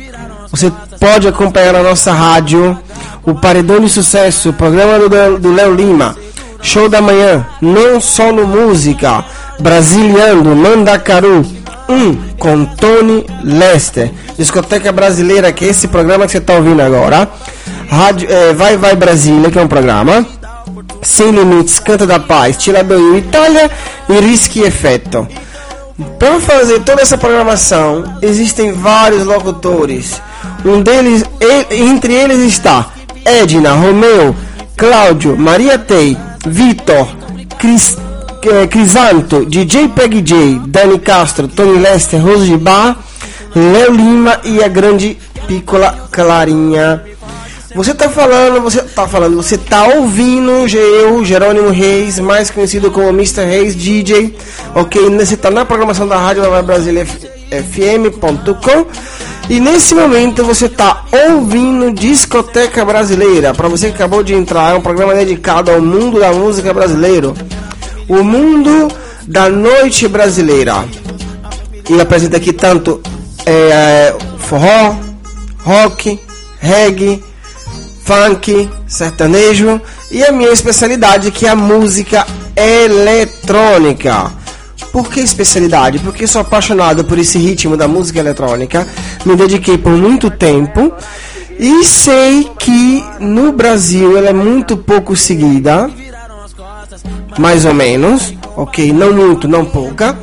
[0.51, 2.77] Você pode acompanhar na nossa rádio
[3.23, 4.99] o Paredão de Sucesso, programa
[5.39, 6.15] do Léo Lima,
[6.61, 9.25] Show da Manhã, Não Solo Música,
[9.59, 11.43] Brasiliano, Mandacaru,
[11.89, 16.83] 1 um, com Tony Lester, Discoteca Brasileira, que é esse programa que você está ouvindo
[16.83, 17.27] agora,
[17.89, 20.23] rádio, é, Vai Vai Brasília, que é um programa,
[21.01, 23.69] Sem Limites, Canta da Paz, Tiradoio Itália
[24.09, 25.27] e Risque Effetto.
[26.17, 30.21] Para fazer toda essa programação, existem vários locutores
[30.63, 31.23] um deles,
[31.71, 32.91] entre eles está
[33.25, 34.35] Edna, Romeu,
[34.77, 37.07] Cláudio, Maria Tei, Vitor,
[37.57, 37.97] Cris,
[38.43, 42.97] eh, Crisanto, DJ Peg J, Dani Castro, Tony Lester, Rose de Bar,
[43.55, 45.17] Léo Lima e a grande
[45.47, 47.03] Piccola Clarinha.
[47.73, 53.07] Você tá falando, você tá falando, você tá ouvindo eu, Jerônimo Reis, mais conhecido como
[53.09, 53.45] Mr.
[53.45, 54.35] Reis DJ,
[54.75, 55.09] ok?
[55.17, 56.61] Você tá na programação da Rádio Nova
[57.51, 58.85] fm.com
[59.49, 63.53] e nesse momento você está ouvindo Discoteca Brasileira.
[63.53, 67.33] Para você que acabou de entrar, é um programa dedicado ao mundo da música brasileiro,
[68.07, 68.89] o mundo
[69.27, 70.85] da noite brasileira.
[71.89, 73.01] E apresenta aqui tanto
[73.45, 74.95] é, forró,
[75.63, 76.19] rock,
[76.59, 77.21] reggae,
[78.11, 79.79] funk, sertanejo
[80.11, 82.27] e a minha especialidade que é a música
[82.57, 84.29] eletrônica.
[84.91, 85.99] Por que especialidade?
[85.99, 88.85] Porque sou apaixonado por esse ritmo da música eletrônica,
[89.25, 90.91] me dediquei por muito tempo
[91.57, 95.89] e sei que no Brasil ela é muito pouco seguida,
[97.39, 98.91] mais ou menos, ok?
[98.91, 100.19] Não muito, não pouca.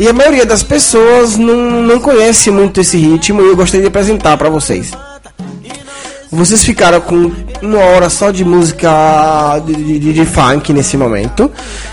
[0.00, 3.88] E a maioria das pessoas não, não conhece muito esse ritmo e eu gostaria de
[3.88, 4.90] apresentar para vocês.
[6.32, 7.30] Vocês ficaram com
[7.60, 11.50] uma hora só de música de, de, de funk nesse momento.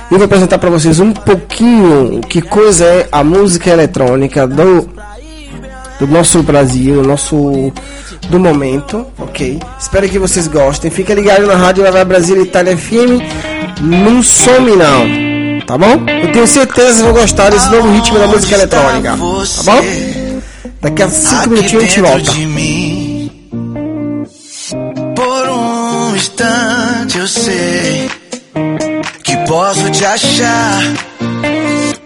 [0.10, 4.90] E eu vou apresentar para vocês um pouquinho que coisa é a música eletrônica do,
[6.00, 7.72] do nosso Brasil, do nosso
[8.30, 9.60] do momento, ok?
[9.78, 10.90] Espero que vocês gostem.
[10.90, 13.22] Fica ligado na Rádio Vai Brasil Itália FM.
[13.82, 16.06] Não some não, tá bom?
[16.24, 19.82] Eu tenho certeza que vão gostar desse novo ritmo da música eletrônica, tá bom?
[20.82, 22.32] Daqui a cinco minutinhos a gente volta.
[26.42, 28.10] Eu sei
[29.24, 30.82] que posso te achar.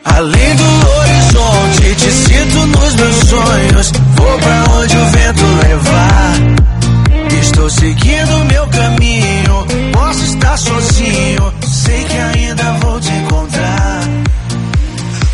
[0.04, 0.64] Além do
[0.98, 3.92] horizonte, te sinto nos meus sonhos.
[4.16, 7.42] Vou pra onde o vento levar.
[7.42, 9.92] Estou seguindo meu caminho.
[9.92, 14.02] Posso estar sozinho, sei que ainda vou te encontrar.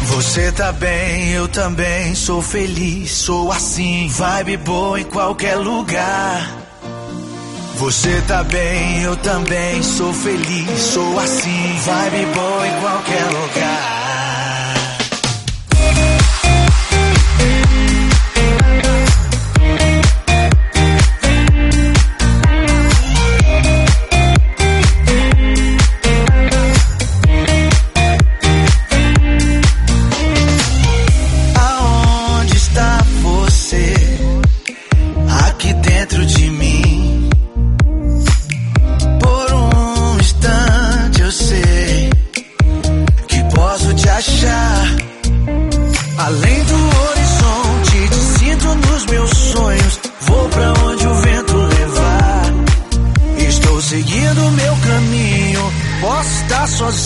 [0.08, 2.14] Você tá bem, eu também.
[2.16, 4.10] Sou feliz, sou assim.
[4.10, 6.69] Vibe boa em qualquer lugar.
[7.80, 14.09] Você tá bem, eu também sou feliz, sou assim, vibe boa em qualquer lugar.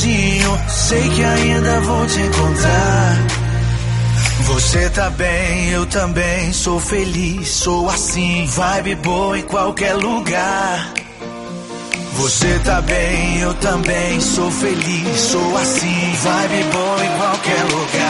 [0.03, 3.17] sozinho, sei que ainda vou te encontrar.
[4.47, 10.93] Você tá bem, eu também sou feliz, sou assim, vibe boa em qualquer lugar.
[12.15, 18.02] Você tá bem, eu também sou feliz, sou assim, vibe boa em qualquer lugar.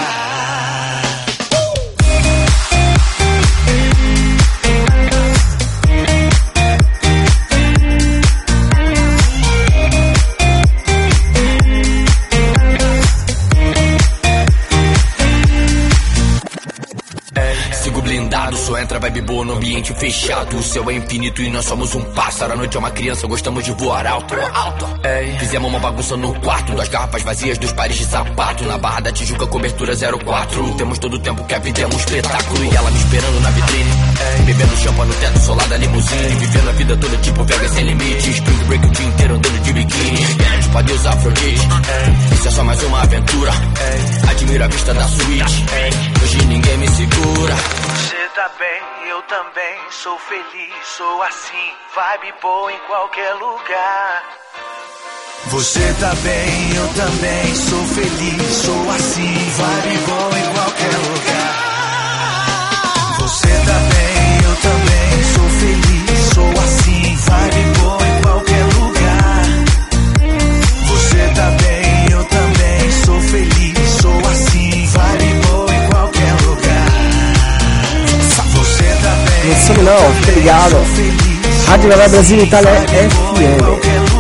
[18.74, 20.58] Só entra vibe boa no ambiente fechado.
[20.58, 22.54] O céu é infinito e nós somos um pássaro.
[22.54, 24.34] A noite é uma criança, gostamos de voar alto.
[24.34, 24.88] alto.
[25.40, 28.64] Fizemos uma bagunça no quarto, das garrafas vazias dos pares de sapato.
[28.64, 30.74] Na barra da Tijuca, cobertura 04.
[30.74, 32.66] Temos todo o tempo que a vida é um espetáculo.
[32.66, 33.92] E ela me esperando na vitrine.
[34.46, 36.36] Bebendo champa no teto, solar da limusine.
[36.36, 38.30] Vivendo a vida toda tipo Vegas sem limite.
[38.32, 40.26] Spring break o dia inteiro andando de biquíni.
[40.64, 41.68] Tipo adeus Afrodite.
[42.34, 43.52] Isso é só mais uma aventura.
[44.32, 45.66] Admiro a vista da suíte.
[46.24, 47.93] Hoje ninguém me segura.
[48.36, 54.24] Tá bem, eu também sou feliz, sou assim, vibe boa em qualquer lugar.
[55.50, 61.43] Você tá bem, eu também sou feliz, sou assim, vibe boa em qualquer lugar.
[79.74, 80.76] Some não, fica ligado.
[81.68, 83.14] Rádio Vai Brasil Itália FM.
[83.14, 84.14] Tá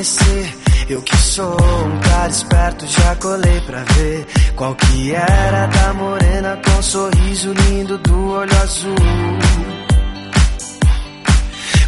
[0.00, 0.52] assim.
[0.88, 1.79] Eu que sou
[2.30, 8.30] esperto, já colei pra ver qual que era da morena com um sorriso lindo do
[8.32, 8.94] olho azul.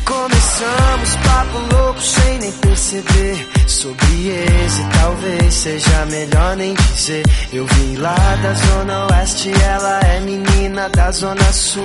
[0.04, 7.96] Começamos papo louco sem nem perceber Sobre esse talvez seja melhor nem dizer Eu vim
[7.96, 11.82] lá da zona oeste, ela é menina da zona sul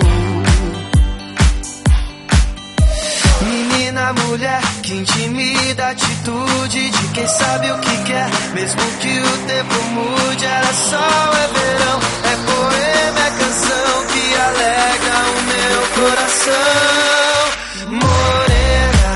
[3.98, 8.30] Menina, mulher, que intimida a atitude de quem sabe o que quer.
[8.54, 12.00] Mesmo que o tempo mude, era sol, é verão.
[12.24, 17.48] É poema, é canção que alegra o meu coração.
[17.88, 19.14] Morena,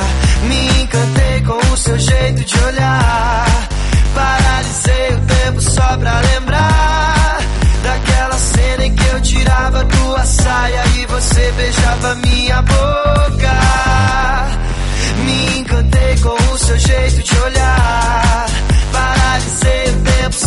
[0.48, 3.70] me encantei com o seu jeito de olhar.
[4.16, 7.38] Paralisei o tempo só pra lembrar
[7.84, 12.91] Daquela cena em que eu tirava tua saia E você beijava minha boca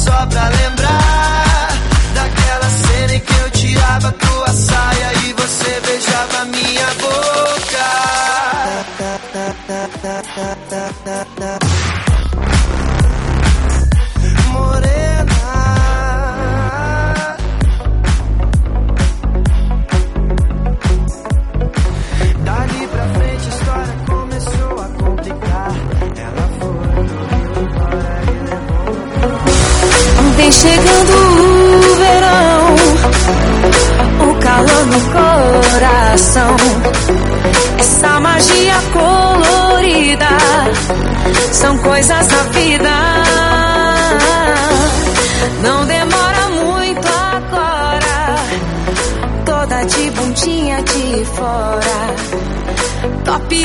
[0.05, 0.84] só pra lembrar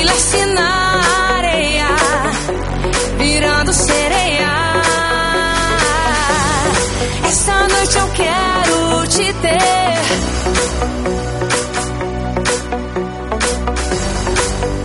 [0.10, 1.02] topless na
[1.38, 1.88] areia,
[3.18, 4.50] virando sereia.
[7.28, 10.00] Essa noite eu quero te ter.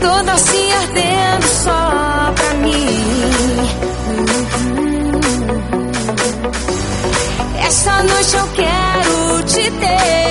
[0.01, 3.05] Toda assim ardendo só pra mim.
[7.67, 10.24] Essa noite eu quero te ter.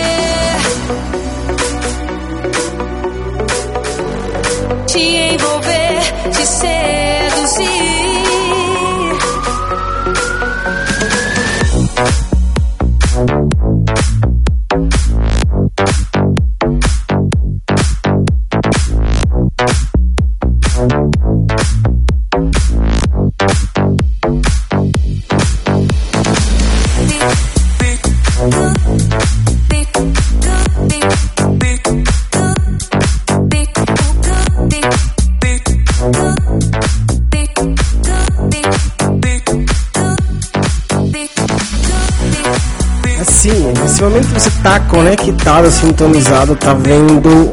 [44.94, 47.52] Conectado, sintonizado, tá vendo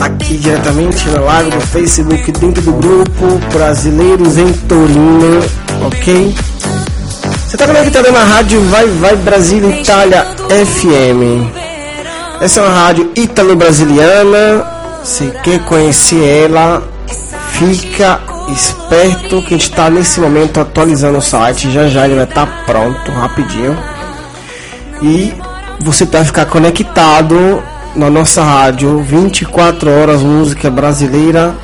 [0.00, 5.40] aqui diretamente na live do Facebook, dentro do grupo Brasileiros em Torino,
[5.84, 6.34] ok?
[7.44, 11.50] Você tá conectado na rádio Vai Vai Brasil Itália FM.
[12.40, 14.64] Essa é uma rádio italo-brasiliana.
[15.02, 16.82] Se quer conhecer ela,
[17.50, 18.20] fica
[18.52, 21.72] esperto que está nesse momento atualizando o site.
[21.72, 23.76] Já já ele vai estar tá pronto, rapidinho.
[25.02, 25.32] E
[25.80, 27.62] você vai ficar conectado
[27.94, 31.54] na nossa rádio 24 horas música brasileira.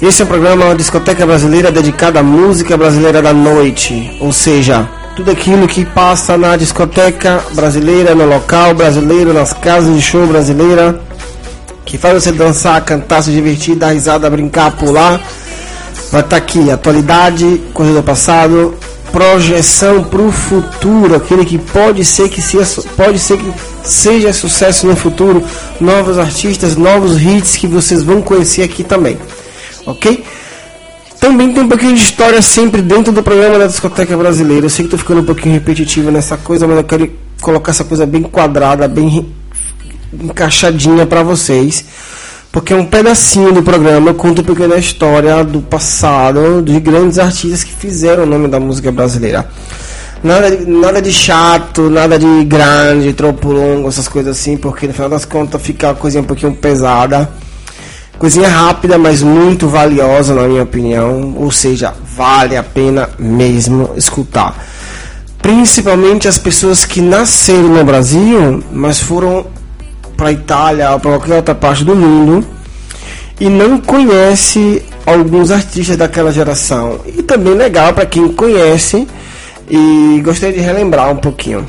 [0.00, 5.30] Esse é o programa Discoteca Brasileira dedicado à música brasileira da noite, ou seja, tudo
[5.30, 11.00] aquilo que passa na discoteca brasileira, no local brasileiro, nas casas de show brasileira,
[11.84, 15.20] que faz você dançar, cantar, se divertir, dar risada, brincar, pular.
[16.10, 18.74] Vai estar tá aqui, atualidade, coisa do passado,
[19.12, 23.52] projeção para o futuro, aquele que pode ser que seja, pode ser que
[23.84, 25.44] seja sucesso no futuro,
[25.78, 29.18] novos artistas, novos hits que vocês vão conhecer aqui também,
[29.86, 30.24] ok?
[31.20, 34.66] Também tem um pouquinho de história sempre dentro do programa da discoteca brasileira.
[34.66, 37.08] Eu sei que estou ficando um pouquinho repetitivo nessa coisa, mas eu quero
[37.40, 39.32] colocar essa coisa bem quadrada, bem
[40.12, 41.84] encaixadinha para vocês
[42.52, 47.18] porque é um pedacinho do programa conta um pouquinho da história do passado de grandes
[47.18, 49.48] artistas que fizeram o nome da música brasileira.
[50.22, 54.92] Nada de, nada de chato, nada de grande, tropo longo, essas coisas assim, porque no
[54.92, 57.28] final das contas fica uma coisinha um pouquinho pesada.
[58.18, 61.34] Coisinha rápida, mas muito valiosa, na minha opinião.
[61.36, 64.64] Ou seja, vale a pena mesmo escutar.
[65.40, 69.46] Principalmente as pessoas que nasceram no Brasil, mas foram
[70.22, 72.46] para a Itália ou para qualquer outra parte do mundo
[73.40, 77.00] e não conhece alguns artistas daquela geração.
[77.04, 79.08] E também legal para quem conhece
[79.68, 81.66] e gostaria de relembrar um pouquinho.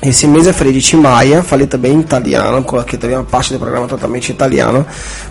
[0.00, 4.30] Esse mês é Fred Timaya, falei também italiano, coloquei também uma parte do programa totalmente
[4.30, 4.86] italiano,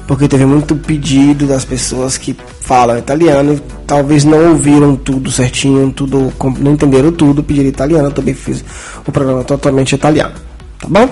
[0.08, 5.92] porque teve muito pedido das pessoas que falam italiano e talvez não ouviram tudo certinho,
[5.92, 8.64] tudo, não entenderam tudo, pediram italiano, também fiz
[9.06, 10.34] o programa totalmente italiano,
[10.80, 11.10] tá bom?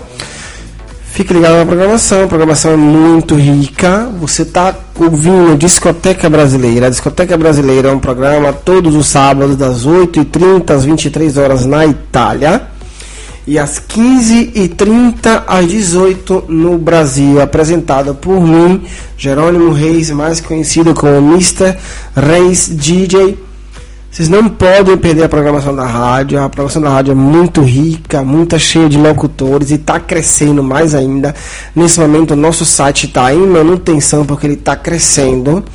[1.13, 4.09] Fique ligado na programação, a programação é muito rica.
[4.19, 6.87] Você está ouvindo Discoteca Brasileira.
[6.87, 11.85] A Discoteca Brasileira é um programa todos os sábados, das 8h30 às 23 horas na
[11.85, 12.63] Itália.
[13.45, 17.39] E às 15h30 às 18 no Brasil.
[17.39, 18.81] Apresentado por mim,
[19.15, 21.77] Jerônimo Reis, mais conhecido como Mr.
[22.15, 23.37] Reis DJ
[24.13, 26.39] vocês não podem perder a programação da rádio.
[26.39, 30.93] A programação da rádio é muito rica, muito cheia de locutores e está crescendo mais
[30.93, 31.33] ainda.
[31.75, 35.65] Nesse momento, o nosso site está em manutenção porque ele está crescendo.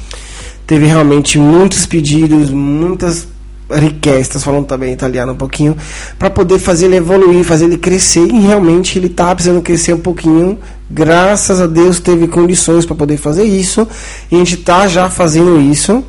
[0.65, 3.27] Teve realmente muitos pedidos, muitas
[3.69, 5.77] requestas, falando também italiano um pouquinho,
[6.17, 8.25] para poder fazer ele evoluir, fazer ele crescer.
[8.25, 10.57] E realmente ele está precisando crescer um pouquinho.
[10.89, 13.85] Graças a Deus teve condições para poder fazer isso.
[14.31, 16.05] E a gente está já fazendo isso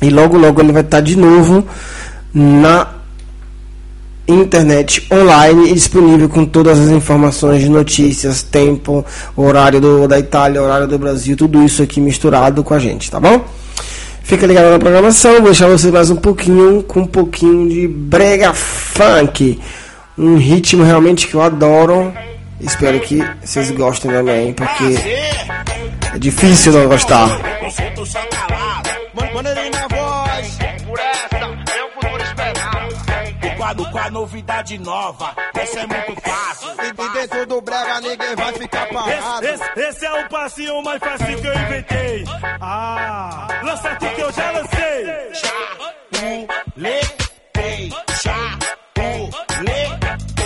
[0.00, 1.66] e logo logo ele vai estar de novo
[2.32, 2.98] na
[4.28, 9.04] internet online e disponível com todas as informações de notícias, tempo,
[9.34, 13.18] horário do, da Itália, horário do Brasil, tudo isso aqui misturado com a gente, tá
[13.18, 13.42] bom?
[14.22, 18.52] Fica ligado na programação, vou deixar vocês mais um pouquinho com um pouquinho de brega
[18.52, 19.58] funk,
[20.18, 22.12] um ritmo realmente que eu adoro.
[22.60, 24.98] Espero que vocês gostem também, porque
[26.14, 27.40] é difícil não gostar.
[33.90, 35.34] Com a novidade nova.
[35.54, 36.68] Essa é muito fácil.
[36.68, 39.44] E, e dentro do brega ninguém vai ficar parado.
[39.46, 42.24] Esse, esse, esse, é o passinho mais fácil que eu inventei.
[42.60, 45.34] Ah, lança tudo que eu já lancei.
[46.68, 47.90] Chapuletei,
[48.22, 49.30] chapuletei.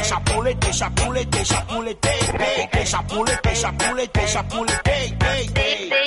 [0.02, 2.12] Chapuletei, chapuletei, chapuletei.
[2.86, 6.01] Chapuletei, chapuletei, chapuletei.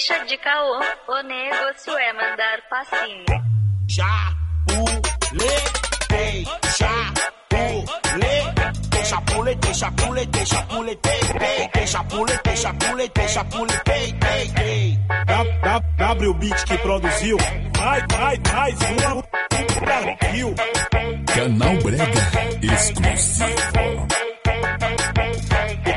[0.00, 3.26] Deixa de caô, o negócio é mandar passinho.
[3.86, 4.46] Chapuletei
[9.04, 14.98] chapulete, chapulete, chapulete, chapulete, chapulete, chapulete, chapulete,
[15.98, 17.36] W Beat que produziu,
[17.76, 19.22] vai, vai, mais uma
[19.82, 20.54] Brasil.
[21.26, 22.06] Canal Brega
[22.72, 24.08] exclusivo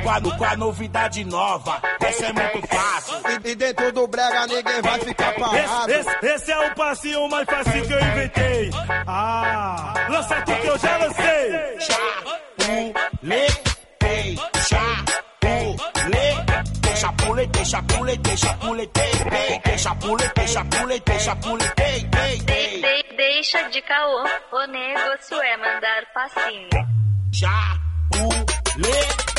[0.03, 1.81] quadro com a novidade nova.
[1.99, 3.15] Essa é muito fácil.
[3.45, 5.91] E, e dentro do brega ninguém vai ficar parado.
[5.91, 8.69] Esse, esse, esse, é o passinho mais fácil que eu inventei.
[9.07, 11.79] Ah, lança tudo que eu já lancei.
[13.19, 14.37] Chapuletei,
[14.69, 15.77] chapuletei.
[16.95, 19.01] Chapulete, chapulete, chapulete,
[19.77, 21.73] chapulete, chapulete, chapulete,
[23.17, 26.69] Deixa de caô, o negócio é mandar passinho.
[27.33, 29.32] Chapuletei,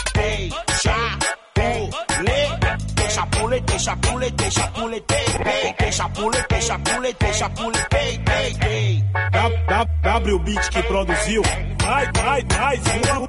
[3.15, 9.05] chapuletei, chapuletei, chapuletei, chapuletei, tei, chapuletei, chapuletei, chapuletei, tei, tei.
[9.33, 11.43] W- W Beat que produziu.
[11.83, 13.29] Vai, vai, mais uma.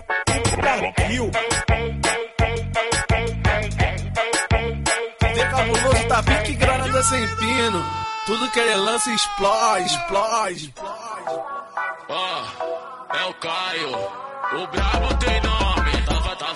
[0.57, 1.31] Brasil.
[5.33, 7.85] Vem cabuloso, tá pique grana desse empino.
[8.25, 10.73] Tudo que ele lança explode, explode.
[12.09, 13.91] Ó, é o Caio,
[14.64, 15.65] o brabo tem nome.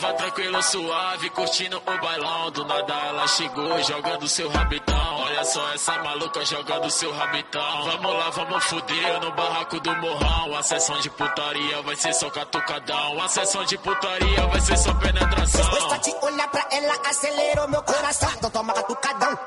[0.10, 2.52] Tava, tava tranquilo, suave, curtindo o bailão.
[2.52, 5.18] Do nada ela chegou, jogando seu rabitão.
[5.20, 7.84] Olha só essa maluca jogando seu rabitão.
[7.84, 10.58] Vamos lá, vamos fuder no barraco do morrão.
[10.58, 13.22] A sessão de putaria vai ser só catucadão.
[13.22, 15.64] A sessão de putaria vai ser só penetração.
[15.64, 18.30] Depois pra te olhar pra ela, acelerou meu coração.
[18.38, 19.40] Então toma catucadão.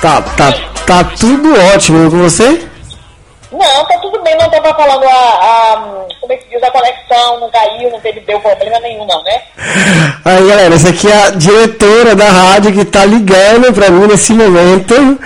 [0.00, 0.52] Tá, tá,
[0.86, 2.74] tá tudo ótimo com você?
[3.54, 7.50] Não, tá bem, não tava falando a, a- como é que diz, a conexão não
[7.50, 9.42] caiu, não teve, deu problema nenhum não, né?
[10.24, 14.32] Aí galera, essa aqui é a diretora da rádio que tá ligando pra mim nesse
[14.32, 15.18] momento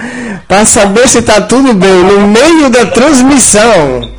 [0.47, 4.11] pra saber se tá tudo bem no meio da transmissão.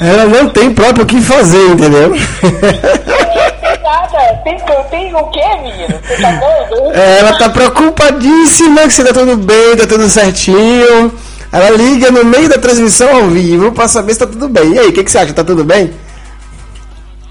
[0.00, 2.10] Ela não tem próprio o que fazer, entendeu?
[2.10, 4.56] Tem nada, tem,
[4.90, 6.00] tem o quê, menino?
[6.06, 6.92] Você tá doido?
[6.94, 11.12] Ela tá preocupadíssima que se tá tudo bem, tá tudo certinho.
[11.52, 14.72] Ela liga no meio da transmissão ao vivo pra saber se tá tudo bem.
[14.74, 15.32] E aí, o que, que você acha?
[15.32, 15.92] Tá tudo bem?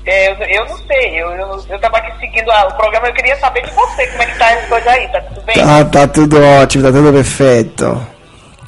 [0.06, 3.14] É, eu, eu não sei, eu, eu, eu tava aqui seguindo a- o programa, eu
[3.14, 5.56] queria saber de você, como é que tá essa coisa aí, tá tudo bem?
[5.62, 8.08] Ah, tá tudo ótimo, tá tudo perfeito.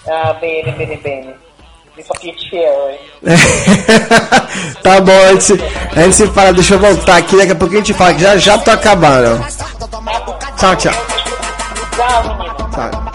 [0.08, 1.30] Ah, bene, bene, bene.
[1.96, 3.00] Isso aqui é.
[4.82, 5.64] Tá bom, a gente, se-
[5.96, 8.22] a gente se fala, deixa eu voltar aqui, daqui a pouco a gente fala que
[8.22, 9.44] já já tô acabando.
[10.58, 10.94] Tchau, tchau.
[11.96, 12.38] Tchau.
[12.74, 13.14] Tchau.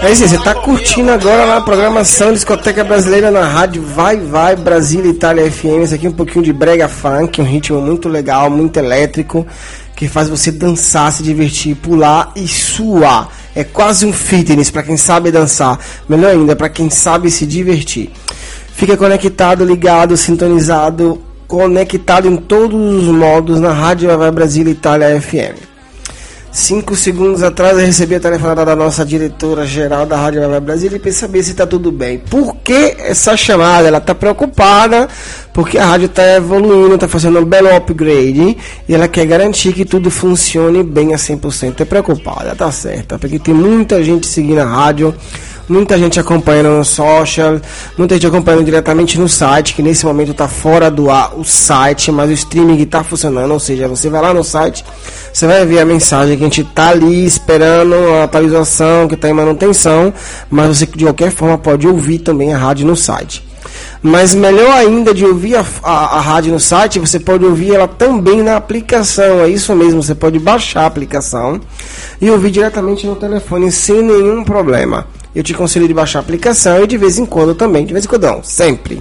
[0.00, 4.54] É isso, você tá curtindo agora lá a programação Discoteca Brasileira na rádio Vai Vai
[4.54, 5.82] Brasil Itália FM.
[5.82, 9.44] Isso aqui é um pouquinho de brega funk, um ritmo muito legal, muito elétrico,
[9.96, 13.28] que faz você dançar, se divertir, pular e suar.
[13.56, 15.78] É quase um fitness para quem sabe dançar.
[16.08, 18.08] Melhor ainda, para quem sabe se divertir.
[18.72, 25.20] Fica conectado, ligado, sintonizado, conectado em todos os modos na Rádio Vai Vai Brasil Itália
[25.20, 25.77] FM.
[26.58, 30.90] Cinco segundos atrás eu recebi a telefonada da nossa diretora geral da Rádio Vai Brasil
[30.92, 32.18] e para saber se está tudo bem.
[32.18, 33.86] Por que essa chamada?
[33.86, 35.08] Ela está preocupada
[35.52, 39.84] porque a rádio está evoluindo, está fazendo um belo upgrade e ela quer garantir que
[39.84, 41.80] tudo funcione bem a 100%.
[41.80, 45.14] É preocupada, tá certo, porque tem muita gente seguindo a rádio.
[45.68, 47.60] Muita gente acompanhando no social,
[47.96, 52.10] muita gente acompanhando diretamente no site, que nesse momento está fora do ar o site,
[52.10, 54.82] mas o streaming está funcionando, ou seja, você vai lá no site,
[55.30, 59.28] você vai ver a mensagem que a gente está ali esperando a atualização, que está
[59.28, 60.12] em manutenção,
[60.50, 63.46] mas você de qualquer forma pode ouvir também a rádio no site.
[64.02, 67.88] Mas melhor ainda de ouvir a, a, a rádio no site, você pode ouvir ela
[67.88, 69.40] também na aplicação.
[69.40, 71.60] É isso mesmo, você pode baixar a aplicação
[72.20, 75.06] e ouvir diretamente no telefone sem nenhum problema.
[75.38, 78.04] Eu te aconselho de baixar a aplicação e de vez em quando também, de vez
[78.04, 79.00] em quando não, sempre.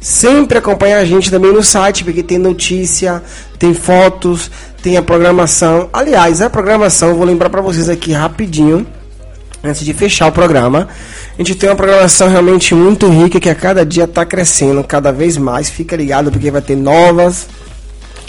[0.00, 3.20] Sempre acompanhar a gente também no site, porque tem notícia,
[3.58, 4.48] tem fotos,
[4.80, 5.90] tem a programação.
[5.92, 8.86] Aliás, a programação, vou lembrar para vocês aqui rapidinho,
[9.64, 10.86] antes de fechar o programa.
[11.36, 15.10] A gente tem uma programação realmente muito rica que a cada dia está crescendo cada
[15.10, 15.68] vez mais.
[15.68, 17.48] Fica ligado porque vai ter novas,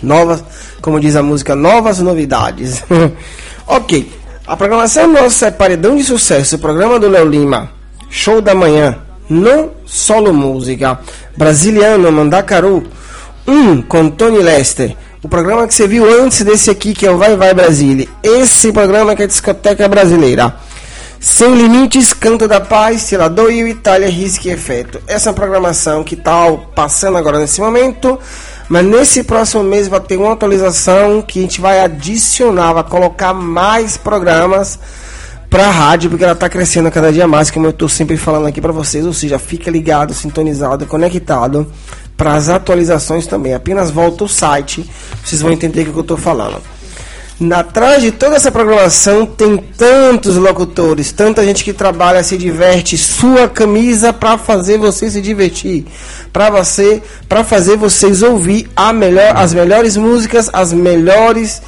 [0.01, 0.43] novas,
[0.81, 2.83] como diz a música, novas novidades.
[3.67, 4.09] ok,
[4.47, 7.69] a programação nossa é Paredão de Sucesso, o programa do Léo Lima,
[8.09, 8.97] Show da Manhã,
[9.29, 10.97] No Solo Música,
[11.35, 12.87] Brasiliano, Mandacaru,
[13.45, 14.95] um com Tony Lester.
[15.21, 18.07] O programa que você viu antes desse aqui, que é o Vai Vai Brasília.
[18.23, 20.55] Esse programa que é a discoteca brasileira.
[21.19, 25.01] Sem Limites, Canto da Paz, Tirador e Itália Risque e Efeito.
[25.07, 28.17] Essa é programação que está passando agora nesse momento.
[28.69, 33.33] Mas nesse próximo mês vai ter uma atualização que a gente vai adicionar, vai colocar
[33.33, 34.77] mais programas
[35.49, 38.47] para a rádio, porque ela está crescendo cada dia mais, como eu estou sempre falando
[38.47, 39.05] aqui para vocês.
[39.05, 41.65] Ou seja, fica ligado, sintonizado, conectado
[42.17, 43.53] para as atualizações também.
[43.53, 44.89] Apenas volta o site,
[45.23, 46.61] vocês vão entender o que eu estou falando.
[47.39, 52.97] Na atrás de toda essa programação tem tantos locutores, tanta gente que trabalha, se diverte,
[52.97, 55.85] sua camisa para fazer você se divertir,
[56.37, 61.63] para você, para fazer vocês ouvir a melhor, as melhores músicas, as melhores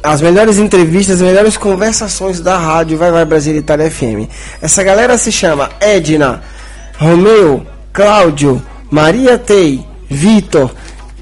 [0.00, 4.30] as melhores entrevistas, as melhores conversações da rádio Vai Vai Brasil Itália FM.
[4.62, 6.44] Essa galera se chama Edna,
[6.96, 10.70] Romeu, Cláudio, Maria Tei, Vitor,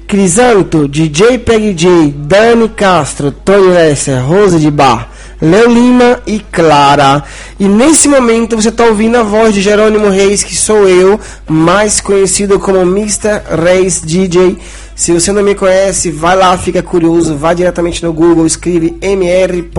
[0.07, 5.09] Crisanto, DJ Peg J, Dani Castro, Tony Lesser, Rose de Bar,
[5.41, 7.23] Leo Lima e Clara.
[7.59, 11.99] E nesse momento você está ouvindo a voz de Jerônimo Reis, que sou eu, mais
[11.99, 13.41] conhecido como Mr.
[13.63, 14.57] Reis DJ.
[14.95, 19.71] Se você não me conhece, vai lá, fica curioso, vai diretamente no Google, escreve mr.reisdj.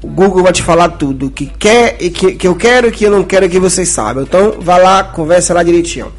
[0.00, 3.04] O Google vai te falar tudo que quer e que, que eu quero e que
[3.04, 4.22] eu não quero que vocês saibam.
[4.22, 6.10] Então, vai lá, conversa lá direitinho.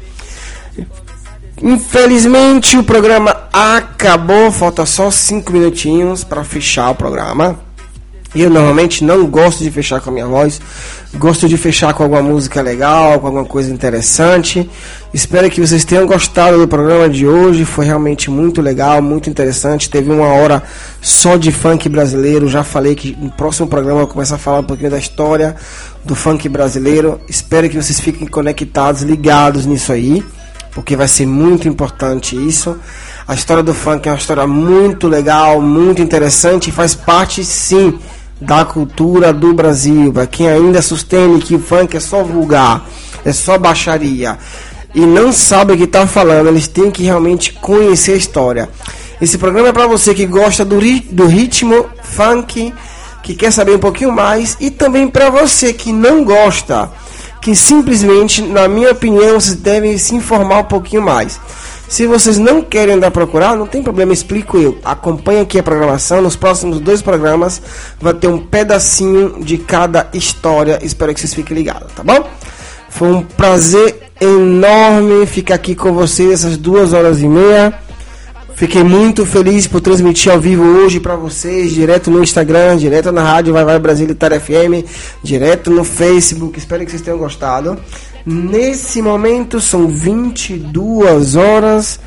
[1.62, 7.58] Infelizmente o programa acabou, falta só 5 minutinhos para fechar o programa.
[8.32, 10.60] Eu normalmente não gosto de fechar com a minha voz,
[11.16, 14.70] gosto de fechar com alguma música legal, com alguma coisa interessante.
[15.12, 19.90] Espero que vocês tenham gostado do programa de hoje, foi realmente muito legal, muito interessante.
[19.90, 20.62] Teve uma hora
[21.02, 22.48] só de funk brasileiro.
[22.48, 25.56] Já falei que no próximo programa eu vou começar a falar um pouquinho da história
[26.04, 27.20] do funk brasileiro.
[27.28, 30.24] Espero que vocês fiquem conectados, ligados nisso aí
[30.72, 32.76] porque vai ser muito importante isso.
[33.26, 37.98] A história do funk é uma história muito legal, muito interessante faz parte sim
[38.40, 40.12] da cultura do Brasil.
[40.12, 42.86] Para quem ainda sustém que o funk é só vulgar,
[43.24, 44.38] é só baixaria
[44.94, 48.68] e não sabe o que está falando, eles têm que realmente conhecer a história.
[49.20, 52.74] Esse programa é para você que gosta do, ri- do ritmo funk,
[53.22, 56.90] que quer saber um pouquinho mais, e também para você que não gosta,
[57.40, 61.40] que simplesmente, na minha opinião, vocês devem se informar um pouquinho mais.
[61.88, 64.78] Se vocês não querem andar procurar, não tem problema, explico eu.
[64.84, 66.22] Acompanhe aqui a programação.
[66.22, 67.60] Nos próximos dois programas
[68.00, 70.78] vai ter um pedacinho de cada história.
[70.82, 72.28] Espero que vocês fiquem ligados, tá bom?
[72.88, 77.74] Foi um prazer enorme ficar aqui com vocês essas duas horas e meia.
[78.60, 83.22] Fiquei muito feliz por transmitir ao vivo hoje para vocês, direto no Instagram, direto na
[83.22, 84.84] rádio Vai Vai Brasil Itália FM,
[85.22, 86.58] direto no Facebook.
[86.58, 87.80] Espero que vocês tenham gostado.
[88.26, 91.98] Nesse momento são 22 horas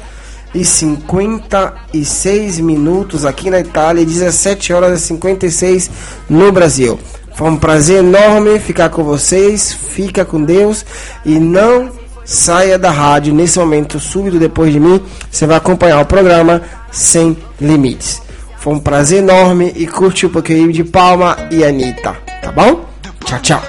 [0.54, 5.90] e 56 minutos aqui na Itália e 17 horas e 56
[6.30, 7.00] no Brasil.
[7.36, 9.74] Foi um prazer enorme ficar com vocês.
[9.74, 10.86] Fica com Deus
[11.26, 15.02] e não saia da rádio nesse momento súbito depois de mim.
[15.30, 16.62] Você vai acompanhar o programa
[16.92, 18.22] Sem Limites.
[18.58, 22.86] Foi um prazer enorme e curte um pouquinho de Palma e Anitta, tá bom?
[23.26, 23.62] Tchau, tchau.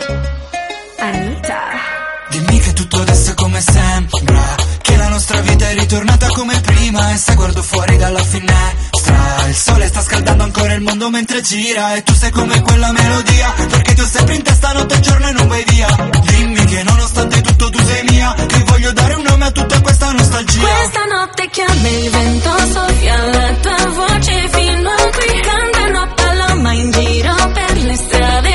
[0.98, 1.60] Anita.
[2.30, 7.16] Dimmi che tutto adesso come sembra Che la nostra vita è ritornata come prima E
[7.16, 8.83] se guardo fuori dalla finestra
[9.54, 13.52] Il sole sta scaldando ancora il mondo mentre gira E tu sei come quella melodia
[13.52, 15.86] Perché ti ho sempre in testa notte e giorno e non vai via
[16.26, 20.10] Dimmi che nonostante tutto tu sei mia Che voglio dare un nome a tutta questa
[20.10, 25.40] nostalgia Questa notte chiama il vento, soffia la tua voce fino a qui.
[25.40, 28.53] Cantano a paloma in giro per le strade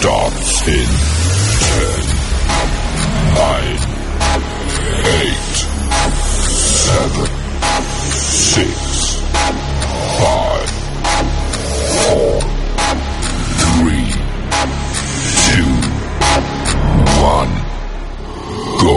[0.00, 0.88] starts in
[1.60, 2.00] 10,
[3.36, 3.76] 9,
[5.04, 5.36] 8,
[6.88, 7.28] 7,
[8.08, 9.20] 6,
[10.16, 10.70] 5,
[12.08, 12.40] 4,
[13.60, 14.08] 3,
[15.44, 15.68] 2,
[17.20, 17.52] 1,
[18.80, 18.96] go.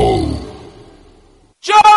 [1.59, 1.92] Geronimo!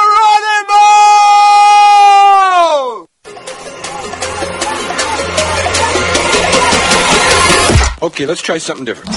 [8.16, 9.14] Okay, let's try something different.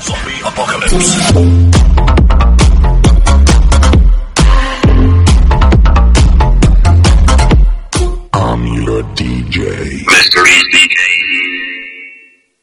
[0.00, 2.03] Zombie apocalypse.